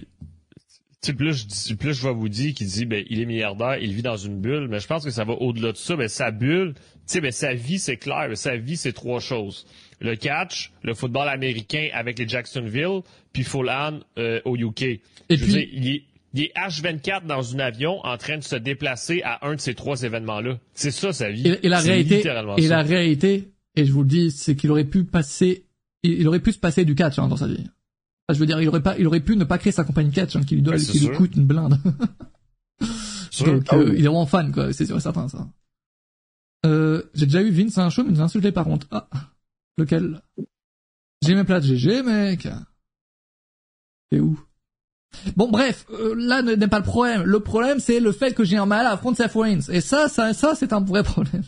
[1.00, 3.94] Tu plus je, plus je vois vous dire qui dit ben il est milliardaire, il
[3.94, 5.94] vit dans une bulle, mais je pense que ça va au-delà de ça.
[5.94, 9.20] Ben sa bulle, tu sais, ben sa vie c'est clair, ben, sa vie c'est trois
[9.20, 9.64] choses
[10.00, 13.02] le catch, le football américain avec les Jacksonville,
[13.32, 14.82] puis Fulham euh, au UK.
[14.82, 15.00] Et
[15.30, 16.02] je puis, dire, il est,
[16.34, 19.74] il est H24 dans un avion en train de se déplacer à un de ces
[19.74, 20.58] trois événements-là.
[20.74, 21.56] C'est ça sa vie.
[21.62, 22.22] Et, la réalité,
[22.58, 25.66] et la réalité, et je vous le dis, c'est qu'il aurait pu passer,
[26.02, 27.64] il, aurait pu se passer du catch hein, dans sa vie.
[28.30, 30.36] je veux dire, il aurait pas, il aurait pu ne pas créer sa compagnie catch
[30.36, 31.78] hein, qui lui doit, qui lui coûte une blinde.
[33.40, 34.72] Donc, ah euh, il est vraiment fan, quoi.
[34.72, 35.48] C'est sûr et certain, ça.
[36.66, 38.86] Euh, j'ai déjà eu Vince à un show, mais nous insulté par contre.
[38.90, 39.08] Ah,
[39.78, 40.20] lequel?
[41.22, 42.48] J'ai mes plates GG, mec.
[44.10, 44.38] Et où?
[45.36, 47.22] Bon, bref, euh, là n'est pas le problème.
[47.22, 49.60] Le problème, c'est le fait que j'ai un mal à affronter Seth Rollins.
[49.70, 51.42] Et ça, ça, ça, c'est un vrai problème.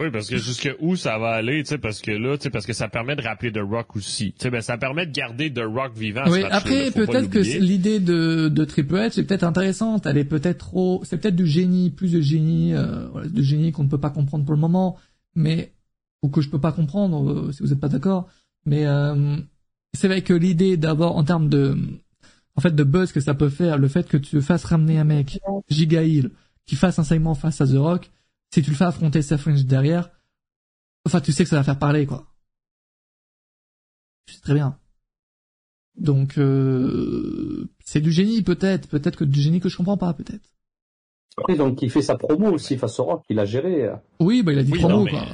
[0.00, 2.50] Oui, parce que jusque où ça va aller, tu sais, parce que là, tu sais,
[2.50, 4.32] parce que ça permet de rappeler The Rock aussi.
[4.32, 6.24] Tu sais, ben, ça permet de garder The Rock vivant.
[6.26, 10.06] Oui, après, peut-être que l'idée de, de Triple H est peut-être intéressante.
[10.06, 13.84] Elle est peut-être trop, c'est peut-être du génie, plus de génie, euh, de génie qu'on
[13.84, 14.96] ne peut pas comprendre pour le moment,
[15.36, 15.72] mais,
[16.22, 18.26] ou que je peux pas comprendre, euh, si vous n'êtes pas d'accord.
[18.66, 19.36] Mais, euh,
[19.96, 21.78] c'est vrai que l'idée d'avoir, en termes de,
[22.56, 25.04] en fait, de buzz que ça peut faire, le fait que tu fasses ramener un
[25.04, 25.38] mec,
[25.68, 26.30] Giga Hill,
[26.66, 28.10] qui fasse un segment face à The Rock,
[28.54, 30.10] si tu le fais affronter Seth derrière,
[31.04, 32.24] enfin, tu sais que ça va faire parler, quoi.
[34.26, 34.78] Tu sais très bien.
[35.96, 38.88] Donc, euh, c'est du génie, peut-être.
[38.88, 40.54] Peut-être que du génie que je comprends pas, peut-être.
[41.48, 43.90] Oui, donc il fait sa promo aussi face au Rock, il a géré.
[44.20, 45.26] Oui, bah il a dit promo, quoi.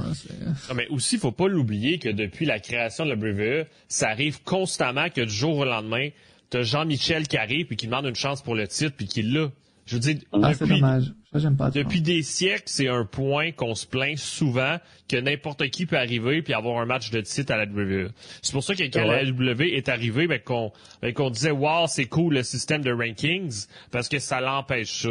[0.71, 4.43] Non, mais aussi, faut pas l'oublier que depuis la création de la WWE, ça arrive
[4.45, 6.09] constamment que du jour au lendemain,
[6.49, 9.51] t'as Jean-Michel qui arrive puis qui demande une chance pour le titre puis qui l'a.
[9.91, 11.13] Je veux dire, ah, c'est dommage.
[11.35, 11.71] j'aime pas.
[11.71, 14.77] Depuis des siècles, c'est un point qu'on se plaint souvent
[15.09, 18.11] que n'importe qui peut arriver puis avoir un match de titre à la WWE.
[18.41, 20.71] C'est pour ça que quand la WWE est arrivée, ben, qu'on
[21.03, 25.09] ben, qu'on disait wow, c'est cool le système de rankings parce que ça l'empêche ça.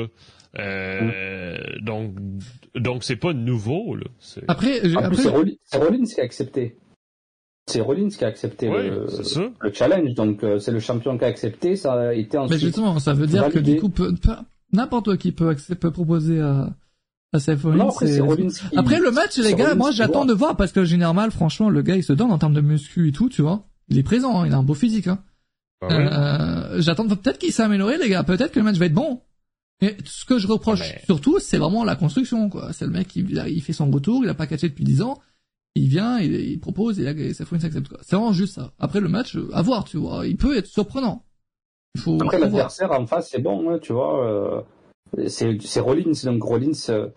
[0.58, 1.84] Euh, mm.
[1.84, 2.14] Donc
[2.74, 4.06] donc c'est pas nouveau là.
[4.48, 5.24] Après, après...
[5.66, 6.78] c'est Rollins qui a accepté.
[7.68, 9.08] C'est Rollins qui a accepté le,
[9.62, 11.76] le, challenge, donc euh, c'est le champion qui a accepté.
[11.76, 12.62] Ça a été ensuite.
[12.62, 13.92] Mais justement, ça veut dire que du coup,
[14.72, 16.76] n'importe qui peut, peut proposer à,
[17.34, 17.90] à Seth Rollins.
[18.76, 21.96] après, le match, les gars, moi j'attends de voir parce que généralement, franchement, le gars
[21.96, 23.68] il se donne en termes de muscu et tout, tu vois.
[23.90, 25.08] Il est présent, hein, il a un beau physique.
[25.08, 25.24] Hein.
[25.82, 28.24] Ah euh, j'attends peut-être qu'il s'est amélioré, les gars.
[28.24, 29.22] Peut-être que le match va être bon.
[29.82, 32.74] Mais ce que je reproche ah, surtout, c'est vraiment la construction, quoi.
[32.74, 35.20] C'est le mec qui il, fait son retour, il a pas catché depuis 10 ans.
[35.76, 38.00] Il vient, il, il propose, et, et Seth Rollins accepte, quoi.
[38.02, 38.74] C'est vraiment juste ça.
[38.78, 40.28] Après le match, à voir, tu vois.
[40.28, 41.24] Il peut être surprenant.
[42.22, 44.26] Après, l'adversaire en face, c'est bon, hein, tu vois.
[44.26, 44.62] Euh,
[45.28, 47.10] c'est Rollins, donc Rollins, euh,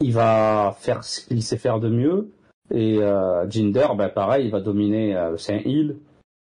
[0.00, 2.30] il va faire ce qu'il sait faire de mieux.
[2.70, 5.14] Et euh, Jinder, ben pareil, il va dominer.
[5.16, 5.98] Euh, c'est un heal,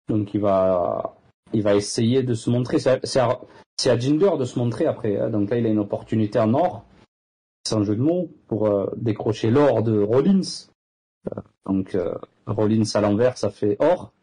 [0.07, 1.15] donc il va,
[1.53, 2.79] il va essayer de se montrer.
[2.79, 3.39] C'est à,
[3.85, 5.19] à, Jinder de se montrer après.
[5.19, 5.29] Hein.
[5.29, 6.85] donc là, il a une opportunité en or,
[7.67, 10.67] sans jeu de mots, pour euh, décrocher l'or de Rollins.
[11.65, 11.97] donc
[12.47, 14.13] Rollins à l'envers, ça fait or.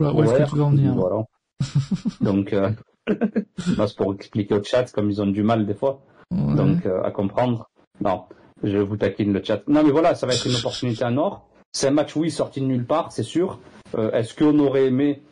[0.00, 1.24] où est-ce que tu veux en venir voilà.
[2.20, 2.70] Donc, euh,
[3.58, 6.00] c'est pour expliquer au chat, comme ils ont du mal des fois,
[6.30, 7.68] donc euh, à comprendre.
[8.00, 8.24] Non,
[8.62, 9.62] je vous taquine le chat.
[9.68, 11.48] Non, mais voilà, ça va être une opportunité en or.
[11.72, 13.58] C'est un match, oui, sorti de nulle part, c'est sûr.
[13.94, 15.22] Euh, est-ce qu'on aurait aimé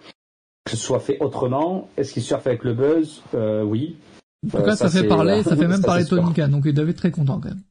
[0.65, 1.89] que ce soit fait autrement?
[1.97, 3.23] Est-ce qu'il surfe avec le buzz?
[3.35, 3.97] Euh, Oui.
[4.47, 6.87] En tout cas, ça, fait parler, ça fait même parler Tony Khan, donc il doit
[6.87, 7.63] être très content quand même.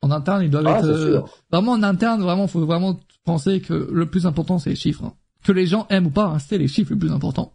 [0.00, 4.06] En interne, il doit ah, être vraiment en interne, vraiment, faut vraiment penser que le
[4.06, 5.02] plus important c'est les chiffres.
[5.04, 7.52] Hein que les gens aiment ou pas, hein, c'est les chiffres les plus importants.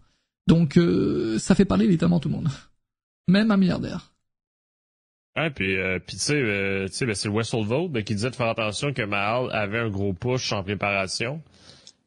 [0.47, 2.49] Donc euh, ça fait parler littéralement tout le monde,
[3.27, 4.13] même un milliardaire.
[5.35, 8.35] Ouais, puis, euh, puis tu sais, euh, ben, c'est Wessel Vote ben, qui disait de
[8.35, 11.41] faire attention que Mahal avait un gros push en préparation.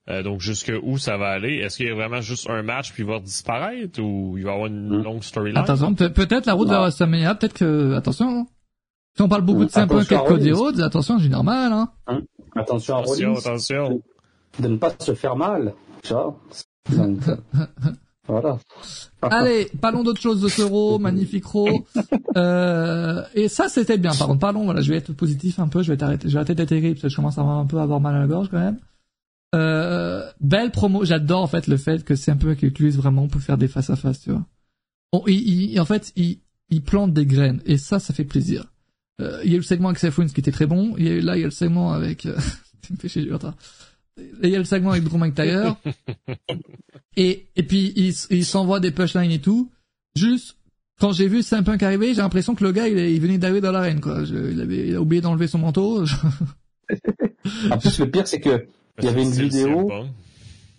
[0.08, 1.58] donc jusque où ça va aller?
[1.58, 4.50] Est-ce qu'il y a vraiment juste un match puis il va disparaître ou il va
[4.50, 5.02] y avoir une hmm.
[5.02, 5.58] longue storyline?
[5.58, 8.40] Attention, peut-être la route vers WrestleMania, peut-être que attention.
[8.40, 8.46] Hein.
[9.16, 11.72] Si on parle beaucoup de simples quelques Cody Rhodes, attention, j'ai normal.
[11.72, 11.92] Hein.
[12.06, 12.22] hein.
[12.56, 14.02] Attention à Attention, attention
[14.59, 15.74] de ne pas se faire mal.
[16.03, 16.38] Tu vois
[18.26, 18.59] voilà.
[19.22, 21.68] Allez, parlons d'autre chose de ce Raw, magnifique Raw.
[22.36, 24.12] Euh, et ça, c'était bien.
[24.14, 26.38] Par contre, parlons, voilà, je vais être positif un peu, je vais arrêter, je vais
[26.38, 28.26] arrêter d'être parce que je commence à avoir un peu à avoir mal à la
[28.26, 28.78] gorge quand même.
[29.55, 33.26] Euh, belle promo, j'adore en fait le fait que c'est un peu qui utilise vraiment
[33.26, 34.44] pour faire des face à face, tu vois.
[35.12, 36.38] Bon, il, il, en fait, il,
[36.70, 38.66] il plante des graines et ça, ça fait plaisir.
[39.20, 40.94] Euh, il y a eu le segment avec Seth qui était très bon.
[40.98, 42.26] Il y a eu, là, il y a le segment avec.
[42.26, 42.38] Euh,
[42.82, 43.28] tu me fais chier,
[44.16, 45.76] il y a le segment avec Drew McIntyre.
[47.16, 49.70] et, et puis, il, il s'envoie des punchlines et tout.
[50.14, 50.57] Juste,
[51.00, 53.61] quand j'ai vu Saint Punk arriver, j'ai l'impression que le gars, il, il venait d'arriver
[53.61, 54.22] dans l'arène, quoi.
[54.22, 56.04] il, avait, il a oublié d'enlever son manteau.
[57.70, 58.66] en plus, le pire, c'est que,
[58.99, 59.91] il y avait une vidéo.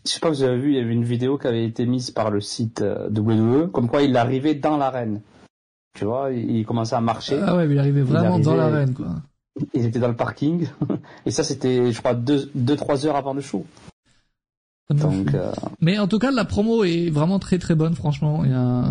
[0.05, 1.85] Je sais pas si vous avez vu, il y avait une vidéo qui avait été
[1.85, 5.21] mise par le site euh, WWE, comme quoi il arrivait dans l'arène.
[5.93, 7.39] Tu vois, il commençait à marcher.
[7.41, 9.21] Ah ouais, mais il arrivait vraiment dans l'arène, quoi.
[9.73, 10.67] Ils étaient dans le parking.
[11.25, 13.65] Et ça, c'était, je crois, 2-3 heures avant le show.
[14.89, 15.51] Donc, euh...
[15.79, 18.43] Mais en tout cas, la promo est vraiment très très bonne, franchement.
[18.43, 18.83] Il y a...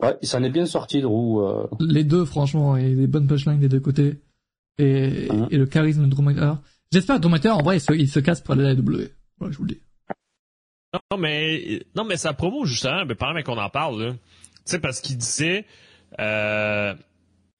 [0.00, 1.40] Ouais, il s'en est bien sorti, Drew.
[1.40, 1.66] Euh...
[1.80, 4.20] Les deux, franchement, et des bonnes punchlines des deux côtés.
[4.78, 5.48] Et, hein?
[5.50, 6.22] et le charisme de Drew
[6.92, 9.08] J'espère que Drew en vrai, il se, il se casse pour la WWE.
[9.38, 9.80] Voilà, je vous le dis.
[10.94, 14.18] Non, mais, non, mais sa promo, justement, mais pendant qu'on en parle, tu
[14.64, 15.66] sais, parce qu'il disait,
[16.18, 16.94] euh,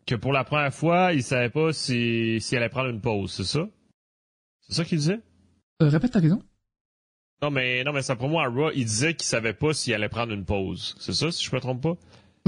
[0.09, 3.44] que pour la première fois, il savait pas si, si allait prendre une pause, c'est
[3.44, 3.68] ça?
[4.66, 5.20] C'est ça qu'il disait?
[5.82, 6.43] Euh, répète ta question.
[7.43, 9.93] Non, mais, non, mais ça pour moi, à Raw, il disait qu'il savait pas s'il
[9.94, 10.97] allait prendre une pause.
[10.98, 11.97] C'est ça, si je me trompe pas?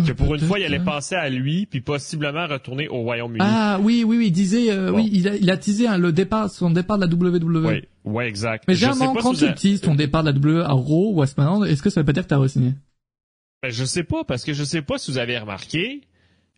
[0.06, 3.44] Que pour une fois, il allait penser à lui, puis possiblement retourner au Royaume-Uni.
[3.46, 6.12] Ah oui, oui, oui, il disait, euh, oui, il a, il a teasé hein, le
[6.12, 7.66] départ, son départ de la WWE.
[7.66, 8.64] Oui, ouais, exact.
[8.66, 11.66] Mais généralement, quand tu teases ton départ de la WWE à Raw ou à SmackDown,
[11.66, 12.72] est-ce que ça veut pas dire que t'as re-signé?
[13.62, 16.00] Ben, Je sais pas, parce que je sais pas si vous avez remarqué,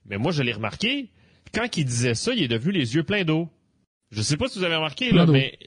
[0.07, 1.11] mais moi je l'ai remarqué,
[1.55, 3.49] quand il disait ça, il est devenu les yeux pleins d'eau.
[4.11, 5.59] Je sais pas si vous avez remarqué, là, mais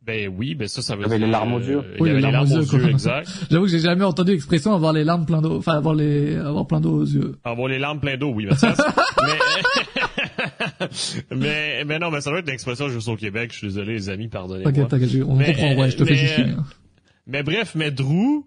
[0.00, 1.12] ben oui, ben ça, ça veut dire.
[1.12, 1.78] Il avait les larmes aux yeux.
[1.78, 3.28] Euh, oui, il avait les larmes, aux yeux, exact.
[3.50, 6.66] J'avoue que j'ai jamais entendu l'expression avoir les larmes plein d'eau, enfin avoir les, avoir
[6.66, 7.36] plein d'eau aux yeux.
[7.44, 8.78] Avoir les larmes plein d'eau, oui, Mathias.
[9.22, 9.38] mais...
[11.34, 13.50] mais, mais non, mais ça doit être une expression juste au Québec.
[13.52, 14.70] Je suis désolé, les amis, pardonnez-moi.
[14.70, 16.44] Ok, t'inquiète, on mais, comprend, ouais, je te fais chier.
[16.44, 16.64] Hein.
[17.26, 18.44] Mais bref, mais Drew,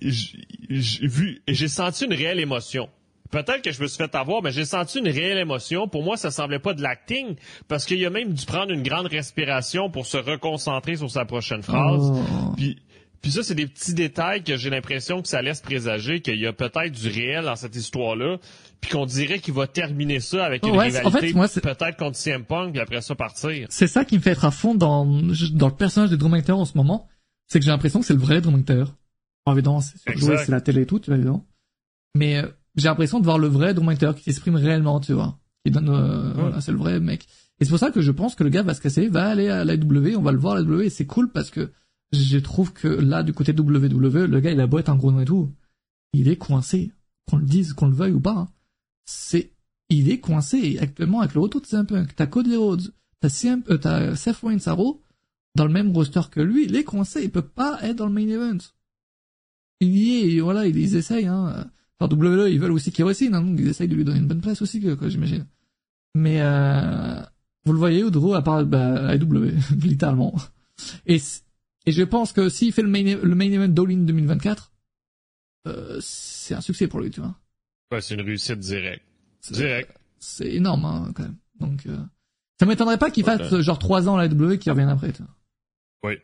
[0.00, 2.88] j'ai vu, j'ai senti une réelle émotion.
[3.30, 5.88] Peut-être que je me suis fait avoir, mais j'ai senti une réelle émotion.
[5.88, 7.36] Pour moi, ça semblait pas de l'acting,
[7.68, 11.62] parce qu'il a même dû prendre une grande respiration pour se reconcentrer sur sa prochaine
[11.62, 12.12] phrase.
[12.12, 12.52] Oh.
[12.56, 12.78] Puis,
[13.22, 16.46] puis ça, c'est des petits détails que j'ai l'impression que ça laisse présager qu'il y
[16.46, 18.38] a peut-être du réel dans cette histoire-là,
[18.80, 22.80] puis qu'on dirait qu'il va terminer ça avec une rivalité peut-être contre CM Punk, puis
[22.80, 23.66] après ça partir.
[23.70, 26.64] C'est ça qui me fait être à fond dans, dans le personnage de Drew en
[26.64, 27.08] ce moment,
[27.48, 28.94] c'est que j'ai l'impression que c'est le vrai Drew McIntyre.
[29.50, 31.44] évidemment, c'est la télé et tout, évidemment.
[32.14, 35.38] Mais euh, j'ai l'impression de voir le vrai Drew qui s'exprime réellement, tu vois.
[35.64, 37.26] Qui donne, euh, voilà, c'est le vrai mec.
[37.58, 39.48] Et c'est pour ça que je pense que le gars va se casser, va aller
[39.48, 41.72] à l'AW, on va le voir à l'AW, et c'est cool parce que
[42.12, 45.10] je trouve que là, du côté WWE, le gars, il a beau être un gros
[45.10, 45.52] nom et tout,
[46.12, 46.92] il est coincé.
[47.28, 48.48] Qu'on le dise, qu'on le veuille ou pas, hein.
[49.04, 49.50] c'est,
[49.88, 50.78] il est coincé.
[50.78, 54.36] Actuellement, avec le retour de CM Punk, t'as Cody Rhodes, t'as CM, euh, t'as Seth
[54.36, 54.58] Rollins
[55.56, 58.12] dans le même roster que lui, il est coincé, il peut pas être dans le
[58.12, 58.58] main event.
[59.80, 61.68] Il y est, voilà, ils, ils essayent, hein.
[61.98, 64.26] Enfin, WWE, ils veulent aussi qu'il réussisse, hein, donc ils essayent de lui donner une
[64.26, 65.46] bonne place aussi, quoi, j'imagine.
[66.14, 67.20] Mais euh,
[67.64, 69.52] vous le voyez, Udro, à part bah, AEW,
[69.82, 70.34] littéralement.
[71.06, 71.20] Et,
[71.86, 74.72] et je pense que s'il fait le main, le main event d'All-In 2024,
[75.66, 77.34] euh, c'est un succès pour lui, tu vois.
[77.92, 79.04] Ouais, c'est une réussite directe.
[79.50, 79.90] Direct.
[80.18, 81.36] C'est énorme, hein, quand même.
[81.60, 81.98] Donc, euh,
[82.58, 85.34] ça m'étonnerait pas qu'il fasse genre trois ans à l'AEW qui revienne après, tu vois.
[86.04, 86.14] Oui.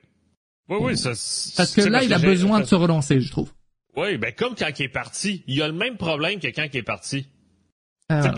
[0.68, 1.10] Oui, oui, ça...
[1.56, 3.52] Parce que là, il a besoin de se relancer, je trouve.
[3.96, 5.44] Oui, ben comme quand il est parti.
[5.46, 7.26] Il a le même problème que quand il est parti.
[8.08, 8.20] Ah.
[8.22, 8.30] Tu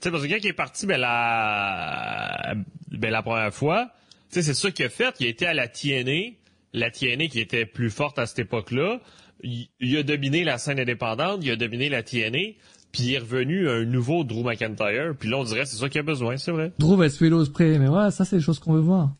[0.00, 2.54] sais, parce que quand il est parti, ben la,
[2.90, 3.90] ben, la première fois,
[4.30, 5.14] tu sais, c'est ça qu'il a fait.
[5.20, 6.34] Il a été à la TNA,
[6.72, 9.00] la TNA qui était plus forte à cette époque-là.
[9.42, 12.54] Il, a dominé la scène indépendante, il a dominé la TNA,
[12.92, 15.14] puis il est revenu un nouveau Drew McIntyre.
[15.18, 16.72] Puis là, on dirait c'est ça qu'il a besoin, c'est vrai.
[16.78, 19.10] Drew va se près, mais ouais, ça c'est les choses qu'on veut voir.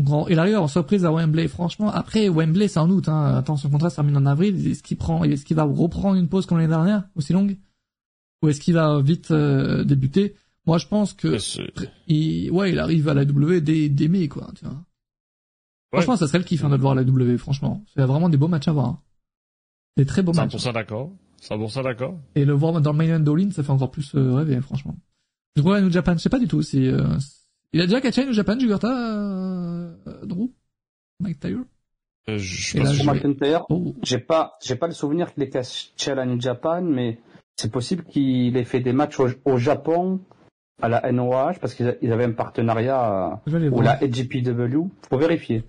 [0.00, 1.48] Il arrive en surprise à Wembley.
[1.48, 3.08] Franchement, après Wembley, c'est en août.
[3.08, 3.34] Hein.
[3.36, 4.70] Attends, son contrat se termine en avril.
[4.70, 7.58] Est-ce qu'il prend, est-ce qu'il va reprendre une pause comme l'année dernière, aussi longue,
[8.42, 10.36] ou est-ce qu'il va vite euh, débuter?
[10.66, 11.38] Moi, je pense que,
[12.06, 14.48] il, ouais, il arrive à la W dès, dès mai, quoi.
[14.54, 14.84] Tu vois.
[15.92, 17.38] Franchement, ça serait le kiff hein, de le voir à la W.
[17.38, 18.86] Franchement, c'est vraiment des beaux matchs à voir.
[18.86, 19.00] Hein.
[19.96, 20.54] Des très beaux matchs.
[20.54, 21.10] 100% d'accord.
[21.42, 22.18] 100% d'accord.
[22.34, 24.96] Et le voir dans le main event ça fait encore plus euh, rêver, franchement.
[25.56, 26.86] Je vois New Japan, je sais pas du tout si.
[26.86, 27.04] Euh,
[27.72, 29.92] il a déjà catché au Japan, Jugurta, euh,
[30.24, 30.50] Drew?
[31.20, 31.62] Mike Tyler
[32.28, 33.94] euh, je pense McIntyre, oh.
[34.02, 37.18] j'ai pas, j'ai pas le souvenir qu'il ait catché à la New Japan, mais
[37.56, 40.20] c'est possible qu'il ait fait des matchs au, Japon
[40.82, 44.88] à la NOH parce qu'ils avaient un partenariat ou la EGPW.
[45.08, 45.64] Faut vérifier.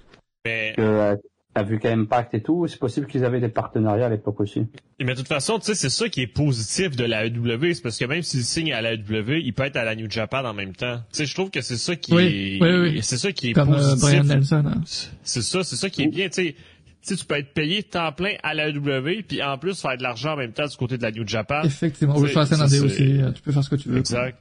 [0.45, 0.73] Mais...
[0.75, 1.17] Que,
[1.63, 4.67] vu qu'à Impact et tout, c'est possible qu'ils avaient des partenariats à l'époque aussi.
[4.99, 7.81] Mais de toute façon, tu sais, c'est ça qui est positif de la AEW, c'est
[7.81, 10.45] parce que même s'il signe à la AEW, il peut être à la New Japan
[10.45, 10.97] en même temps.
[11.11, 12.99] Tu sais, je trouve que c'est ça qui est, oui, oui.
[13.01, 14.63] c'est ça qui est Comme, euh, Brian Nelson.
[14.65, 14.81] Hein.
[15.23, 16.55] C'est ça, c'est ça qui est bien, tu sais.
[17.01, 20.03] Tu, tu peux être payé temps plein à la AEW, puis en plus faire de
[20.03, 21.61] l'argent en même temps du côté de la New Japan.
[21.63, 23.99] Effectivement, ou sur la scène aussi, tu peux faire ce que tu veux.
[23.99, 24.37] Exact.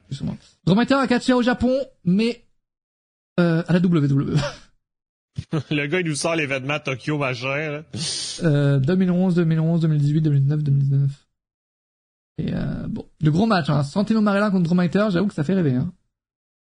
[0.65, 1.73] Drometer a catché au Japon,
[2.03, 2.43] mais
[3.39, 4.35] euh, à la WWE.
[5.71, 7.83] le gars, il nous sort l'événement Tokyo machin.
[8.43, 11.11] Euh, 2011, 2011, 2018, 2019, 2019.
[12.39, 13.69] Et euh, bon, de gros matchs.
[13.69, 13.83] Hein.
[13.83, 15.75] Santino Marella contre Drew j'avoue que ça fait rêver.
[15.75, 15.91] Hein.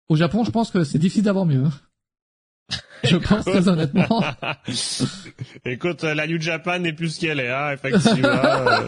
[0.09, 1.65] Au Japon, je pense que c'est difficile d'avoir mieux.
[1.65, 1.71] Hein.
[3.03, 4.23] Je pense très honnêtement.
[5.65, 8.27] Écoute, la New Japan n'est plus ce qu'elle est, hein, effectivement.
[8.27, 8.85] Euh.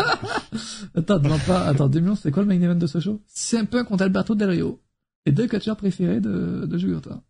[0.95, 1.65] attends, non pas.
[1.65, 4.33] Attends, 2011, c'est quoi le main event de ce show C'est un peu contre Alberto
[4.35, 4.81] Del Rio.
[5.25, 7.21] Les deux catcheurs préférés de, de Jugurta.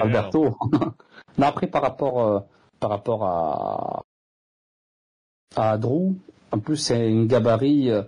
[0.00, 0.56] Alberto.
[1.38, 2.40] Non, après, par rapport, euh,
[2.80, 4.02] par rapport à,
[5.56, 6.14] à Drew,
[6.50, 8.02] en plus, c'est une gabarit euh,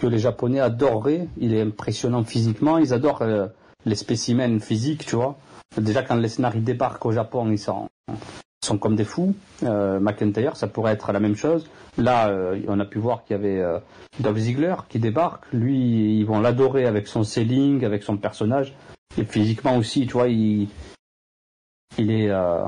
[0.00, 1.28] que les Japonais adoreraient.
[1.38, 2.78] Il est impressionnant physiquement.
[2.78, 3.46] Ils adorent euh,
[3.84, 5.36] les spécimens physiques, tu vois.
[5.78, 7.88] Déjà, quand les scénarios débarquent au Japon, ils sont,
[8.64, 9.34] sont comme des fous.
[9.62, 11.68] McIntyre, ça pourrait être la même chose.
[11.98, 12.32] Là,
[12.66, 13.62] on a pu voir qu'il y avait
[14.20, 15.44] Dolph Ziggler qui débarque.
[15.52, 18.74] Lui, ils vont l'adorer avec son selling, avec son personnage.
[19.18, 20.68] Et physiquement aussi, tu vois, il,
[21.98, 22.64] il est, euh,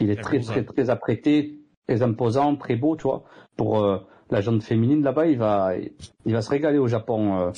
[0.00, 3.24] Il est très, très, très apprêté, très imposant, très beau, tu vois.
[3.56, 3.98] Pour euh,
[4.30, 5.72] la gente féminine là-bas, il va,
[6.24, 7.38] il va se régaler au Japon.
[7.38, 7.50] Euh,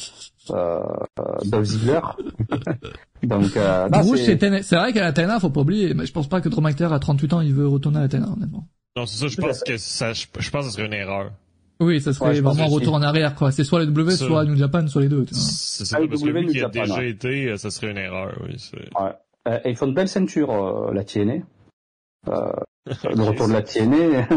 [0.50, 0.80] euh,
[1.44, 2.00] Dolph Ziggler.
[3.22, 3.88] Donc, euh,
[4.62, 5.94] c'est vrai qu'à la TNA, faut pas oublier.
[5.94, 8.08] Mais je pense pas que Drew McIntyre à 38 ans, il veut retourner à la
[8.08, 8.66] TNA, honnêtement.
[8.96, 9.28] Non, c'est ça.
[9.28, 11.32] Je pense que ça, je, pense que ce serait une erreur.
[11.80, 13.52] Oui, ça serait vraiment un retour en arrière, quoi.
[13.52, 15.24] C'est soit les W, soit New Japan, soit les deux.
[15.32, 18.56] C'est ça, parce que lui qui a déjà été, ça serait une erreur, oui.
[19.00, 19.12] Ouais.
[19.48, 21.34] Euh, ils font de belles ceintures, euh, la TNA.
[22.28, 22.52] Euh,
[23.14, 24.28] le retour de la TNA.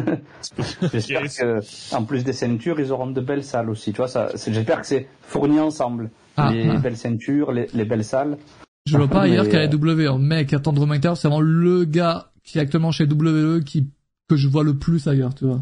[0.91, 3.91] j'espère que, en plus des ceintures, ils auront de belles salles aussi.
[3.91, 6.11] Tu vois, ça, j'espère que c'est fourni ensemble.
[6.37, 6.77] Ah, les ah.
[6.77, 8.37] belles ceintures, les, les, belles salles.
[8.85, 10.07] Je vois pas ailleurs qu'à la W.
[10.07, 10.17] Hein.
[10.17, 13.89] Mec, attendre McIntyre, c'est vraiment le gars qui est actuellement chez WWE qui,
[14.29, 15.61] que je vois le plus ailleurs, tu vois.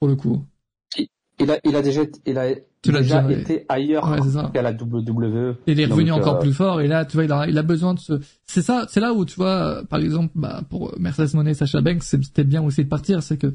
[0.00, 0.44] Pour le coup.
[1.40, 2.48] Il a, il a déjà, il a
[2.84, 4.04] déjà, été ailleurs
[4.52, 5.56] qu'à la WWE.
[5.66, 7.62] Il est revenu encore euh, plus fort et là, tu vois, il a, il a
[7.62, 8.20] besoin de ce.
[8.46, 12.02] C'est ça, c'est là où tu vois, par exemple, bah, pour Mercedes Monet, Sacha Banks,
[12.02, 13.52] c'était bien aussi de partir, c'est que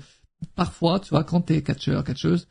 [0.56, 2.48] parfois, tu vois, quand t'es catcheur, catcheuse,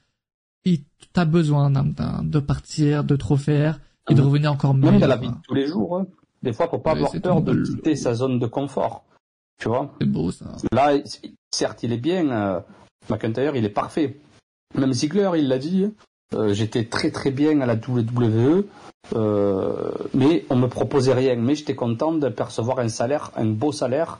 [1.13, 4.27] t'as besoin de partir, de trop faire et de mhm.
[4.27, 4.91] revenir encore mieux.
[4.91, 6.07] Même dans la vie de tous les jours, hein.
[6.43, 9.05] des fois, faut pas avoir peur de quitter sa zone de confort.
[9.61, 10.57] Tu vois C'est beau ça.
[10.73, 10.95] Là,
[11.51, 12.31] certes, il est bien.
[12.31, 12.61] Euh,
[13.11, 14.21] McIntyre, il est parfait.
[14.75, 15.93] Même Ziegler, il l'a dit.
[16.35, 18.65] Euh, j'étais très très bien à la WWE,
[19.15, 21.37] euh, mais on me proposait rien.
[21.37, 24.19] Mais j'étais content de percevoir un salaire, un beau salaire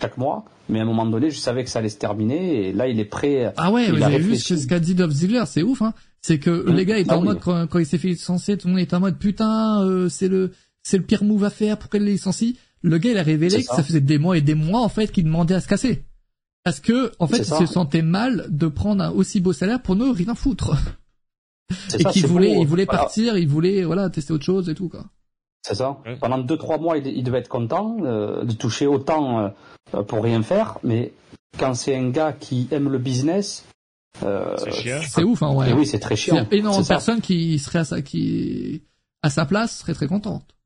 [0.00, 0.44] chaque mois.
[0.68, 2.68] Mais à un moment donné, je savais que ça allait se terminer.
[2.68, 3.52] Et là, il est prêt.
[3.56, 5.82] Ah ouais, vous avez vu ce qu'a dit Dolph Ziggler, c'est ouf.
[5.82, 6.74] Hein c'est que mmh.
[6.74, 8.94] les gars étaient ah en mode quand, il s'est fait licencier, tout le monde était
[8.94, 10.52] en mode putain, euh, c'est le
[10.82, 11.78] c'est le pire move à faire.
[11.78, 13.82] Pourquoi il licencie Le gars, il a révélé que ça.
[13.82, 16.04] faisait des mois et des mois en fait qu'il demandait à se casser.
[16.64, 19.96] Parce que, en fait, il se sentait mal de prendre un aussi beau salaire pour
[19.96, 20.76] ne rien foutre.
[21.98, 25.04] Et qu'il voulait, il voulait partir, il voulait, voilà, tester autre chose et tout, quoi.
[25.62, 25.98] C'est ça.
[26.20, 29.52] Pendant deux, trois mois, il, devait être content euh, de toucher autant
[29.94, 31.12] euh, pour rien faire, mais
[31.58, 33.64] quand c'est un gars qui aime le business,
[34.24, 34.56] euh,
[35.08, 35.72] c'est ouf, hein, ouais.
[35.72, 36.34] oui, c'est très chiant.
[36.34, 38.82] Il y a énormément de personnes qui seraient à sa, qui,
[39.22, 40.56] à sa place, seraient très contentes.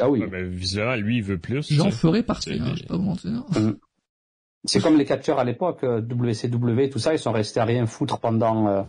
[0.00, 0.22] Ah oui.
[0.30, 1.66] mais visuellement, lui, il veut plus.
[1.72, 3.30] J'en ferais partie, hein, je pas vous mentir.
[3.30, 3.72] Mm.
[4.64, 8.18] C'est comme les catcheurs à l'époque, WCW, tout ça, ils sont restés à rien foutre
[8.18, 8.86] pendant,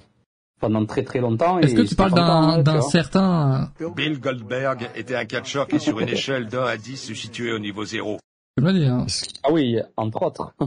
[0.60, 1.60] pendant très très longtemps.
[1.60, 2.14] Est-ce que tu parles
[2.64, 3.72] d'un, certain...
[3.95, 7.60] Bill Goldberg était un catcheur qui sur une échelle d'un à 10 se situait au
[7.60, 8.19] niveau zéro.
[8.57, 8.94] Je me dire.
[8.94, 9.06] Hein.
[9.44, 10.53] Ah oui, entre autres.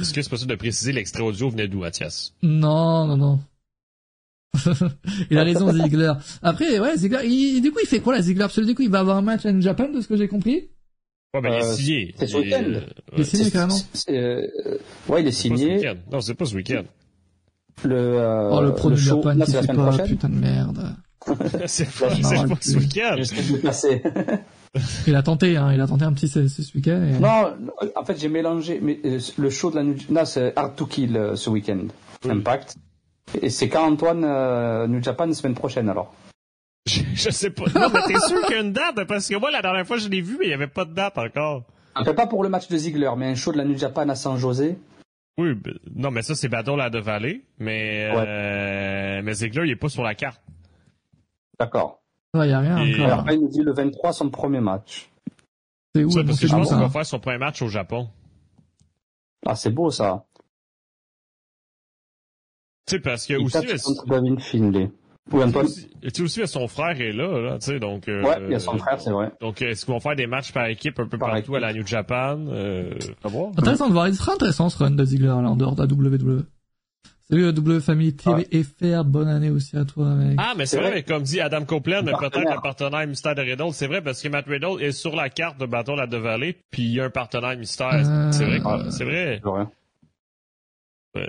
[0.00, 2.34] Est-ce que c'est possible de préciser l'extrait audio venait d'où, Mathias?
[2.42, 3.40] Non, non, non.
[5.30, 6.12] il a raison, Ziggler.
[6.42, 8.44] Après, ouais, Ziggler, il, du coup, il fait quoi, là, Ziggler?
[8.44, 10.28] Parce que du coup, il va avoir un match en Japan, de ce que j'ai
[10.28, 10.68] compris?
[11.34, 12.14] Ouais, ben, il est euh, signé.
[12.16, 12.80] C'est ce week-end.
[13.14, 13.76] Il est signé, carrément.
[14.08, 14.46] Euh,
[15.08, 15.92] ouais, il est signé.
[16.10, 16.84] non, c'est pas ce week-end.
[17.84, 20.06] Le, euh, oh, le pro le du show, Japan, c'est la semaine pas, prochaine.
[20.06, 20.96] Putain de merde.
[21.66, 23.16] c'est pas, pas ce week-end.
[25.06, 27.02] il a tenté, hein, il a tenté un petit ce, ce week-end.
[27.02, 27.18] Et...
[27.18, 27.54] Non,
[27.96, 28.80] en fait, j'ai mélangé.
[28.82, 29.96] Mais, euh, le show de la New...
[30.10, 31.86] Non, c'est Hard to Kill euh, ce week-end.
[32.28, 32.76] Impact.
[33.42, 36.12] Et c'est quand Antoine euh, New Japan la semaine prochaine alors?
[36.88, 37.64] Je, je sais pas.
[37.74, 39.04] Non, mais t'es sûr qu'il y a une date?
[39.06, 40.94] Parce que moi la dernière fois je l'ai vu mais il y avait pas de
[40.94, 41.64] date encore.
[41.94, 44.08] En fait, pas pour le match de Ziggler, mais un show de la New Japan
[44.08, 44.78] à San José.
[45.38, 45.54] Oui,
[45.94, 48.24] non, mais ça c'est Battle à de Valley, mais ouais.
[48.26, 50.42] euh, mais Ziggler il est pas sur la carte.
[51.58, 52.02] D'accord.
[52.34, 53.20] Il n'y a rien encore.
[53.20, 55.08] Après, il nous dit le 23, son premier match.
[55.94, 58.08] C'est où Parce que je pense qu'il va faire son premier match au Japon.
[59.46, 60.26] Ah, c'est beau, ça.
[62.86, 63.66] Tu sais, parce que aussi...
[63.82, 64.90] contre Finlay.
[65.32, 65.66] Oui, Antoine.
[66.02, 68.08] Et tu sais aussi, son frère est là, là, tu sais, donc...
[68.08, 69.30] Euh, ouais, il y a son frère, c'est vrai.
[69.40, 71.86] Donc, est-ce qu'ils vont faire des matchs par équipe un peu partout à la New
[71.86, 72.38] Japan?
[72.48, 73.50] Euh, à voir.
[73.56, 74.08] Intéressant de voir.
[74.08, 76.44] Il sera intéressant, ce run de Ziggler, là, en dehors de la WWE.
[77.30, 80.36] Salut W Family TV et FR, bonne année aussi à toi, mec.
[80.38, 83.72] Ah, mais c'est vrai, mais comme dit Adam Copeland, peut-être un partenaire mystère de Riddle,
[83.72, 86.56] c'est vrai parce que Matt Riddle est sur la carte de bâton la de Valley,
[86.70, 87.92] puis il y a un partenaire mystère.
[87.92, 88.32] Euh...
[88.32, 89.42] C'est vrai, c'est vrai.
[91.14, 91.28] Ouais.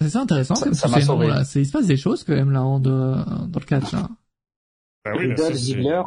[0.00, 1.42] C'est intéressant ça, comme ça, là.
[1.54, 4.08] Il se passe des choses quand même là en de, dans le catch là.
[5.04, 6.02] Ben oui, Riddle, Ziggler.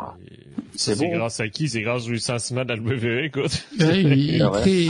[0.75, 1.09] C'est bon.
[1.15, 1.67] grâce à qui?
[1.67, 3.67] C'est grâce au licenciement de la WWE, écoute.
[3.79, 4.87] il, il, crée,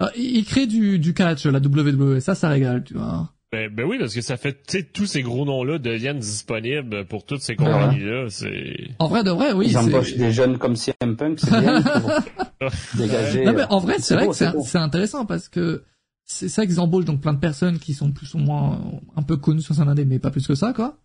[0.00, 2.20] ah, il crée du, du catch, la WWE.
[2.20, 3.30] Ça, ça régale, tu vois.
[3.52, 7.04] Ben, ben oui, parce que ça fait, tu sais, tous ces gros noms-là deviennent disponibles
[7.04, 8.28] pour toutes ces compagnies-là.
[8.30, 8.88] C'est...
[8.98, 9.66] En vrai, de vrai, oui.
[9.68, 13.44] Ils embauchent des jeunes comme CM Punk, c'est bien pour dégager.
[13.44, 15.84] Non, mais en vrai, c'est, vrai que c'est, intéressant parce que
[16.24, 19.36] c'est ça qu'ils embauchent donc plein de personnes qui sont plus ou moins un peu
[19.36, 20.98] connues sur un mais pas plus que ça, quoi.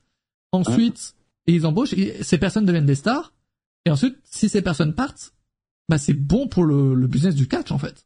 [0.52, 1.16] Ensuite,
[1.48, 3.34] ils embauchent, ces personnes deviennent des stars.
[3.86, 5.34] Et ensuite, si ces personnes partent,
[5.90, 8.06] bah c'est bon pour le, le, business du catch en fait.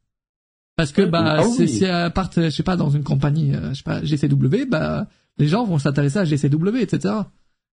[0.76, 3.78] Parce que bah ah si elles partent, je sais pas, dans une compagnie, euh, je
[3.78, 5.08] sais pas, GCW, bah
[5.38, 7.16] les gens vont s'intéresser à GCW, etc.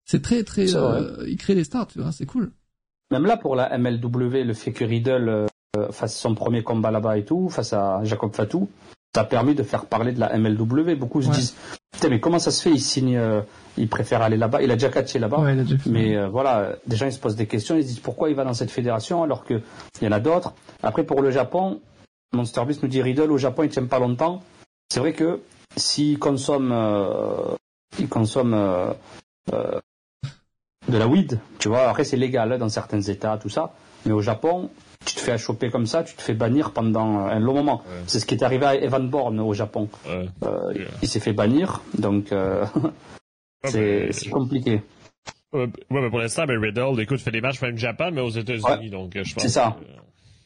[0.04, 2.52] C'est très très, euh, ils créent des stars, tu vois, c'est cool.
[3.10, 5.28] Même là pour la MLW, le fait que Riddle
[5.76, 8.70] euh, à son premier combat là-bas et tout, face à Jacob Fatou,
[9.14, 10.94] ça a permis de faire parler de la MLW.
[10.96, 11.54] Beaucoup se disent,
[11.92, 12.70] putain, mais comment ça se fait?
[12.70, 13.20] Il signe,
[13.76, 14.62] il préfère aller là-bas.
[14.62, 15.44] Il a déjà catché là-bas.
[15.86, 18.44] mais voilà, des gens ils se posent des questions, ils se disent pourquoi il va
[18.44, 19.62] dans cette fédération alors qu'il
[20.02, 20.52] y en a d'autres?
[20.82, 21.80] Après pour le Japon,
[22.32, 24.42] Monster Beast nous dit Riddle au Japon il tient pas longtemps.
[24.90, 25.40] C'est vrai que
[25.76, 26.74] s'il consomme,
[27.98, 28.94] il consomme
[30.88, 31.88] de la weed, tu vois.
[31.88, 33.74] Après, c'est légal hein, dans certains États, tout ça.
[34.06, 34.70] Mais au Japon,
[35.04, 37.82] tu te fais choper comme ça, tu te fais bannir pendant un long moment.
[38.06, 39.88] C'est ce qui est arrivé à Evan Bourne au Japon.
[40.06, 40.26] Euh,
[41.02, 42.66] il s'est fait bannir, donc euh,
[43.64, 44.82] c'est compliqué.
[45.52, 48.28] Ouais, mais pour l'instant, ben Riddle, écoute, fait des matchs même au Japon, mais aux
[48.28, 49.42] États-Unis, donc euh, je pense.
[49.42, 49.76] C'est ça.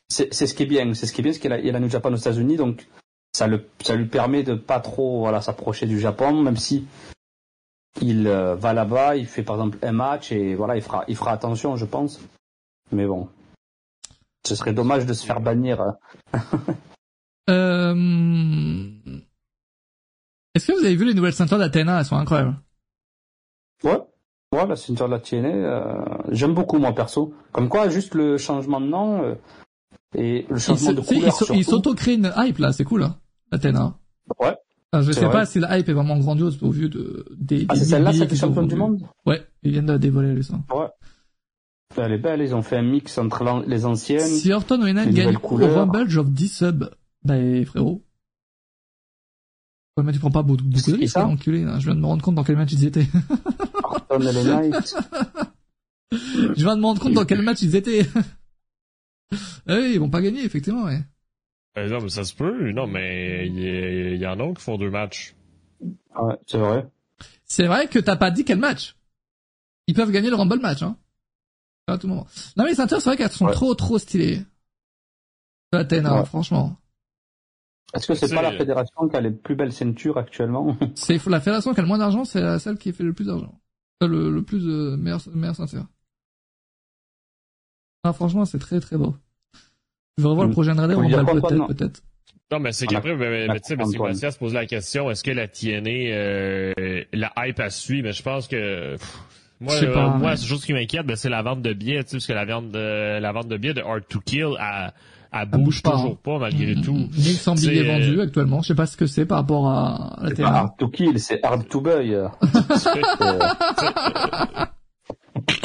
[0.09, 1.81] C'est ce qui est bien, c'est ce qui est bien, parce qu'il a, il a
[1.81, 2.87] New Japan aux États-Unis, donc
[3.33, 6.87] ça, le, ça lui permet de pas trop voilà s'approcher du Japon, même si
[8.01, 11.17] il euh, va là-bas, il fait par exemple un match et voilà, il fera, il
[11.17, 12.21] fera attention, je pense.
[12.93, 13.29] Mais bon,
[14.47, 15.83] ce serait dommage de se faire bannir.
[17.51, 17.95] euh...
[20.55, 21.99] Est-ce que vous avez vu les nouvelles ceintures d'Athéna?
[22.01, 22.57] Elles sont incroyables.
[23.85, 24.01] Ouais,
[24.53, 27.35] ouais, la ceinture de la TNA, euh, j'aime beaucoup moi perso.
[27.53, 29.35] Comme quoi, juste le changement de nom euh,
[30.15, 31.35] et le changement de couleur.
[31.55, 33.17] Il s'auto-crée une hype là, c'est cool, hein,
[33.51, 33.95] Athéna.
[34.39, 34.55] Ouais,
[34.93, 37.87] je sais pas si la hype est vraiment grandiose au vu de, des, Ah, c'est
[37.87, 39.03] celle-là, c'est champion du monde?
[39.27, 40.55] Ouais, ils viennent de dévoiler ça.
[40.73, 40.87] Ouais.
[41.97, 44.27] Elle est belle, ils ont fait un mix entre les anciennes.
[44.27, 46.91] Si Orton Wayne gagne au Rumble, j'offre 10 subs.
[47.25, 47.35] Bah,
[47.67, 48.03] frérot.
[49.97, 52.35] Ouais, mais tu prends pas beaucoup, de risques, enculé, Je viens de me rendre compte
[52.35, 53.07] dans quel match ils étaient.
[53.83, 54.97] Orton et les Knights.
[56.13, 58.07] Je viens de me rendre compte dans quel match ils étaient.
[59.35, 59.39] ah
[59.77, 61.01] oui, ils vont pas gagner, effectivement, ouais.
[61.79, 62.71] Euh, non, mais ça se peut.
[62.73, 65.35] Non, mais il y, en a qui font deux matchs.
[65.81, 66.87] Ouais, c'est vrai.
[67.45, 68.97] C'est vrai que t'as pas dit quel match.
[69.87, 70.97] Ils peuvent gagner le Rumble match, hein.
[71.93, 72.27] À tout moment.
[72.57, 74.43] Non, mais les ceintures, c'est vrai qu'elles sont trop, trop stylées.
[75.73, 76.77] Athènes, hein, franchement.
[77.95, 80.77] Est-ce que c'est pas la fédération qui a les plus belles ceintures actuellement?
[80.95, 83.53] C'est la fédération qui a le moins d'argent, c'est celle qui fait le plus d'argent.
[84.01, 85.87] Le, le plus de meilleure, meilleure ceinture.
[88.05, 89.15] Ah, franchement, c'est très très beau.
[90.19, 90.55] Je vais revoir le mm.
[90.55, 92.03] prochain radar, on va peut-être, peut-être.
[92.51, 95.91] Non, mais c'est qu'après, mais, tu sais, se pose la question, est-ce que la TNA,
[95.91, 98.03] euh, la hype a suivi?
[98.03, 98.97] Mais je pense que,
[99.63, 102.11] moi, euh, pas, moi, c'est chose qui m'inquiète, ben, c'est la vente de billets, tu
[102.11, 104.93] sais, parce que la vente de, la vente de billets de Hard to Kill, elle,
[105.33, 107.09] elle bouge, toujours pas, malgré mm, tout.
[107.13, 110.49] 1100 billets vendus actuellement, je sais pas ce que c'est par rapport à la TNA.
[110.49, 112.17] Hard to Kill, c'est Hard to Buy.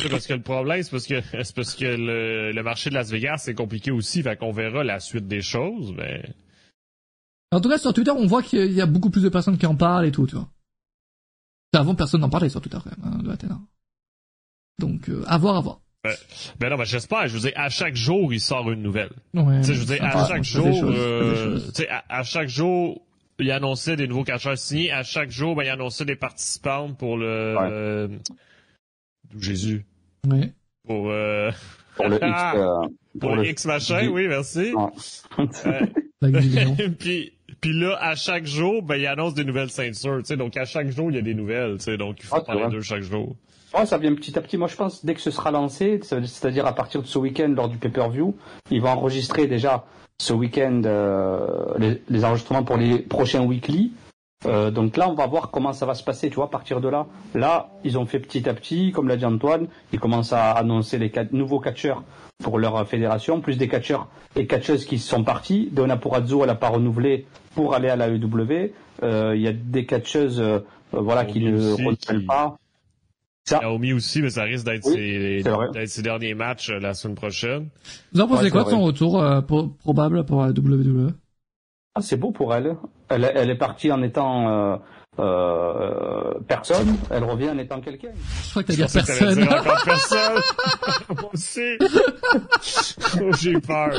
[0.10, 3.10] parce que le problème, c'est parce que c'est parce que le, le, marché de Las
[3.10, 6.24] Vegas c'est compliqué aussi, fait qu'on verra la suite des choses, mais.
[7.52, 9.66] En tout cas, sur Twitter, on voit qu'il y a beaucoup plus de personnes qui
[9.66, 10.50] en parlent et tout, tu vois.
[11.74, 13.60] Avant, personne n'en parlait sur Twitter, quand même, hein, de Athéna.
[14.80, 15.82] Donc, euh, à voir, à voir.
[16.04, 16.14] Ben,
[16.60, 17.28] ben non, ben j'espère.
[17.28, 19.10] Je vous dis, à chaque jour, il sort une nouvelle.
[19.34, 21.60] Ouais, je vous dis, à chaque jour, euh,
[21.90, 23.02] à, à, chaque jour,
[23.40, 24.92] il annonçait des nouveaux catcheurs signés.
[24.92, 28.08] À chaque jour, ben, il annonçait des participants pour le, euh,
[29.40, 29.86] Jésus.
[30.28, 30.52] Oui.
[30.86, 31.52] Pour, euh...
[31.96, 32.42] pour le X.
[32.56, 32.88] Euh,
[33.20, 34.74] pour, le X machin, oui, merci.
[37.00, 40.38] puis, puis là, à chaque jour, ben, il annonce des nouvelles ceintures, tu sais.
[40.38, 41.98] Donc, à chaque jour, il y a des nouvelles, tu sais.
[41.98, 43.36] Donc, il faut ah, parler d'eux chaque jour.
[43.74, 44.58] Ouais, ça vient petit à petit.
[44.58, 47.70] Moi, je pense, dès que ce sera lancé, c'est-à-dire à partir de ce week-end, lors
[47.70, 48.36] du pay-per-view,
[48.72, 49.86] ils vont enregistrer déjà
[50.20, 53.92] ce week-end euh, les, les, enregistrements pour les prochains weekly.
[54.46, 56.80] Euh, donc là, on va voir comment ça va se passer, tu vois, à partir
[56.80, 57.08] de là.
[57.34, 60.98] Là, ils ont fait petit à petit, comme l'a dit Antoine, ils commencent à annoncer
[60.98, 62.04] les nouveaux catcheurs
[62.44, 65.70] pour leur fédération, plus des catcheurs et catcheuses qui sont partis.
[65.72, 67.26] Donna Purazzo, elle n'a pas renouvelé
[67.56, 68.72] pour aller à la EW.
[69.04, 70.60] Euh, il y a des catcheuses, euh,
[70.92, 72.58] voilà, qui ne renouvellent pas.
[73.48, 73.60] Ça.
[73.62, 77.70] Naomi aussi, mais ça risque d'être ses, derniers matchs la semaine prochaine.
[78.12, 79.24] Vous en pensez quoi de son retour
[79.80, 81.14] probable pour la WWE
[81.98, 82.78] ah, c'est beau pour elle.
[83.10, 84.78] Elle, elle est partie en étant euh,
[85.20, 88.10] euh, personne, elle revient en étant quelqu'un.
[88.46, 89.44] Je crois que t'as dit personne.
[89.44, 90.42] encore personne.
[91.22, 91.78] Moi aussi.
[93.22, 93.92] oh, j'ai peur.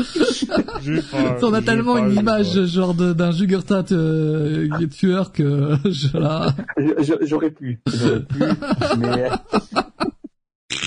[0.82, 1.38] J'ai peur.
[1.42, 6.54] On a tellement une image genre d'un Jugurtat euh, tueur que je là.
[7.22, 7.80] J'aurais pu.
[7.86, 8.42] J'aurais pu.
[8.98, 9.28] mais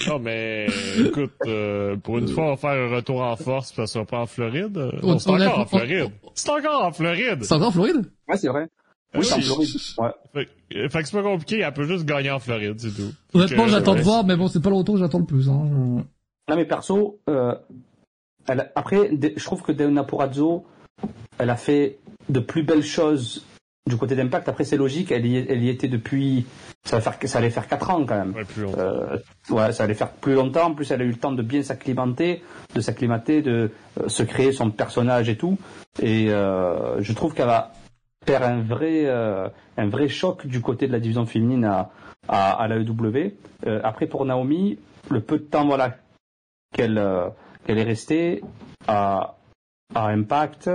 [0.08, 0.68] non, mais
[1.00, 4.20] écoute, euh, pour une fois, on va faire un retour en force, parce qu'on pas
[4.20, 4.78] en Floride.
[5.04, 6.12] Non, c'est encore en Floride.
[6.36, 7.44] C'est encore en Floride.
[7.44, 8.12] C'est encore en Floride?
[8.28, 8.68] Ouais, c'est vrai.
[9.16, 9.70] Oui, c'est en Floride.
[9.98, 10.10] Ouais.
[10.34, 13.14] Fait, fait que c'est pas compliqué, elle peut juste gagner en Floride, c'est tout.
[13.34, 15.50] Honnêtement, j'attends de voir, mais bon, c'est pas retour que j'attends le plus.
[15.50, 16.06] Hein.
[16.50, 17.56] Non, mais perso, euh,
[18.48, 20.66] elle, après, je trouve que Deona Purazzo,
[21.38, 23.46] elle a fait de plus belles choses
[23.88, 24.48] du côté d'Impact.
[24.48, 26.46] Après, c'est logique, elle y, elle y était depuis,
[26.84, 28.34] ça, va faire, ça allait faire 4 ans quand même.
[28.34, 28.80] Ouais, plus longtemps.
[28.80, 29.18] Euh,
[29.50, 30.68] ouais, ça allait faire plus longtemps.
[30.68, 32.44] En plus, elle a eu le temps de bien s'acclimater,
[32.76, 35.58] de s'acclimater, de euh, se créer son personnage et tout.
[36.02, 37.74] Et euh, je trouve qu'elle va
[38.26, 41.90] faire un vrai, euh, un vrai choc du côté de la division féminine à,
[42.28, 43.34] à, à la EW.
[43.66, 44.78] Euh, après, pour Naomi,
[45.10, 45.96] le peu de temps voilà
[46.74, 47.30] qu'elle euh,
[47.66, 48.42] qu'elle est restée
[48.88, 49.36] à,
[49.96, 50.70] à Impact,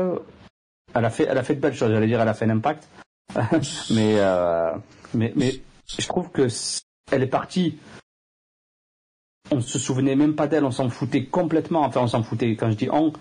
[0.94, 1.90] elle a fait, elle a fait de belles choses.
[1.92, 2.88] J'allais dire, elle a fait un impact,
[3.90, 4.20] mais,
[5.14, 5.52] mais, mais
[5.98, 6.80] je trouve que c-
[7.12, 7.78] elle est partie.
[9.52, 11.82] On se souvenait même pas d'elle, on s'en foutait complètement.
[11.82, 12.56] Enfin, on s'en foutait.
[12.56, 13.12] Quand je dis on,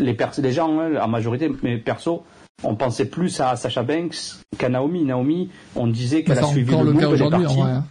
[0.00, 2.24] les, les gens, hein, en majorité, mais perso,
[2.64, 4.16] on pensait plus à Sacha Banks
[4.58, 5.04] qu'à Naomi.
[5.04, 7.60] Naomi, on disait qu'elle a C'est suivi le le move, elle est partie.
[7.60, 7.84] hein.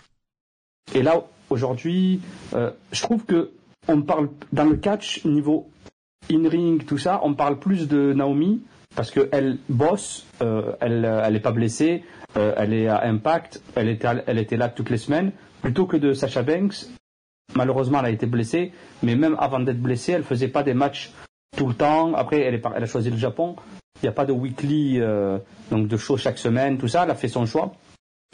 [0.93, 2.21] Et là, aujourd'hui,
[2.53, 3.51] euh, je trouve que
[3.87, 5.69] on parle dans le catch niveau
[6.31, 8.61] in-ring, tout ça, on parle plus de Naomi
[8.95, 12.03] parce qu'elle bosse, euh, elle, elle est pas blessée,
[12.37, 15.31] euh, elle est à Impact, elle était, à- elle était là toutes les semaines,
[15.61, 16.87] plutôt que de Sasha Banks.
[17.55, 18.71] Malheureusement, elle a été blessée,
[19.01, 21.11] mais même avant d'être blessée, elle faisait pas des matchs
[21.57, 22.13] tout le temps.
[22.13, 23.55] Après, elle, est par- elle a choisi le Japon.
[24.01, 25.38] Il n'y a pas de weekly, euh,
[25.71, 27.03] donc de show chaque semaine, tout ça.
[27.03, 27.73] Elle a fait son choix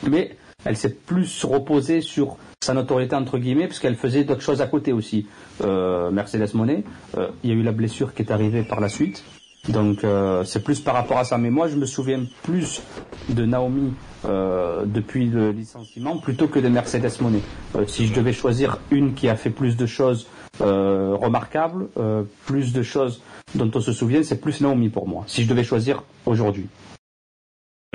[0.10, 0.36] mais
[0.66, 4.68] elle s'est plus reposée sur sa notoriété entre guillemets parce qu'elle faisait d'autres choses à
[4.68, 5.28] côté aussi.
[5.64, 6.84] Euh, Mercedes Monet,
[7.18, 9.24] euh, il y a eu la blessure qui est arrivée par la suite,
[9.70, 11.38] donc euh, c'est plus par rapport à ça.
[11.38, 12.82] Mais moi, je me souviens plus
[13.30, 13.94] de Naomi
[14.26, 17.42] euh, depuis le licenciement plutôt que de Mercedes Monet.
[17.76, 20.28] Euh, si je devais choisir une qui a fait plus de choses
[20.62, 23.22] euh, remarquables, euh, plus de choses
[23.54, 25.24] dont on se souvient, c'est plus Naomi pour moi.
[25.28, 26.68] Si je devais choisir aujourd'hui.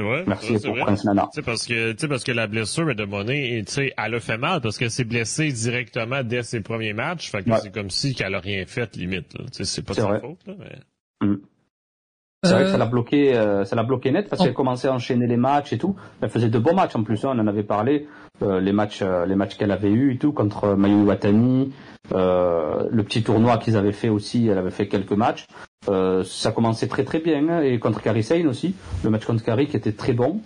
[0.00, 0.82] Ouais, Merci pour vrai.
[0.84, 1.28] Prince Nana.
[1.30, 4.78] Tu sais, parce que, parce que la blessure de Monet, elle a fait mal parce
[4.78, 7.30] qu'elle s'est blessée directement dès ses premiers matchs.
[7.30, 7.58] Fait que Ouais.
[7.62, 10.20] c'est comme si qu'elle a rien fait, limite, c'est pas de sa vrai.
[10.20, 11.28] faute, là, mais...
[12.42, 14.88] C'est vrai que Euh, ça l'a bloqué, euh, ça l'a bloqué net parce qu'elle commençait
[14.88, 15.94] à enchaîner les matchs et tout.
[16.22, 18.08] Elle faisait de beaux matchs en plus, hein, on en avait parlé,
[18.42, 21.72] euh, les matchs, euh, les matchs qu'elle avait eu et tout contre Mayu Watani,
[22.12, 25.46] euh, le petit tournoi qu'ils avaient fait aussi, elle avait fait quelques matchs.
[25.90, 29.44] Euh, ça commençait très très bien hein, et contre Kairi Sane aussi, le match contre
[29.44, 30.40] Kairi qui était très bon.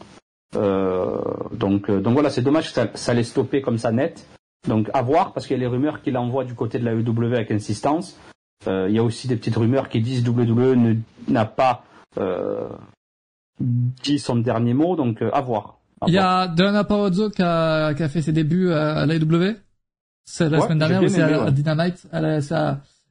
[0.56, 1.20] Euh,
[1.52, 4.26] donc euh, donc voilà, c'est dommage que ça, ça l'ait stoppé comme ça net.
[4.68, 6.92] Donc à voir parce qu'il y a les rumeurs qu'il envoie du côté de la
[6.92, 8.18] EW avec insistance.
[8.66, 10.94] Euh, il y a aussi des petites rumeurs qui disent WWE ne-
[11.28, 11.85] n'a pas
[12.18, 12.68] euh,
[13.60, 15.78] dit son dernier mot, donc euh, à voir.
[16.01, 19.56] À Il y a Diana Parazzo qui a, qui a fait ses débuts à l'AEW.
[20.24, 21.48] C'est la Ouais, semaine dernière bien à, ouais.
[21.48, 22.06] à Dynamite.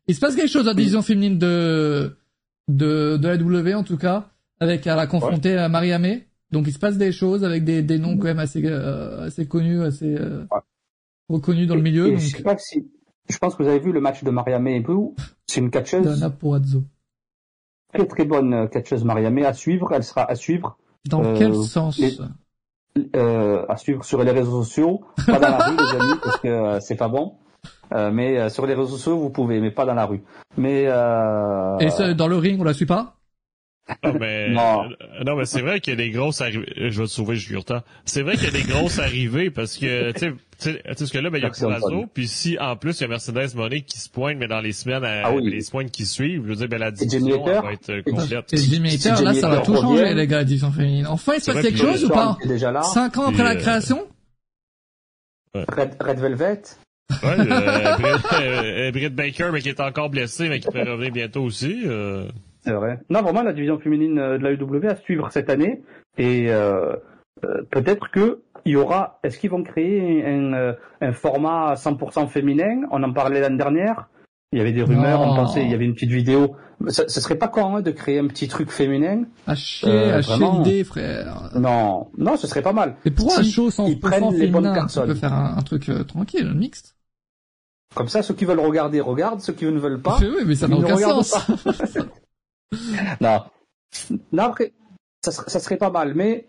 [0.08, 2.18] Il se passe quelque chose dans la division féminine de,
[2.68, 4.30] de, de l'AEW en tout cas,
[4.60, 6.28] avec elle a confronté à Maria May.
[6.52, 9.48] Donc il se passe des choses avec des, des noms quand même assez, euh, assez
[9.48, 10.60] connus, assez euh, Ouais.
[11.30, 12.08] reconnus dans le milieu.
[12.08, 12.86] et donc je sais pas si,
[13.30, 15.16] je pense que vous avez vu le match de Maria May et Boo.
[15.48, 16.84] C'est une catcheuse Diana Parazzo.
[17.94, 19.92] très très bonne euh, catcheuse Maria May à suivre.
[19.94, 20.78] Elle sera à suivre,
[21.08, 21.98] Dans Euh, quel sens?
[22.00, 22.18] Les-
[23.16, 26.48] euh, à suivre sur les réseaux sociaux, pas dans la rue les amis parce que
[26.48, 27.36] euh, c'est pas bon.
[27.94, 30.22] Euh, mais euh, sur les réseaux sociaux vous pouvez, mais pas dans la rue.
[30.58, 33.16] Mais euh, Et ça, dans le ring, on la suit pas?
[34.04, 34.84] Non, mais, Non.
[34.86, 36.72] euh, non, mais c'est vrai qu'il y a des grosses arrivées.
[36.78, 37.84] Je vais te sauver, Jurta.
[38.06, 41.30] C'est vrai qu'il y a des grosses arrivées parce que, tu sais, parce que là,
[41.30, 44.00] ben, il y a Corazzo, puis si, en plus, il y a Mercedes Monet qui
[44.00, 45.50] se pointe, mais dans les semaines, à- Ah oui.
[45.50, 48.54] les semaines qui suivent, je veux dire, ben, la division, elle va être euh, complète.
[48.54, 51.08] Et Jimmy Hater, là, ça va tout changer, les gars, la division féminine.
[51.08, 52.38] Enfin, il se passe quelque chose ou pas?
[52.46, 52.84] déjà là.
[52.84, 54.08] Cinq ans après Puis, la euh, création?
[55.56, 56.62] Red, Red Velvet?
[57.22, 61.12] Ouais, euh, Britt, euh, Britt Baker, mais qui est encore blessée, mais qui peut revenir
[61.12, 61.84] bientôt aussi.
[61.86, 62.28] euh.
[62.64, 63.00] C'est vrai.
[63.10, 65.82] Non, vraiment, la division féminine euh, de la UW à suivre cette année.
[66.18, 66.96] Et euh,
[67.44, 69.20] euh, peut-être que il y aura.
[69.24, 72.84] Est-ce qu'ils vont créer un, euh, un format 100% féminin?
[72.92, 74.08] On en parlait l'année dernière.
[74.54, 75.20] Il y avait des rumeurs.
[75.20, 75.34] Non.
[75.34, 75.64] On pensait.
[75.66, 76.56] Il y avait une petite vidéo.
[76.88, 79.24] Ce, ce serait pas con hein, de créer un petit truc féminin.
[79.48, 80.60] À chier, Euh, à chier vraiment.
[80.60, 81.50] l'idée, frère.
[81.56, 82.96] Non, non, ce serait pas mal.
[83.04, 85.08] Mais pourquoi un Si show sans ils prennent les bonnes féminin Tu personnes.
[85.08, 86.96] peux faire un, un truc euh, tranquille, un mixte.
[87.96, 89.42] Comme ça, ceux qui veulent regarder regardent.
[89.42, 90.18] Ceux qui ne veulent pas.
[90.22, 91.36] Oui, mais ça n'a aucun sens.
[93.22, 93.44] Non.
[94.32, 94.74] Non, après,
[95.24, 96.48] ça serait, ça serait pas mal, mais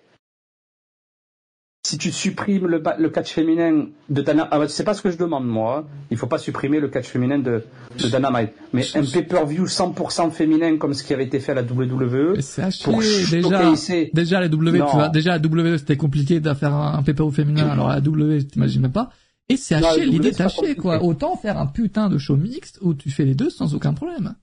[1.87, 5.11] si tu supprimes le, le catch féminin de Dana, ah, bah, c'est pas ce que
[5.11, 5.85] je demande moi.
[5.87, 5.91] hein.
[6.11, 7.63] Il faut pas supprimer le catch féminin de,
[7.99, 11.63] de Dynamite, mais un pay-per-view 100% féminin comme ce qui avait été fait à la
[11.63, 12.91] WWE c'est à chier.
[12.91, 13.73] pour Déjà,
[14.15, 14.87] déjà, la W, Non.
[14.87, 18.01] tu vois, déjà, la W, c'était compliqué de faire un, un PPO féminin, alors la
[18.01, 19.11] W, t'imagines même pas.
[19.51, 20.75] Et c'est à W, l'idée c'est est à compliqué.
[20.81, 21.03] quoi.
[21.03, 24.35] Autant faire un putain de show mixte où tu fais les deux sans aucun problème.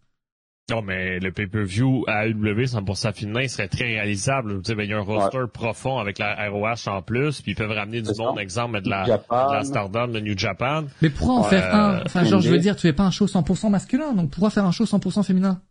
[0.72, 4.62] Non, mais le pay-per-view à AEW 100% féminin serait très réalisable.
[4.62, 7.52] Tu sais, ben, il y a un roster profond avec la ROH en plus, puis
[7.52, 9.50] ils peuvent ramener du monde, exemple, de la, Japan.
[9.50, 10.86] de la Stardom de New Japan.
[11.02, 12.02] Mais pourquoi en faire un?
[12.06, 14.66] Enfin, genre, je veux dire, tu fais pas un show 100% masculin, donc pourquoi faire
[14.66, 15.62] un show 100% féminin?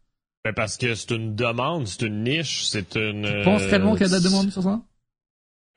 [0.44, 3.26] Ben parce que c'est une demande, c'est une niche, c'est une.
[3.26, 4.80] Tu penses réellement qu'il y a de la demande sur ça?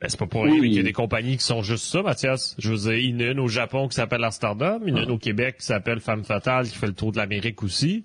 [0.01, 2.55] Ben, c'est pas pour rien qu'il y a des compagnies qui sont juste ça, Mathias.
[2.57, 4.93] Je veux dire, il y en a une au Japon qui s'appelle Amsterdam, il y
[4.93, 7.63] en a une au Québec qui s'appelle Femme Fatale qui fait le tour de l'Amérique
[7.63, 8.03] aussi.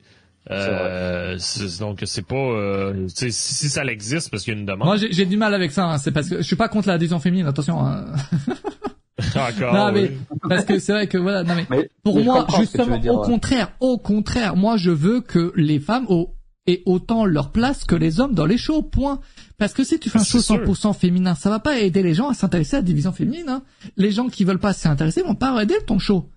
[0.51, 1.39] Euh,
[1.79, 4.87] donc c'est pas euh, si, si ça existe parce qu'il y a une demande.
[4.87, 5.85] Moi j'ai du mal avec ça.
[5.85, 5.99] Hein.
[5.99, 7.47] C'est parce que je suis pas contre la décision féminine.
[7.47, 7.85] Attention.
[7.85, 8.07] Hein.
[9.35, 9.75] Encore.
[9.75, 10.13] non, mais
[10.49, 11.43] parce que c'est vrai que voilà.
[11.43, 16.07] Non mais, pour moi justement au contraire, au contraire, moi je veux que les femmes
[16.09, 16.35] au
[16.69, 18.83] aient autant leur place que les hommes dans les shows.
[18.83, 19.21] Point.
[19.57, 22.29] Parce que si tu fais un show 100% féminin, ça va pas aider les gens
[22.29, 23.49] à s'intéresser à la division féminine.
[23.49, 23.63] Hein.
[23.97, 26.31] Les gens qui veulent pas s'y intéresser vont pas aider ton show.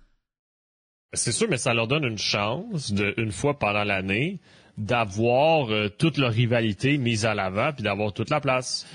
[1.14, 4.40] C'est sûr, mais ça leur donne une chance, de, une fois pendant l'année,
[4.78, 8.86] d'avoir euh, toute leur rivalité mise à l'avant puis d'avoir toute la place.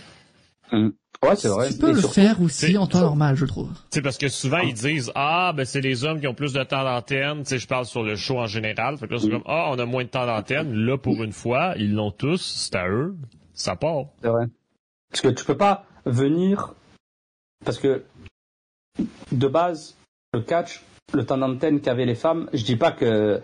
[0.72, 0.94] Hum.
[1.24, 1.70] Ouais, c'est vrai.
[1.72, 3.72] Tu peux le faire aussi en temps normal, je trouve.
[3.90, 6.64] C'est parce que souvent ils disent ah ben c'est les hommes qui ont plus de
[6.64, 7.40] temps d'antenne.
[7.40, 8.98] Tu sais, je parle sur le show en général.
[8.98, 10.74] Fait que là c'est comme ah on a moins de temps d'antenne.
[10.74, 13.16] Là pour une fois ils l'ont tous, c'est à eux,
[13.54, 14.06] ça part.
[14.22, 14.46] C'est vrai.
[15.10, 16.76] Parce que tu peux pas venir
[17.66, 18.04] parce que
[19.32, 19.96] de base
[20.34, 23.42] le catch le temps d'antenne qu'avaient les femmes, je dis pas que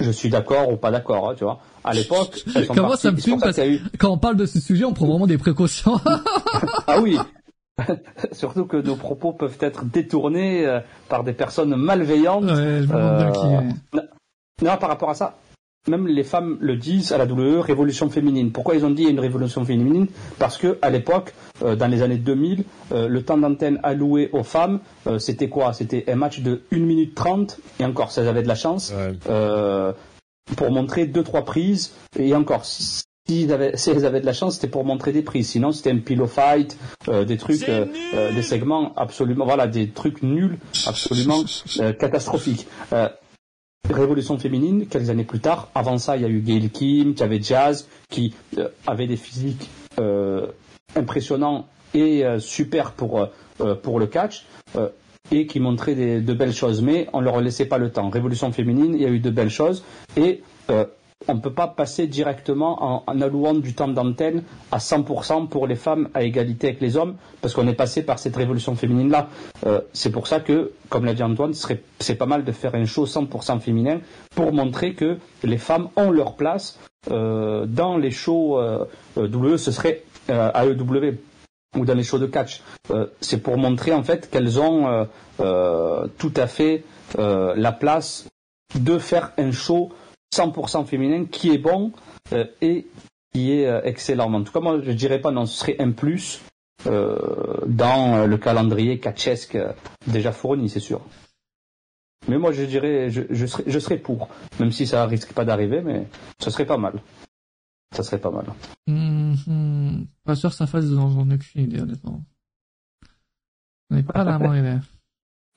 [0.00, 1.60] je suis d'accord ou pas d'accord, hein, tu vois.
[1.84, 2.44] À l'époque,
[2.74, 5.26] comment ça me fume parce que quand on parle de ce sujet, on prend vraiment
[5.26, 5.98] des précautions.
[6.86, 7.18] ah oui.
[8.32, 12.44] Surtout que nos propos peuvent être détournés euh, par des personnes malveillantes.
[12.44, 14.64] Ouais, je me euh, qui...
[14.64, 15.36] Non, par rapport à ça,
[15.88, 18.52] même les femmes le disent à la WWE, révolution féminine.
[18.52, 20.06] Pourquoi ils ont dit une révolution féminine?
[20.38, 21.32] Parce que à l'époque,
[21.62, 25.72] euh, dans les années 2000, euh, le temps d'antenne alloué aux femmes, euh, c'était quoi?
[25.72, 28.92] C'était un match de 1 minute 30, et encore, si elles avaient de la chance,
[30.56, 33.02] pour montrer deux trois prises, et encore, si,
[33.50, 35.48] avaient, si elles avaient de la chance, c'était pour montrer des prises.
[35.48, 41.42] Sinon, c'était un pillow fight, des trucs, des segments absolument, voilà, des trucs nuls, absolument
[41.98, 42.68] catastrophiques.
[43.90, 45.68] Révolution féminine, quelques années plus tard.
[45.74, 49.16] Avant ça, il y a eu Gail Kim, qui avait Jazz, qui euh, avait des
[49.16, 50.48] physiques euh,
[50.96, 53.28] impressionnants et euh, super pour,
[53.82, 54.44] pour le catch,
[55.30, 56.82] et qui montraient de belles choses.
[56.82, 58.10] Mais on ne leur laissait pas le temps.
[58.10, 59.82] Révolution féminine, il y a eu de belles choses.
[60.16, 60.42] Et
[61.28, 64.42] on ne peut pas passer directement en, allouant du temps d'antenne
[64.72, 68.18] à 100% pour les femmes à égalité avec les hommes, parce qu'on est passé par
[68.18, 69.28] cette révolution féminine-là.
[69.66, 72.84] Euh, c'est pour ça que, comme l'a dit Antoine, c'est pas mal de faire un
[72.84, 74.00] show 100% féminin
[74.34, 76.78] pour montrer que les femmes ont leur place
[77.10, 78.84] euh, dans les shows euh,
[79.16, 81.16] WWE, ce serait AEW
[81.76, 82.62] ou dans les shows de catch.
[83.20, 86.84] c'est pour montrer en fait qu'elles ont tout à fait
[87.18, 88.26] la place
[88.74, 89.90] de faire un show
[90.34, 91.92] 100% féminin qui est bon
[92.32, 92.86] euh, et
[93.32, 94.32] qui est euh, excellent.
[94.32, 96.42] En tout cas, moi, je dirais pas non, ce serait un plus
[96.86, 99.58] euh, dans le calendrier catchesque
[100.06, 101.00] déjà fourni, c'est sûr.
[102.28, 104.28] Mais moi, je dirais, je, je, serais, je serais pour,
[104.58, 106.08] même si ça risque pas d'arriver, mais
[106.40, 107.00] ce serait pas mal.
[107.94, 108.46] Ça serait pas mal.
[108.88, 110.06] Mm-hmm.
[110.24, 112.22] Pas sûr que ça fasse dans aucune idée, honnêtement.
[113.90, 114.80] On n'est pas là à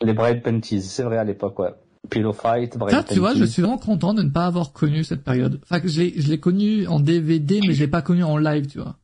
[0.05, 1.73] Les Bride Panties, c'est vrai à l'époque, ouais.
[2.09, 5.23] Pillow Fight, Ça, tu vois, je suis vraiment content de ne pas avoir connu cette
[5.23, 5.59] période.
[5.63, 8.67] Enfin, je l'ai, je l'ai connu en DVD, mais je l'ai pas connu en live,
[8.67, 8.97] tu vois.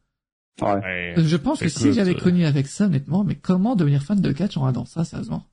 [0.61, 1.13] Ouais.
[1.17, 4.55] Je pense que si j'avais connu avec ça, honnêtement, mais comment devenir fan de catch
[4.57, 5.45] en regardant ça, sérieusement?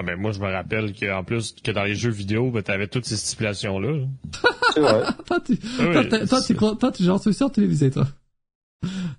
[0.00, 2.86] Ah ben moi je me rappelle qu'en plus que dans les jeux vidéo, ben t'avais
[2.86, 4.06] toutes ces stipulations là.
[4.74, 5.02] C'est vrai.
[5.26, 8.06] toi, tu, toi, toi, tu, toi, tu genre sur télévisé, toi.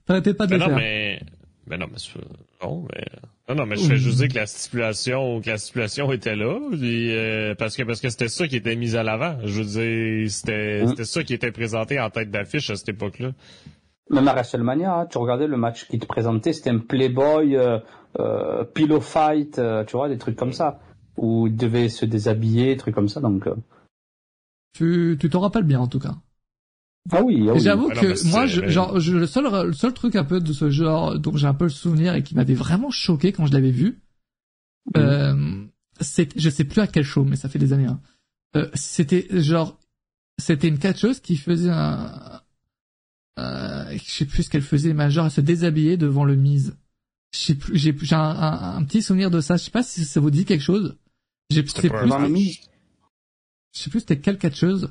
[0.05, 0.77] T'arrêtais pas de le non, faire.
[0.77, 1.21] Mais,
[1.67, 1.97] mais non, mais
[2.61, 3.05] non, mais
[3.47, 6.59] non, non, mais je fais juste dire que la stipulation, que la stipulation était là,
[6.73, 9.37] euh, parce que parce que c'était ça qui était mis à l'avant.
[9.43, 10.87] Je veux dire, c'était mm.
[10.89, 13.31] c'était ça qui était présenté en tête d'affiche à cette époque-là.
[14.09, 17.79] Même à WrestleMania, hein, tu regardais le match qui te présentait, c'était un Playboy, euh,
[18.19, 20.79] euh, Pillow Fight, euh, tu vois, des trucs comme ça,
[21.15, 23.47] où il devait se déshabiller, des trucs comme ça, donc.
[24.73, 26.15] Tu tu t'en rappelles bien en tout cas.
[27.11, 30.23] Ah oui, ah J'avoue que moi, je, genre, je, le seul, le seul truc un
[30.23, 33.31] peu de ce genre dont j'ai un peu le souvenir et qui m'avait vraiment choqué
[33.31, 34.01] quand je l'avais vu,
[34.95, 35.01] mhm.
[35.01, 35.65] euh,
[36.01, 37.87] c'est, je sais plus à quel show, mais ça fait des années.
[37.87, 38.01] Hein.
[38.55, 39.79] Euh, c'était genre,
[40.37, 42.41] c'était une catcheuse qui faisait un,
[43.39, 46.77] euh, je sais plus ce qu'elle faisait, mais genre elle se déshabillait devant le mise.
[47.33, 49.55] Je sais plus, j'ai, j'ai un, un, petit souvenir de ça.
[49.57, 50.97] Je sais pas si ça vous dit quelque chose.
[51.49, 52.09] J'ai, c'est plus,
[53.71, 54.89] je sais plus c'était quelle catcheuse.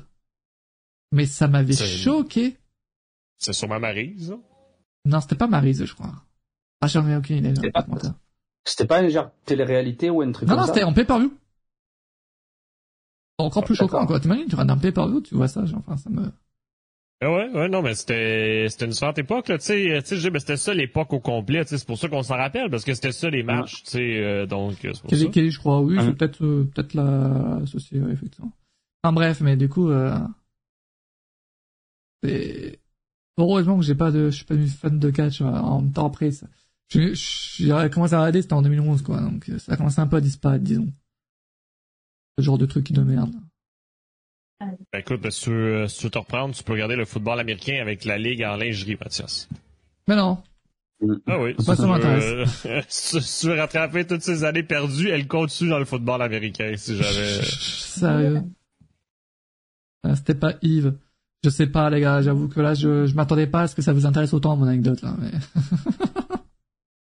[1.11, 2.57] Mais ça m'avait choqué.
[3.37, 4.35] C'est sûrement Marise,
[5.05, 6.11] Non, c'était pas Marise, je crois.
[6.81, 7.53] Ah, j'en ai aucune idée.
[8.65, 10.71] C'était pas, un genre télé-réalité ou un truc non, comme non, ça?
[10.71, 11.33] Non, c'était en pay-per-view.
[13.37, 14.19] Encore plus choquant, quoi.
[14.19, 16.29] T'imagines, tu regardes un pay-per-view, tu vois ça, genre, enfin, ça me...
[17.21, 20.31] Ah ouais, ouais, non, mais c'était, c'était une différente époque, là, tu sais, tu sais,
[20.39, 22.93] c'était ça l'époque au complet, tu sais, c'est pour ça qu'on s'en rappelle, parce que
[22.93, 25.97] c'était ça les matchs, tu sais, euh, donc, c'est pour Kelly, Kelly, je crois, oui,
[25.99, 28.51] c'est peut-être, euh, peut-être la, associée, effectivement.
[29.03, 30.17] Enfin, bref, mais du coup, euh,
[32.23, 32.79] Et
[33.37, 36.07] heureusement que j'ai pas de, je suis pas une fan de catch en même temps
[36.07, 36.47] après ça.
[36.89, 37.13] J'ai
[37.91, 40.63] commencé à regarder, c'était en 2011 quoi, donc ça a commencé un peu à disparaître,
[40.63, 40.91] disons.
[42.37, 43.33] Ce genre de truc de merde.
[44.59, 47.05] Ben, écoute, ben, si, tu veux, si tu veux te reprendre, tu peux regarder le
[47.05, 49.47] football américain avec la ligue en lingerie, Mathias.
[50.07, 50.41] Mais non.
[51.27, 51.53] Ah oui.
[51.53, 52.65] Pas si, ça tu m'intéresse.
[52.65, 56.73] veux, si tu veux rattraper toutes ces années perdues, elle continue dans le football américain,
[56.75, 57.41] si jamais.
[57.43, 58.43] Sérieux.
[60.03, 60.93] Ah, C'était pas Yves.
[61.43, 63.81] Je sais pas, les gars, j'avoue que là, je, je m'attendais pas à ce que
[63.81, 65.31] ça vous intéresse autant, mon anecdote, là, mais...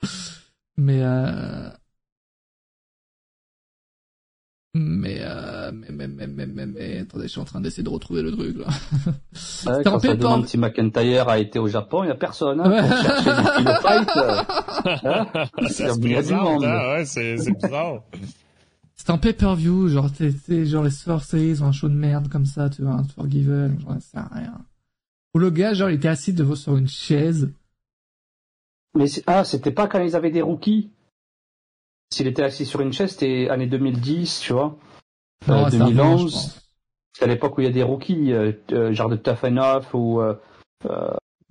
[0.77, 1.69] mais, euh...
[4.75, 5.71] Mais, euh...
[5.73, 8.31] mais, mais, mais, mais, mais, mais, attendez, je suis en train d'essayer de retrouver le
[8.31, 8.67] truc, là.
[9.71, 12.59] Ouais, quand en ça demande si McIntyre a été au Japon, il n'y a personne.
[12.61, 12.81] Hein, Ouais.
[12.81, 13.31] pour chercher
[13.81, 14.09] fight.
[15.05, 15.25] hein.
[15.69, 16.63] ça se Il y a du monde.
[16.65, 18.03] hein, ouais, c'est c'est bizarre.
[18.99, 22.45] C'était en pay-per-view, genre, t'es, t'es- genre les Sorceries ont un show de merde comme
[22.45, 24.65] ça, tu vois, un Forgiven, genre, ça sert à rien.
[25.33, 27.53] Où le gars, genre, il était assis devant sur une chaise.
[28.95, 30.91] Mais c'est- ah, c'était pas quand ils avaient des rookies?
[32.11, 34.77] S'il était assis sur une chaise, c'était année 2010, tu vois.
[35.47, 36.33] Non, Euh, c'est je 2011.
[36.33, 36.69] pense.
[37.17, 39.93] C'est à l'époque où il y a des rookies, euh, euh, genre de Tough Enough
[39.93, 40.35] ou euh,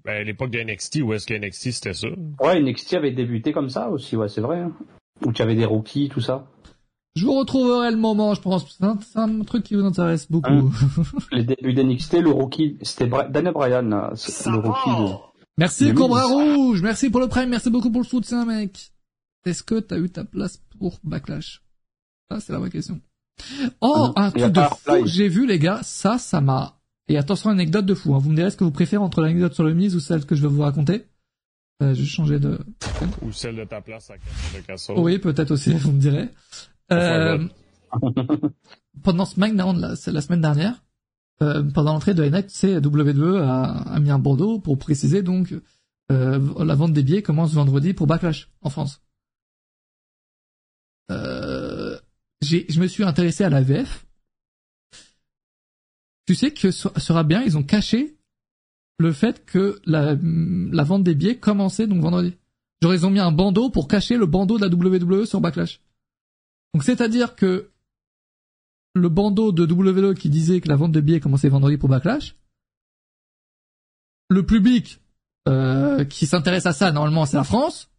[0.04, 2.08] Ben, à l'époque de NXT, où est-ce que NXT c'était ça?
[2.40, 4.60] ouais, NXT avait débuté comme ça aussi, ouais, c'est vrai.
[4.60, 4.72] hein.
[5.24, 6.46] Où tu avais des rookies, tout ça.
[7.19, 8.77] Je vous retrouverai le moment, je pense.
[8.78, 10.51] C'est un, truc qui vous intéresse beaucoup.
[10.53, 10.70] Hein
[11.32, 14.90] Les débuts d'NXT, le rookie, c'était Bra- Daniel Bryan, là, c'est le rookie.
[14.90, 15.16] de-
[15.57, 16.24] merci Cobra.
[16.27, 18.90] Rouge, merci pour le prime, merci beaucoup pour le soutien, mec.
[19.45, 21.62] Est-ce que t'as eu ta place pour Backlash?
[22.31, 23.01] Ça, c'est la vraie question.
[23.81, 24.12] Oh, Mhm.
[24.16, 25.81] un truc de fou que j'ai vu, les gars.
[25.82, 26.74] Ça, ça m'a...
[27.09, 28.15] Et attention, anecdote de fou.
[28.15, 28.19] Hein.
[28.19, 30.35] Vous me direz ce que vous préférez entre l'anecdote sur le mise ou celle que
[30.35, 31.07] je vais vous raconter.
[31.82, 32.59] Euh, je vais changer de...
[33.23, 34.95] Ou celle de ta place à de Castle?
[34.99, 36.28] Oui, peut-être aussi, vous me direz.
[36.93, 37.47] Euh,
[39.02, 40.85] pendant SmackDown, la, c'est la semaine dernière,
[41.43, 45.55] euh, pendant l'entrée de NXT, WWE a, a mis un bandeau pour préciser donc
[46.10, 49.02] euh, la vente des billets commence vendredi pour Backlash en France.
[51.10, 51.98] Euh,
[52.43, 54.06] je me suis intéressé à la VF.
[56.27, 58.16] Tu sais que sur, sur Abien, ils ont caché
[58.98, 62.35] le fait que la, la vente des billets commençait donc vendredi.
[62.82, 65.81] Genre ils ont mis un bandeau pour cacher le bandeau de la WWE sur Backlash.
[66.74, 67.70] Donc c'est-à-dire que
[68.95, 72.36] le bandeau de WWE qui disait que la vente de billets commençait vendredi pour Backlash,
[74.28, 75.01] le public
[75.49, 77.90] euh, qui s'intéresse à ça normalement c'est la France,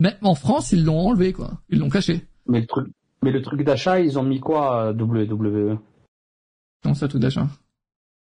[0.00, 2.26] mais en France ils l'ont enlevé quoi, ils l'ont caché.
[2.46, 2.88] Mais le truc,
[3.22, 5.78] mais le truc d'achat, ils ont mis quoi, WWE?
[6.82, 7.48] Comment ça tout d'achat?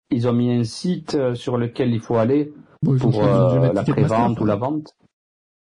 [0.10, 2.54] Ils ont mis un site euh, sur lequel il faut aller
[2.84, 4.94] Bon, pour euh, la prévente ou la vente.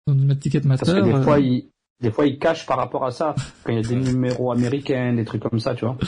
[0.05, 0.85] Ils ont dû mettre Ticketmaster.
[0.85, 1.69] Parce que des euh, fois, ils,
[2.01, 3.35] des fois, ils cachent par rapport à ça.
[3.63, 5.97] Quand il y a des numéros américains, des trucs comme ça, tu vois.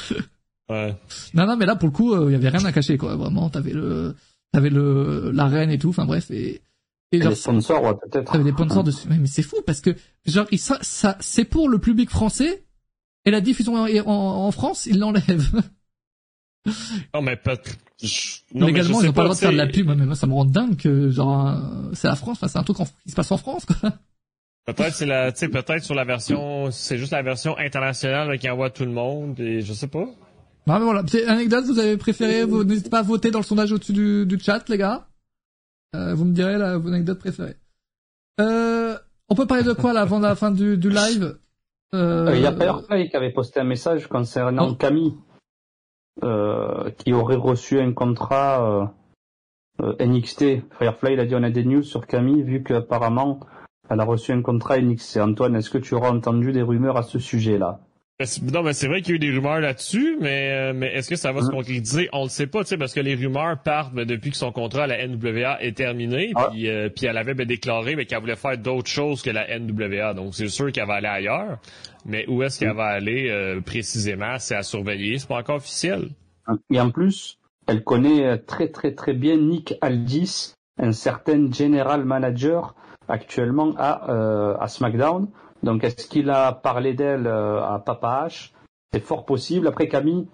[0.68, 0.96] Ouais.
[1.36, 3.16] Non non mais là pour le coup euh, il y avait rien à cacher quoi,
[3.16, 4.16] vraiment t'avais le
[4.52, 6.60] t'avais le l'arène et tout, enfin bref et
[7.12, 8.32] et Et genre, les sponsors, ouais, peut-être.
[8.32, 9.08] T'avais des sponsors dessus.
[9.08, 9.96] Mais, mais c'est fou parce que
[10.26, 12.66] genre il- ça, ça c'est pour le public français
[13.26, 15.62] et la diffusion en, en, en France ils l'enlèvent.
[17.14, 17.60] Non, mais peut
[18.02, 19.88] je- non, mais je Légalement ils ont pas le droit de faire de la pub.
[19.88, 22.64] Mais moi ça me rend dingue que genre euh, c'est la France, enfin, c'est un
[22.64, 23.94] truc en- qui se passe en France quoi.
[24.66, 28.38] Peut-être c'est la, tu sais, peut-être sur la version, c'est juste la version internationale là,
[28.38, 30.06] qui envoie tout le monde et je sais pas.
[30.68, 33.44] Non mais voilà, c'est anecdote vous avez préféré, vous n'hésitez pas à voter dans le
[33.46, 35.06] sondage au-dessus du, du chat les gars.
[35.96, 37.56] Euh, vous me direz la, vos anecdotes préférées.
[38.42, 38.98] Euh,
[39.30, 41.38] on peut parler de quoi là avant la fin du, du live?
[41.94, 44.76] Euh, Euh, Il y a Firefly qui avait posté un message concernant Oh.
[44.76, 45.14] Camille,
[46.24, 48.92] euh, qui aurait reçu un contrat
[49.82, 50.64] euh, euh, NXT.
[50.80, 53.40] Firefly, il a dit on a des news sur Camille, vu qu'apparemment
[53.90, 55.18] elle a reçu un contrat NXT.
[55.18, 57.80] Antoine, est-ce que tu auras entendu des rumeurs à ce sujet-là?
[58.24, 60.88] C'est- Non, mais c'est vrai qu'il y a eu des rumeurs là-dessus, mais, euh, mais
[60.94, 61.52] est-ce que ça va se Hein?
[61.52, 62.08] concrétiser?
[62.14, 64.54] On le sait pas, tu sais, parce que les rumeurs partent ben, depuis que son
[64.54, 66.48] contrat à la NWA est terminé, Ah.
[66.50, 69.50] puis, euh, puis elle avait ben, déclaré ben, qu'elle voulait faire d'autres choses que la
[69.60, 71.58] NWA, donc c'est sûr qu'elle va aller ailleurs,
[72.06, 76.08] mais où est-ce qu'elle va aller euh, précisément, c'est à surveiller, c'est pas encore officiel.
[76.72, 77.38] Et en plus,
[77.68, 82.76] elle connaît très très très bien Nick Aldis, un certain general manager
[83.08, 85.28] actuellement à, euh, à SmackDown.
[85.64, 88.52] Donc est-ce qu'il a parlé d'elle euh, à Papa H?
[88.94, 89.68] C'est fort possible.
[89.68, 90.28] Après Camille,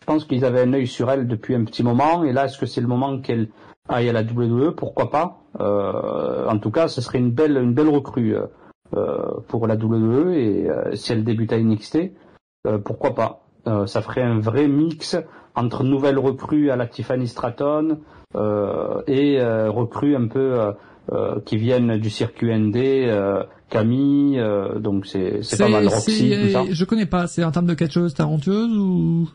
[0.00, 2.24] je pense qu'ils avaient un œil sur elle depuis un petit moment.
[2.24, 3.48] Et là, est-ce que c'est le moment qu'elle
[3.88, 5.38] aille à la WWE Pourquoi pas?
[5.60, 8.46] Euh, En tout cas, ce serait une belle une belle recrue euh,
[8.96, 10.32] euh, pour la WWE.
[10.32, 12.12] Et euh, si elle débute à NXT,
[12.66, 13.44] euh, pourquoi pas?
[13.86, 15.18] Ça ferait un vrai mix
[15.54, 17.98] entre nouvelles recrues à la Tiffany Stratton
[19.06, 20.72] et recrues un peu
[21.12, 25.86] euh, euh, qui viennent du circuit ND, euh, Camille, euh, donc c'est c'est pas mal
[25.88, 26.64] Roxy, tout ça.
[26.70, 29.28] Je connais pas, c'est en termes de quelque chose talentueuse ou?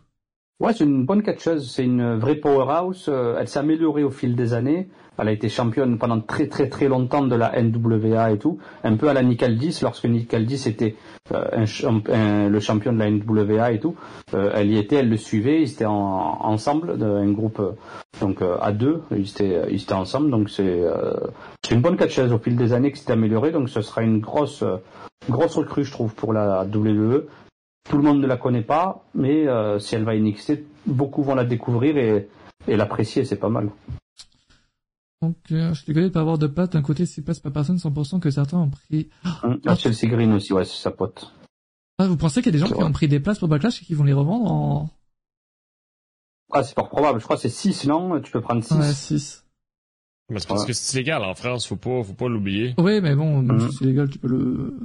[0.60, 3.08] Ouais, c'est une bonne catcheuse, c'est une vraie powerhouse.
[3.10, 4.88] Euh, elle s'est améliorée au fil des années.
[5.18, 8.96] Elle a été championne pendant très très très longtemps de la NWA et tout, un
[8.96, 10.96] peu à la Nick Aldis lorsque Nick Aldis était
[11.34, 11.66] euh,
[12.12, 13.96] un, le champion de la NWA et tout.
[14.34, 17.62] Euh, elle y était, elle le suivait, ils étaient en, ensemble, un groupe
[18.22, 20.82] donc à deux, ils étaient ils étaient ensemble, donc c'est
[21.72, 24.64] une bonne catcheuse au fil des années qui s'est améliorée, donc ce sera une grosse
[25.30, 27.26] grosse recrue je trouve pour la WWE.
[27.90, 29.46] Tout le monde ne la connaît pas, mais
[29.80, 32.30] si elle va à NXT, beaucoup vont la découvrir et,
[32.68, 33.70] et l'apprécier, c'est pas mal.
[35.24, 36.74] Donc, euh, je suis désolé de pas avoir de patte.
[36.74, 39.10] D'un côté, c'est passe pas personne 100% que certains ont pris.
[39.44, 41.32] Hum, ah, Chelsea Green aussi, ouais, c'est sa pote.
[41.98, 43.82] Ah, vous pensez qu'il y a des gens qui ont pris des places pour Backlash
[43.82, 44.90] et qui vont les revendre en...
[46.52, 47.20] Ah, c'est pas probable.
[47.20, 48.20] Je crois que c'est 6, non?
[48.20, 48.74] Tu peux prendre 6.
[48.74, 49.46] Ouais, 6.
[50.30, 52.76] Mais c'est parce que c'est illégal en France, faut pas, faut pas l'oublier.
[52.78, 53.70] Oui, mais bon, hum.
[53.70, 54.78] si c'est légal, tu peux le...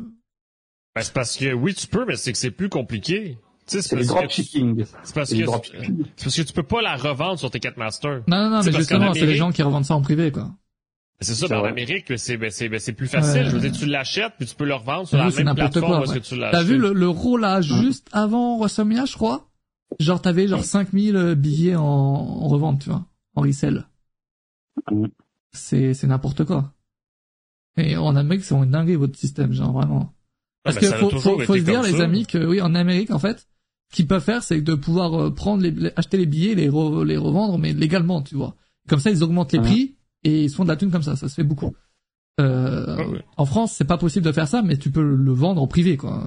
[0.99, 3.39] Ben, c'est parce que, oui, tu peux, mais c'est que c'est plus compliqué.
[3.67, 4.85] C'est le dropshipping.
[5.05, 8.23] C'est parce, que, parce que tu peux pas la revendre sur tes 4 masters.
[8.27, 10.51] Non, non, non, mais justement, c'est les gens qui revendent ça en privé, quoi.
[11.21, 13.45] C'est ça, mais en Amérique, c'est ben, ben, c'est plus facile.
[13.47, 16.15] Je veux dire, tu l'achètes puis tu peux le revendre sur la même plateforme quoi,
[16.15, 19.49] que tu l'as T'as vu le, le là juste avant WrestleMania, je crois?
[19.99, 23.05] Genre t'avais genre 5000 euh, billets en, en revente, tu vois,
[23.35, 23.89] en resell.
[25.53, 26.73] C'est c'est n'importe quoi.
[27.79, 30.13] Et en Amérique, c'est une dinguerie votre système, genre vraiment.
[30.65, 33.47] Parce que faut, faut, faut se dire, les amis, que oui, en Amérique, en fait,
[33.91, 37.17] ce qu'ils peuvent faire, c'est de pouvoir euh, prendre les, acheter les billets, les, les
[37.17, 38.55] revendre, mais légalement, tu vois.
[38.89, 41.17] Comme ça, ils augmentent les prix et ils se font de la thune comme ça.
[41.17, 41.75] Ça se fait beaucoup.
[42.41, 43.03] Euh, ah
[43.37, 45.97] En France, c'est pas possible de faire ça, mais tu peux le vendre en privé,
[45.97, 46.23] quoi.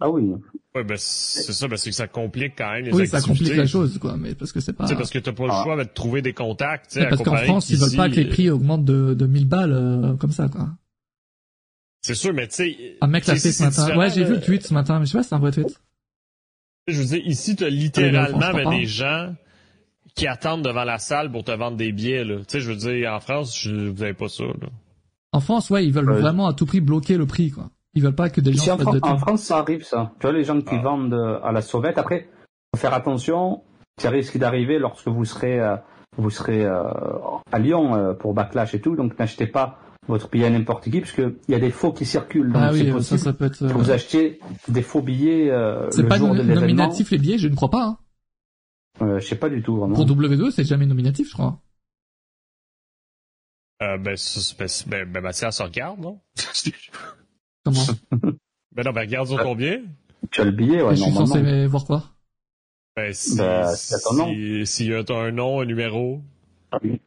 [0.00, 0.30] Ah oui.
[0.74, 3.66] Ouais, ben c'est ça, parce que ça complique quand même les Oui, ça complique la
[3.66, 4.86] chose, quoi, mais parce que c'est pas.
[4.86, 5.62] C'est parce que t'as pas le ah.
[5.62, 6.90] choix de trouver des contacts.
[6.90, 7.08] sais.
[7.08, 10.14] parce qu'en France, ils veulent pas que les prix augmentent de, de 1000 balles euh,
[10.16, 10.70] comme ça, quoi.
[12.04, 12.96] C'est sûr, mais tu sais.
[13.00, 13.96] Un mec l'a fait ce matin.
[13.96, 15.52] Ouais, j'ai vu le tweet ce matin, mais je sais pas si c'est un vrai
[15.52, 15.80] tweet.
[16.86, 19.34] Je veux dire, ici, t'as littéralement ben, des gens
[20.14, 22.40] qui attendent devant la salle pour te vendre des billets, là.
[22.40, 24.68] Tu sais, je veux dire, en France, je, vous avez pas ça, là.
[25.32, 27.70] En France, ouais, ils veulent vraiment à tout prix bloquer le prix, quoi.
[27.94, 30.12] Ils veulent pas que des gens en, en France, ça arrive, ça.
[30.20, 30.82] Tu vois, les gens qui ah.
[30.82, 31.96] vendent euh, à la sauvette.
[31.96, 32.28] Après,
[32.74, 33.62] faut faire attention.
[33.98, 35.76] Ça risque d'arriver lorsque vous serez, euh,
[36.18, 36.82] vous serez euh,
[37.50, 38.94] à Lyon pour Backlash et tout.
[38.94, 39.78] Donc, n'achetez pas
[40.08, 42.52] votre billet à n'importe qui, parce qu'il y a des faux qui circulent.
[42.52, 43.58] Donc ah oui, possible ça, ça peut être.
[43.58, 47.70] Que vous achetez des faux billets euh, C'est pas nominatif les billets, je ne crois
[47.70, 47.84] pas.
[47.84, 47.98] Hein.
[49.02, 49.76] Euh, je sais pas du tout.
[49.76, 49.94] Vraiment.
[49.94, 51.60] Pour W2, c'est jamais nominatif, je crois.
[53.82, 54.16] Euh, ben,
[54.58, 56.20] ben, ben, ben, Mathias regarde, non?
[57.64, 57.84] Comment?
[58.72, 59.82] Ben non, ben regarde sur combien
[60.30, 62.04] Tu as le billet, ouais, Je suis censé voir quoi?
[62.96, 66.22] Ben, si, ben, si, si, y a un nom, un numéro.
[66.70, 67.00] Ah oui.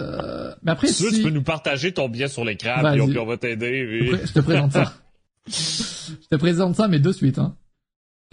[0.00, 1.10] Euh, mais après, si...
[1.10, 4.18] tu peux nous partager ton billet sur l'écran, et on, va t'aider.
[4.24, 4.92] Je te présente ça.
[5.46, 7.56] je te présente ça, mais de suite, hein.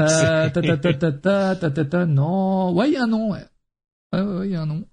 [0.01, 2.73] Euh, ta ta ta ta ta ta ta ta non.
[2.73, 3.45] Ouais, il y a un nom, ouais.
[4.11, 4.83] Ouais, ouais, il y a un nom.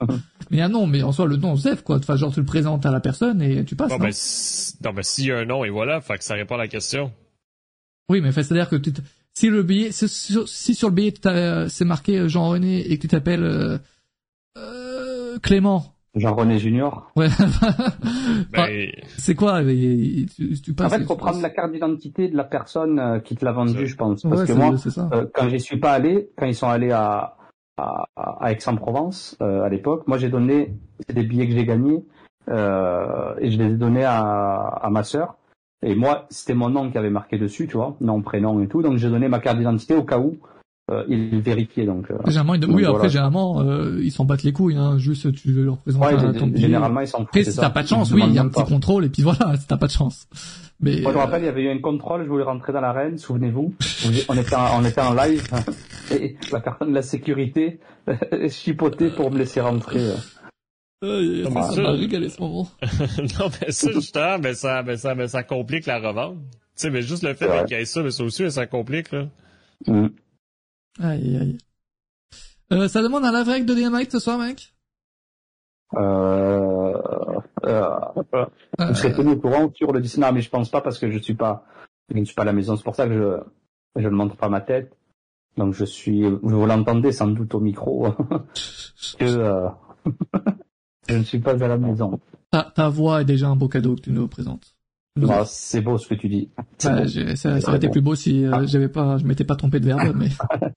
[0.00, 0.08] mais
[0.50, 1.96] il y a un nom, mais en soi, le nom, Zef, quoi.
[1.96, 3.90] Enfin, genre, tu le présentes à la personne et tu passes.
[3.90, 4.12] Non, non, mais,
[4.84, 6.68] non, mais s'il y a un nom, et voilà, fait que ça répond à la
[6.68, 7.12] question.
[8.10, 8.92] Oui, mais c'est-à-dire que tu
[9.34, 11.14] si le billet, si, si sur le billet,
[11.68, 13.78] c'est marqué Jean-René et que tu t'appelles, euh,
[15.42, 15.84] Clément.
[16.14, 17.10] Jean-René Junior.
[17.16, 17.28] Ouais.
[18.52, 20.26] Ben, c'est quoi tu,
[20.62, 23.44] tu passes, En fait, faut prendre la carte d'identité de la personne euh, qui te
[23.44, 24.22] l'a vendu, je pense.
[24.22, 24.74] Parce que moi,
[25.12, 27.36] euh, quand j'y suis pas allé, quand ils sont allés à,
[27.78, 30.74] à, à Aix-en-Provence euh, à l'époque, moi j'ai donné
[31.08, 32.04] des billets que j'ai gagnés
[32.50, 35.36] euh, et je les ai donnés à, à ma sœur.
[35.84, 38.82] Et moi, c'était mon nom qui avait marqué dessus, tu vois, nom, prénom et tout.
[38.82, 40.36] Donc j'ai donné ma carte d'identité au cas où
[40.90, 42.10] euh, il vérifiait donc.
[42.10, 44.98] Euh, généralement, oui, après généralement euh, ils s'en battent les couilles, hein.
[44.98, 48.10] Juste tu leur présentes ouais, ton Généralement ils s'en Après si t'as pas de chance,
[48.10, 50.26] oui, il y a un petit contrôle et puis voilà, si t'as pas de chance.
[50.80, 52.80] Mais moi je me rappelle, il y avait eu un contrôle, je voulais rentrer dans
[52.80, 53.72] l'arène, souvenez-vous,
[54.28, 55.46] on était en, on était en live
[56.10, 57.78] et la personne de la sécurité
[58.48, 60.14] chipotait pour me laisser rentrer.
[61.04, 62.68] Euh, non, ça, régalé ce moment.
[63.38, 66.38] non, mais ça, justement, mais ça, mais ça, mais ça complique la revente.
[66.40, 69.10] Tu sais, mais juste le fait qu'il y ait ça, mais ça aussi, ça complique,
[69.10, 69.26] là.
[69.86, 70.08] Mm.
[71.00, 71.58] Aïe, aïe.
[72.72, 74.74] Euh, ça demande un live de Dynamite ce soir, mec?
[75.94, 76.94] Euh,
[77.64, 77.90] euh,
[78.34, 78.46] euh,
[78.78, 81.18] je serais tenu au courant sur le Disney, mais je pense pas parce que je
[81.18, 81.66] suis pas,
[82.08, 82.76] je ne suis pas à la maison.
[82.76, 84.96] C'est pour ça que je, je ne montre pas ma tête.
[85.58, 88.08] Donc je suis, vous l'entendez sans doute au micro,
[89.18, 89.68] que euh,
[91.08, 92.18] je ne suis pas à la maison.
[92.50, 94.74] Ta, ta voix est déjà un beau cadeau que tu nous présentes.
[95.28, 96.48] Ah, c'est beau ce que tu dis.
[96.78, 97.06] ça,
[97.36, 100.16] ça, aurait été plus beau si euh, j'avais pas, je m'étais pas trompé de verbe,
[100.16, 100.28] mais.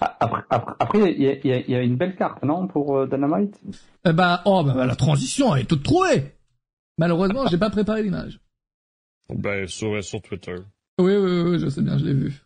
[0.00, 3.60] Après, après, il y a, y a, une belle carte, non, pour euh, Dynamite?
[4.06, 6.32] Eh ben, oh, bah, la transition, elle est toute trouvée
[6.96, 8.40] Malheureusement, j'ai pas préparé l'image.
[9.34, 10.54] Ben, sur, sur Twitter.
[10.98, 12.42] Oui, oui, oui, je sais bien, je l'ai vu.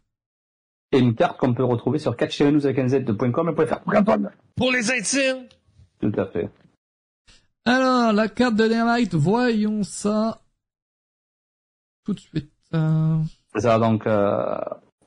[0.91, 3.79] et une carte qu'on peut retrouver sur catchnews.com et fr
[4.57, 5.47] Pour les intimes
[6.01, 6.51] Tout à fait.
[7.65, 10.43] Alors, la carte de Dynamite, voyons ça
[12.05, 12.51] tout de suite.
[12.75, 13.19] Euh...
[13.57, 14.59] Ça, donc, euh,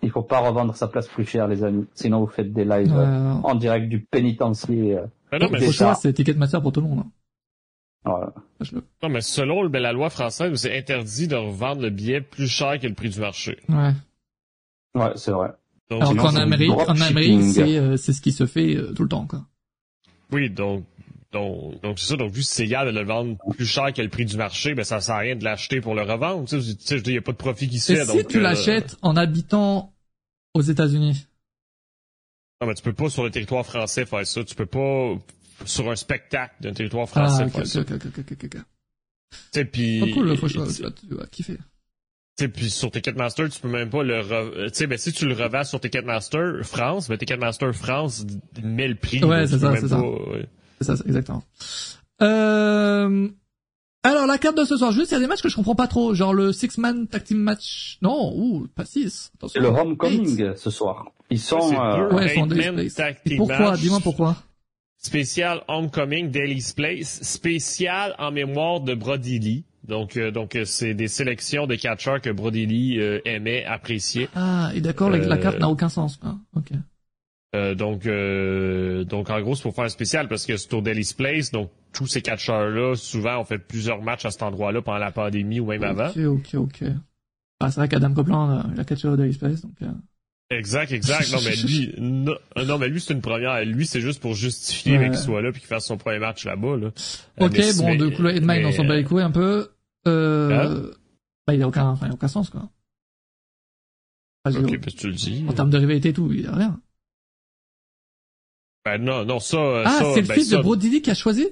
[0.01, 1.85] il faut pas revendre sa place plus cher, les amis.
[1.93, 4.97] Sinon, vous faites des lives euh, en direct du pénitencier.
[4.97, 6.99] Euh, ah non, mais c'est Ticketmaster pour tout le monde.
[6.99, 7.11] Hein.
[8.05, 8.33] Voilà.
[9.01, 12.47] Non, mais selon le, ben, la loi française, c'est interdit de revendre le billet plus
[12.47, 13.57] cher que le prix du marché.
[13.67, 13.93] Ouais.
[14.93, 15.49] Ouais, c'est vrai.
[15.89, 19.03] Donc, Alors qu'en Amérique, en Amérique, c'est, euh, c'est ce qui se fait euh, tout
[19.03, 19.45] le temps, quoi.
[20.31, 20.83] Oui, donc,
[21.35, 22.15] donc, donc c'est ça.
[22.15, 24.73] Donc, vu que c'est égal de le vendre plus cher que le prix du marché,
[24.73, 26.47] ben, ça sert à rien de l'acheter pour le revendre.
[26.47, 28.05] Tu sais, il n'y a pas de profit qui se fait.
[28.05, 29.93] si tu euh, l'achètes en habitant
[30.53, 31.27] aux États-Unis?
[32.61, 34.43] Non, mais tu peux pas sur le territoire français faire ça.
[34.45, 35.15] Tu peux pas
[35.65, 37.81] sur un spectacle d'un territoire français ah, faire ça.
[37.81, 38.49] Ok, ok, ok, ok, ok.
[38.51, 39.99] Tu sais, puis...
[39.99, 41.57] Pas cool, là, faut que tu vas kiffer.
[42.37, 44.67] T'sais, puis sur Ticketmaster, tu peux même pas le re...
[44.67, 48.25] tu sais ben si tu le revends sur Ticketmaster France, ben Ticketmaster France
[48.61, 49.23] met le prix.
[49.23, 50.01] Ouais, c'est ça, c'est ça.
[50.79, 51.43] C'est ça, exactement.
[52.21, 53.29] Euh...
[54.03, 55.73] Alors la carte de ce soir, juste il y a des matchs que je comprends
[55.73, 57.97] pas trop, genre le six man tag team match.
[58.03, 59.31] Non, ouh, pas six.
[59.47, 61.07] C'est le homecoming ce soir.
[61.31, 62.13] Ils sont euh...
[62.13, 62.35] ouais,
[62.83, 63.75] ils sont Et pourquoi?
[63.75, 64.35] Dis-moi pourquoi.
[64.97, 69.65] Spécial homecoming Daily's Place, spécial en mémoire de Brody Lee.
[69.87, 74.29] Donc, euh, donc euh, c'est des sélections de catcheurs que Brody Lee euh, aimait, appréciait.
[74.35, 76.19] Ah, et d'accord, la carte n'a aucun sens.
[76.23, 76.71] Ah, ok.
[77.75, 78.07] Donc,
[79.07, 81.71] donc en gros, c'est pour faire un spécial parce que c'est au Daily's Place, donc
[81.93, 85.67] tous ces catcheurs-là, souvent, ont fait plusieurs matchs à cet endroit-là pendant la pandémie ou
[85.67, 86.09] même avant.
[86.09, 86.83] Ok, ok, ok.
[87.59, 89.75] Ah, c'est vrai qu'Adam Copeland, la catcheur au Daily's Place, donc...
[90.51, 91.31] Exact, exact.
[91.31, 93.65] Non, mais lui, non, mais lui, c'est une première.
[93.65, 96.77] Lui, c'est juste pour justifier qu'il soit là puis qu'il fasse son premier match là-bas,
[96.77, 96.87] là.
[97.39, 99.69] Ok, bon, de coup, Edmine, on s'en bat les couilles un peu.
[100.07, 100.91] Euh, hein?
[101.47, 102.69] bah, il a aucun, enfin, il a aucun sens, quoi.
[104.45, 105.45] ok, parce que tu le dis.
[105.47, 106.79] En termes de rivalité et tout, il a rien.
[108.85, 111.47] Ben non, non, ça, ah, ça, c'est le ben, fils de Brody qui a choisi?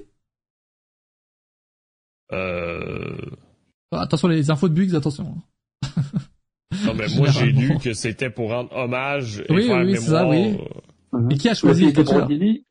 [2.32, 3.16] Euh...
[3.90, 5.34] Attention, les infos de bugs, attention.
[6.84, 10.00] non, mais moi, j'ai lu que c'était pour rendre hommage et oui, faire oui, mémoire.
[10.00, 10.58] Ça, oui.
[11.30, 12.66] Et qui a choisi le fils de Brody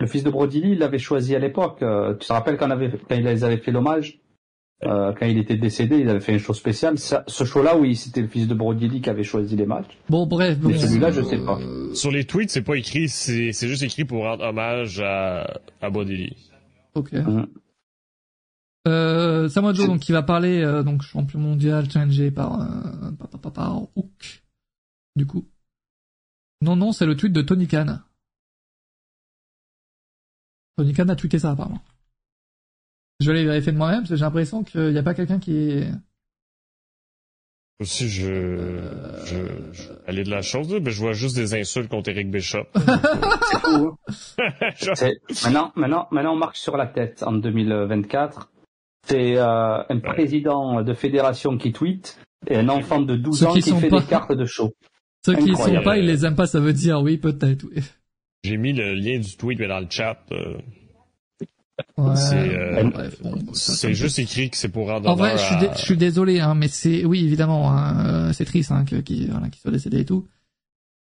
[0.00, 1.82] Le fils de Brody il l'avait choisi à l'époque.
[1.82, 4.20] Euh, tu te rappelles quand, avait, quand ils avaient fait l'hommage?
[4.84, 6.98] Euh, quand il était décédé, il avait fait une show spéciale.
[6.98, 9.98] ce show-là, oui, c'était le fils de Brody Lee qui avait choisi les matchs.
[10.08, 10.58] Bon, bref.
[10.62, 11.58] Mais celui-là, je sais pas.
[11.94, 15.90] Sur les tweets, c'est pas écrit, c'est, c'est juste écrit pour rendre hommage à, à
[15.90, 16.36] Brody Lee.
[16.94, 17.12] Ok.
[17.12, 17.46] Mmh.
[18.88, 23.28] Euh, Samoa Joe, donc, qui va parler, euh, donc, champion mondial challengé par, euh, par,
[23.40, 24.42] par, par, Hook.
[25.14, 25.48] Du coup.
[26.60, 27.98] Non, non, c'est le tweet de Tony Khan.
[30.76, 31.82] Tony Khan a tweeté ça, apparemment.
[33.20, 35.38] Je vais aller vérifier de moi-même parce que j'ai l'impression qu'il n'y a pas quelqu'un
[35.38, 35.88] qui est...
[37.80, 38.78] Aussi, je,
[39.26, 39.36] je,
[39.72, 42.66] je aller de la chose, mais je vois juste des insultes contre Eric Bishop.
[42.74, 43.96] c'est fou.
[44.06, 45.10] Hein.
[45.44, 48.52] maintenant, maintenant, maintenant, on marche sur la tête en 2024.
[49.08, 53.62] C'est euh, un président de fédération qui tweet et un enfant de 12 ans qui,
[53.62, 54.72] fait des cartes de show.
[55.24, 57.64] Ceux qui ne sont pas, ils les aiment pas, ça veut dire oui, peut-être.
[57.64, 57.82] Oui.
[58.44, 60.18] J'ai mis le lien du tweet mais dans le chat.
[60.32, 60.58] Euh,
[62.14, 66.40] c'est euh, juste écrit que c'est pour rendre En vrai, je suis, je suis désolé,
[66.40, 70.04] hein, mais c'est oui évidemment, hein, euh, c'est triste hein, qu'il voilà, soit décédé et
[70.04, 70.26] tout.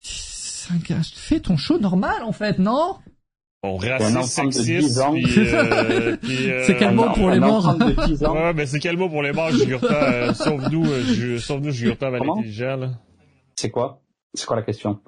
[0.02, 2.96] Fais ton show normal en fait, non?
[3.62, 4.98] Bon, raciste, sexiste,
[5.52, 7.76] euh, c'est quel mot pour les morts
[8.20, 12.92] Ouais, mais c'est quel mot pour les morts, Jugurta Sauve-nous, sauve-nous, Jugurta, intelligent,
[13.56, 14.00] C'est quoi?
[14.34, 15.00] C'est quoi la question?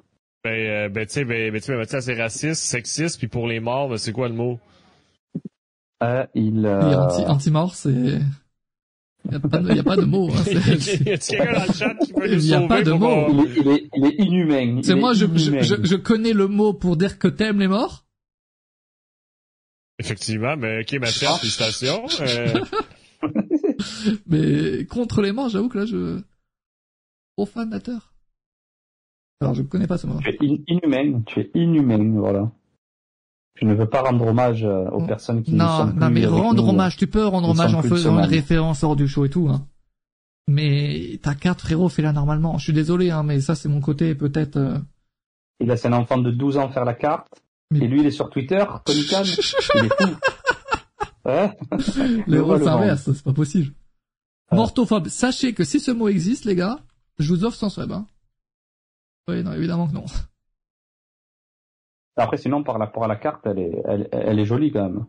[0.43, 3.97] Ben, ben tu sais, ben, ben, ben, c'est raciste, sexiste, puis pour les morts, ben,
[3.97, 4.59] c'est quoi le mot?
[6.01, 6.97] Euh, il, euh...
[6.97, 8.19] anti, anti-mort, c'est...
[9.23, 10.29] Il n'y a, pas de, y a pas de mots.
[10.31, 13.27] Hein, il y a quelqu'un dans le chat qui Il n'y a pas de mots.
[13.29, 14.81] Il, est, il, est, il est inhumain.
[14.83, 18.05] C'est moi, je, je, je, je, connais le mot pour dire que t'aimes les morts.
[19.99, 22.05] Effectivement, mais ok, ma chère, félicitations.
[22.21, 22.53] Euh...
[24.25, 26.19] mais contre les morts, j'avoue que là, je...
[27.35, 28.11] Profanateur.
[29.41, 30.19] Alors, je ne connais pas ce mot.
[30.19, 32.51] Tu es inhumain, tu es inhumain, voilà.
[33.55, 36.67] Je ne veux pas rendre hommage euh, aux personnes qui non, sont Non, mais rendre
[36.67, 39.49] hommage, tu peux rendre hommage en faisant une référence hors du show et tout.
[39.49, 39.67] Hein.
[40.47, 42.57] Mais ta carte, frérot, fais-la normalement.
[42.57, 44.57] Je suis désolé, hein, mais ça, c'est mon côté peut-être...
[44.57, 44.77] Euh...
[45.59, 47.27] Il laisse un enfant de 12 ans faire la carte.
[47.73, 49.23] Et lui, il est sur Twitter, Tony Khan.
[49.75, 50.15] il est fou.
[51.23, 51.55] Ouais
[52.27, 53.73] Le rôle s'inverse, c'est pas possible.
[54.51, 56.79] Mortophobe, sachez que si ce mot existe, les gars,
[57.19, 57.91] je vous offre sans web.
[57.91, 58.07] Hein.
[59.27, 60.05] Oui, non, évidemment que non.
[62.23, 65.05] Après, sinon, par rapport à la carte, elle est, elle, elle est jolie quand même.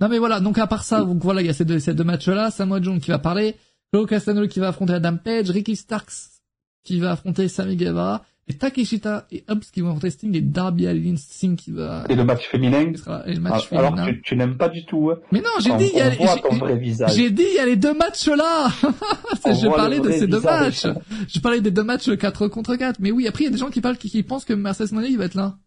[0.00, 1.92] Non mais voilà, donc à part ça, donc voilà, il y a ces deux, ces
[1.92, 3.56] deux matchs-là, Samoa Jones qui va parler,
[3.92, 6.38] Claude Castagnolo qui va affronter Adam Page, Ricky Starks
[6.84, 11.16] qui va affronter Sammy Guevara, et Takeshita et Hobbs qui vont testing et Darby Allin
[11.16, 12.04] Singh qui va...
[12.08, 12.92] Et le match féminin
[13.26, 15.10] et le match Alors tu, tu n'aimes pas du tout.
[15.10, 15.18] Hein.
[15.32, 17.92] Mais non, j'ai dit, il y a, j'ai, j'ai dit, il y a les deux
[17.92, 18.68] matchs là.
[19.44, 20.86] je parlais de ces deux matchs.
[21.28, 23.00] Je parlais des deux matchs 4 contre 4.
[23.00, 24.92] Mais oui, après, il y a des gens qui parlent, qui, qui pensent que Mercedes
[24.92, 25.58] Monet, il va être là.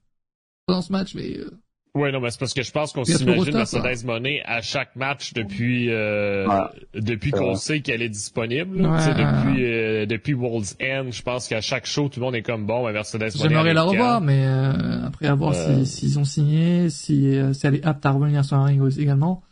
[0.72, 1.38] Dans ce match, mais...
[1.38, 1.52] Euh...
[1.94, 5.34] Oui, non, mais c'est parce que je pense qu'on s'imagine Mercedes Money à chaque match
[5.34, 6.48] depuis euh,
[6.94, 8.78] depuis qu'on sait qu'elle est disponible.
[8.78, 12.66] Depuis euh, depuis World's End, je pense qu'à chaque show, tout le monde est comme
[12.66, 13.50] bon, mais Mercedes Money.
[13.50, 17.76] J'aimerais la revoir, mais euh, après à voir s'ils si, ont signé, si, si elle
[17.76, 19.44] est apte à revenir sur un ring également.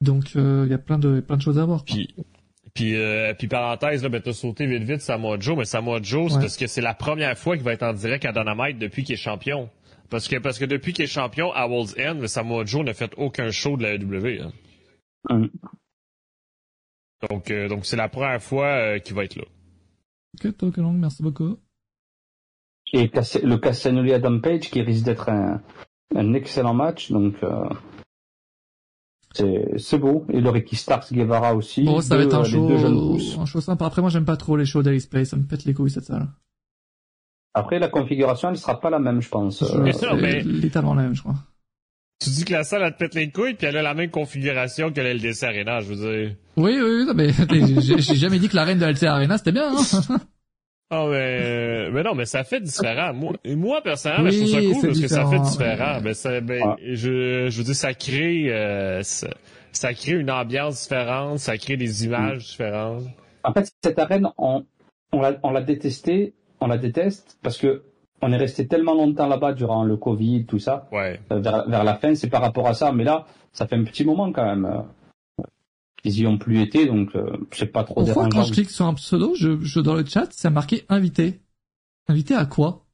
[0.00, 1.84] Donc il y a plein de plein de choses à voir.
[1.84, 2.12] Puis
[2.74, 2.96] puis,
[3.38, 6.56] puis parenthèse, là, ben, t'as sauté vite vite Samoa Joe, mais Samoa Joe, c'est parce
[6.56, 9.16] que c'est la première fois qu'il va être en direct à Dynamite depuis qu'il est
[9.16, 9.70] champion.
[10.10, 13.12] Parce que, parce que depuis qu'il est champion à World's End, Samoa Joe n'a fait
[13.16, 14.42] aucun show de la AEW.
[14.42, 14.52] Hein.
[15.30, 15.48] Mm.
[17.30, 19.44] Donc, euh, donc c'est la première fois euh, qu'il va être là.
[20.34, 21.58] Ok, toi, Long, merci beaucoup.
[22.92, 23.10] Et
[23.42, 25.62] le Castagnoli Adam Page qui risque d'être un,
[26.14, 27.68] un, excellent match, donc euh,
[29.78, 30.26] c'est beau.
[30.28, 31.84] Et le Ricky Starks Guevara aussi.
[31.84, 33.86] Bon, ça va être un show, un show sympa.
[33.86, 36.04] Après, moi, j'aime pas trop les shows d'Alice Play, ça me pète les couilles cette
[36.04, 36.28] salle.
[37.54, 39.62] Après, la configuration, elle sera pas la même, je pense.
[39.80, 40.40] Bien sûr, mais...
[40.40, 41.36] Littéralement la même, je crois.
[42.20, 44.10] Tu dis que la salle, elle te pète les couilles, puis elle a la même
[44.10, 46.36] configuration que l'LDC Arena, je veux dire.
[46.56, 47.30] Oui, oui, oui, mais
[47.80, 50.18] j'ai jamais dit que la reine de l'LDC Arena, c'était bien, hein.
[50.90, 53.12] Oh, mais, mais non, mais ça fait différent.
[53.12, 56.00] Moi, moi personnellement, je trouve ça cool parce que ça fait différent.
[56.02, 59.28] Mais ça, ben, je, je veux dire, ça crée, euh, ça,
[59.72, 63.04] ça, crée une ambiance différente, ça crée des images différentes.
[63.42, 64.64] En fait, cette arène, on,
[65.12, 66.32] on l'a, on l'a détestée
[66.64, 67.82] on la déteste parce que
[68.22, 70.88] on est resté tellement longtemps là-bas durant le Covid, tout ça.
[70.90, 71.20] Ouais.
[71.30, 72.90] Euh, vers, la fin, c'est par rapport à ça.
[72.90, 74.64] Mais là, ça fait un petit moment quand même.
[74.64, 75.44] Euh,
[76.04, 78.86] ils y ont plus été, donc euh, c'est pas trop Pourquoi quand je clique sur
[78.86, 81.40] un pseudo, je, je dans le chat, c'est marqué invité.
[82.08, 82.84] Invité à quoi?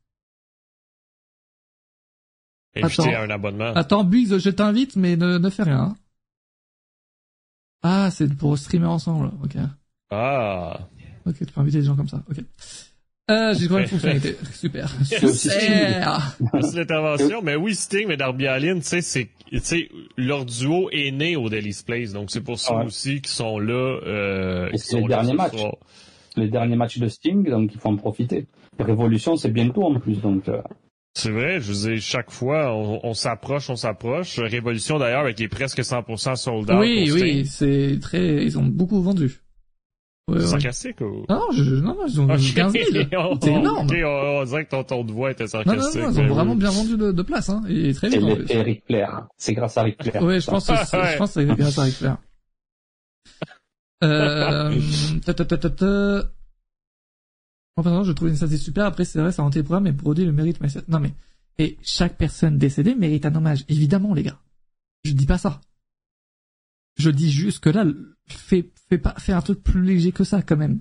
[2.76, 3.72] Invité à un abonnement.
[3.74, 5.96] Attends, Biggs, je t'invite, mais ne, ne fais rien.
[7.82, 9.56] Ah, c'est pour streamer ensemble, ok.
[10.10, 10.80] Ah.
[11.26, 12.38] Ok, tu peux inviter des gens comme ça, ok.
[13.30, 14.36] Euh, j'ai trouvé une fonctionnalité.
[14.52, 14.88] Super.
[15.04, 16.36] Super.
[16.52, 17.40] Merci l'intervention.
[17.42, 21.36] Mais oui, Sting et Darby Allin, tu sais, c'est, tu sais, leur duo est né
[21.36, 22.12] au Daily's Place.
[22.12, 25.62] Donc c'est pour ça aussi qu'ils sont là, euh, et c'est les derniers matchs.
[26.36, 28.46] Les derniers matchs de Sting, donc il faut en profiter.
[28.78, 30.62] Révolution, c'est bientôt en plus, donc, euh...
[31.14, 34.38] C'est vrai, je veux dire, chaque fois, on, on s'approche, on s'approche.
[34.38, 36.78] Révolution, d'ailleurs, avec les presque 100% sold out.
[36.78, 39.40] Oui, oui, c'est très, ils ont beaucoup vendu.
[40.30, 41.24] Ouais, sarcastique ou?
[41.28, 42.52] Non, je, non, non, ils ont okay.
[42.54, 42.84] 15 000.
[43.42, 43.86] C'est énorme.
[43.86, 46.00] Ok, on, dirait que ton ton de voix était sarcastique.
[46.00, 48.50] Non, non, non, ils ont vraiment bien vendu de, de place, hein, et très vite.
[48.50, 49.26] Et Ric Flair.
[49.36, 50.22] C'est grâce à Ric Flair.
[50.22, 52.16] Oui, je pense que c'est, je pense que c'est grâce à Ric Flair.
[54.04, 54.80] euh,
[55.24, 56.22] ta, ta, ta, ta, ta.
[57.76, 58.86] Enfin, je trouve une statistique super.
[58.86, 61.12] Après, c'est vrai, ça a programme, mais Brody le mérite, mais non, mais,
[61.58, 63.64] et chaque personne décédée mérite un hommage.
[63.68, 64.38] Évidemment, les gars.
[65.04, 65.60] Je dis pas ça.
[66.96, 67.84] Je dis juste que là,
[68.26, 70.80] fais, fais pas, fais un truc plus léger que ça, quand même.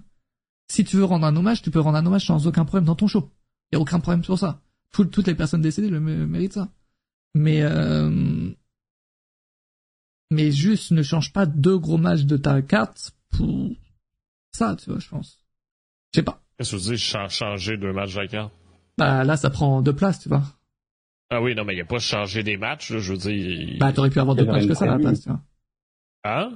[0.70, 2.96] Si tu veux rendre un hommage, tu peux rendre un hommage sans aucun problème dans
[2.96, 3.32] ton show.
[3.72, 4.62] Y a aucun problème sur ça.
[4.92, 6.70] toutes les personnes décédées le méritent ça.
[7.36, 8.50] Mais, euh,
[10.32, 13.72] mais juste ne change pas deux gros matchs de ta carte pour
[14.52, 15.40] ça, tu vois, je pense.
[16.14, 16.42] Je sais pas.
[16.58, 18.54] Qu'est-ce que tu dis, changer deux matchs de la carte?
[18.98, 20.44] Bah, là, ça prend deux places, tu vois.
[21.30, 23.78] Ah oui, non, mais il n'y a pas changé des matchs, là, je veux dire.
[23.80, 25.42] Bah, t'aurais pu avoir deux matchs que ça à la place, tu vois.
[26.24, 26.54] Hein?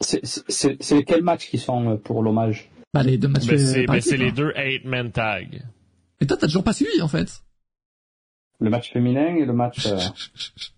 [0.00, 2.70] C'est quels matchs qui sont euh, pour l'hommage?
[2.92, 3.46] Bah les deux matchs.
[3.46, 5.62] Ben, c'est ben, les deux eight man tag.
[6.20, 7.42] Et toi t'as toujours pas suivi en fait.
[8.60, 9.86] Le match féminin et le match.
[9.86, 9.98] Euh...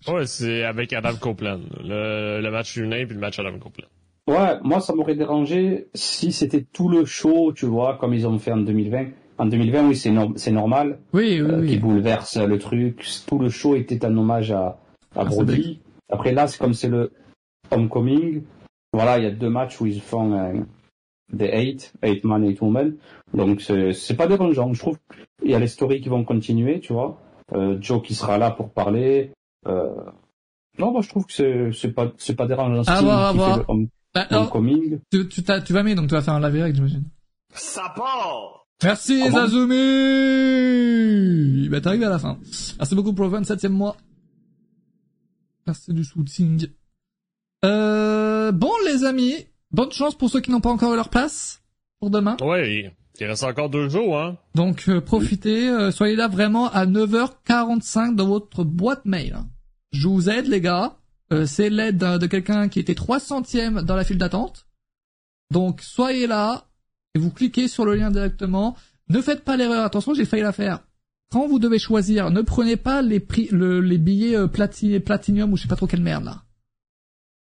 [0.12, 1.61] ouais, c'est avec Adam Copeland.
[1.82, 3.89] Le, le match féminin puis le match Adam Copeland.
[4.28, 8.39] Ouais, moi ça m'aurait dérangé si c'était tout le show, tu vois, comme ils ont
[8.39, 9.07] fait en 2020.
[9.39, 10.98] En 2020, oui, c'est normal.
[11.12, 13.07] Oui, oui, euh, Qui bouleverse le truc.
[13.27, 14.78] Tout le show était un hommage à,
[15.15, 15.81] à ah, Brody.
[16.09, 17.12] Après là, c'est comme c'est le
[17.71, 18.43] Homecoming.
[18.93, 20.61] Voilà, il y a deux matchs où ils font euh,
[21.33, 22.97] des eight, eight man, eight woman.
[23.35, 24.73] Donc c'est pas dérangeant.
[24.73, 24.99] Je trouve
[25.41, 27.21] qu'il y a les stories qui vont continuer, tu vois.
[27.53, 29.33] Euh, Joe qui sera là pour parler.
[29.67, 29.91] Euh...
[30.79, 32.83] Non, moi je trouve que c'est pas c'est pas dérangeant.
[32.87, 33.65] À voir, à voir.
[34.15, 35.01] Bah, homecoming.
[35.11, 37.05] Tu, tu, tu vas mettre donc tu vas faire un live direct, j'imagine.
[37.53, 38.67] Ça part.
[38.83, 39.75] Merci Comment Zazumi
[41.71, 42.39] Bah t'arrives à la fin.
[42.79, 43.97] Merci beaucoup pour le 27e mois.
[45.67, 46.57] Merci du soutien.
[47.67, 49.35] Euh, bon les amis,
[49.73, 51.63] bonne chance pour ceux qui n'ont pas encore eu leur place
[51.99, 52.37] pour demain.
[52.41, 52.87] Oui,
[53.19, 54.37] il reste encore deux jours, hein.
[54.55, 59.39] Donc euh, profitez, euh, soyez là vraiment à 9h45 dans votre boîte mail.
[59.93, 60.97] Je vous aide les gars.
[61.47, 64.69] C'est l'aide de quelqu'un qui était 300ème dans la file d'attente.
[65.51, 66.67] Donc soyez là
[67.17, 68.77] et vous cliquez sur le lien directement.
[69.09, 70.85] Ne faites pas l'erreur, attention j'ai failli la faire.
[71.33, 75.63] quand vous devez choisir, ne prenez pas les prix, les billets euh, platinium ou je
[75.63, 76.45] sais pas trop quelle merde là.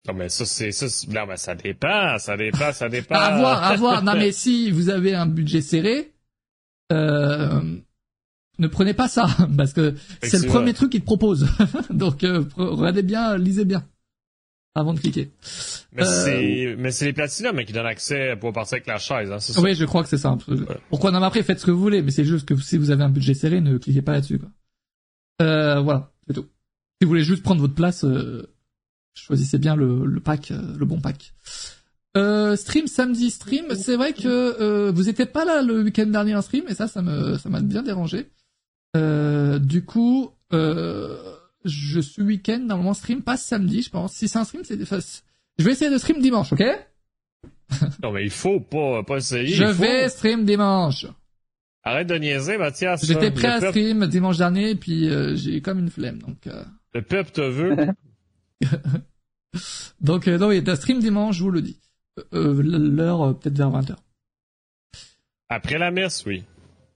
[0.08, 3.16] Non mais ça c'est ça non mais ça dépend, ça dépend, ça dépend.
[3.16, 4.04] à voir, à voir.
[4.04, 6.14] Non mais si vous avez un budget serré,
[6.92, 7.62] euh,
[8.60, 9.28] ne prenez pas ça
[9.58, 11.48] parce que c'est le premier truc qu'ils te proposent.
[11.90, 13.86] Donc euh, regardez bien, lisez bien
[14.76, 15.32] avant de cliquer.
[15.94, 19.32] Mais euh, c'est mais c'est les platinum qui donnent accès pour partir avec la chaise,
[19.32, 19.58] hein, c'est.
[19.60, 20.38] Oui, je crois que c'est ça.
[20.90, 21.12] Pourquoi?
[21.12, 23.10] Non après faites ce que vous voulez, mais c'est juste que si vous avez un
[23.10, 24.50] budget serré, ne cliquez pas là-dessus quoi.
[25.42, 26.48] Euh, voilà, c'est tout.
[27.00, 28.53] Si vous voulez juste prendre votre place, euh,
[29.14, 31.34] choisissez bien le, le pack, euh, le bon pack.
[32.16, 36.36] Euh, stream samedi stream, c'est vrai que euh, vous étiez pas là le week-end dernier
[36.36, 38.30] en stream et ça, ça me, ça m'a bien dérangé.
[38.96, 44.14] Euh, du coup, je suis week-end normalement stream pas samedi, je pense.
[44.14, 46.64] Si c'est un stream, c'est Je vais essayer de stream dimanche, ok?
[48.04, 49.48] Non mais il faut pas, pas essayer.
[49.48, 51.08] Je vais stream dimanche.
[51.82, 53.04] Arrête de niaiser, Mathias.
[53.06, 56.48] J'étais prêt à stream dimanche dernier, puis j'ai comme une flemme, donc.
[56.94, 57.76] Le peuple te veut.
[60.02, 61.80] Donc, euh, non, il y a un stream dimanche, je vous le dis.
[62.20, 63.96] Euh, euh L'heure, euh, peut-être vers 20h.
[65.50, 66.44] Après la messe, oui.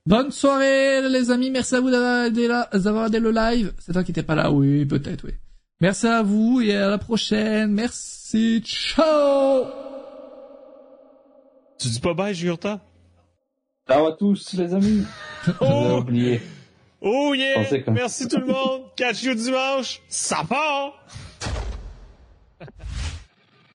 [0.06, 1.50] Bonne soirée, les amis.
[1.50, 3.72] Merci à vous d'avoir aidé, d'avoir aidé le live.
[3.78, 5.34] C'est toi qui n'étais pas là, oui, peut-être, oui.
[5.80, 7.72] Merci à vous et à la prochaine.
[7.72, 8.62] Merci.
[8.64, 9.66] Ciao.
[11.78, 12.80] Tu dis pas bye, Jurta?
[13.88, 15.04] Ciao à tous, les amis.
[15.60, 15.98] oh!
[16.00, 16.40] oublié.
[17.00, 17.64] Oh yeah!
[17.92, 18.82] Merci tout le monde.
[18.96, 20.02] Catch you dimanche.
[20.08, 21.06] Ça part!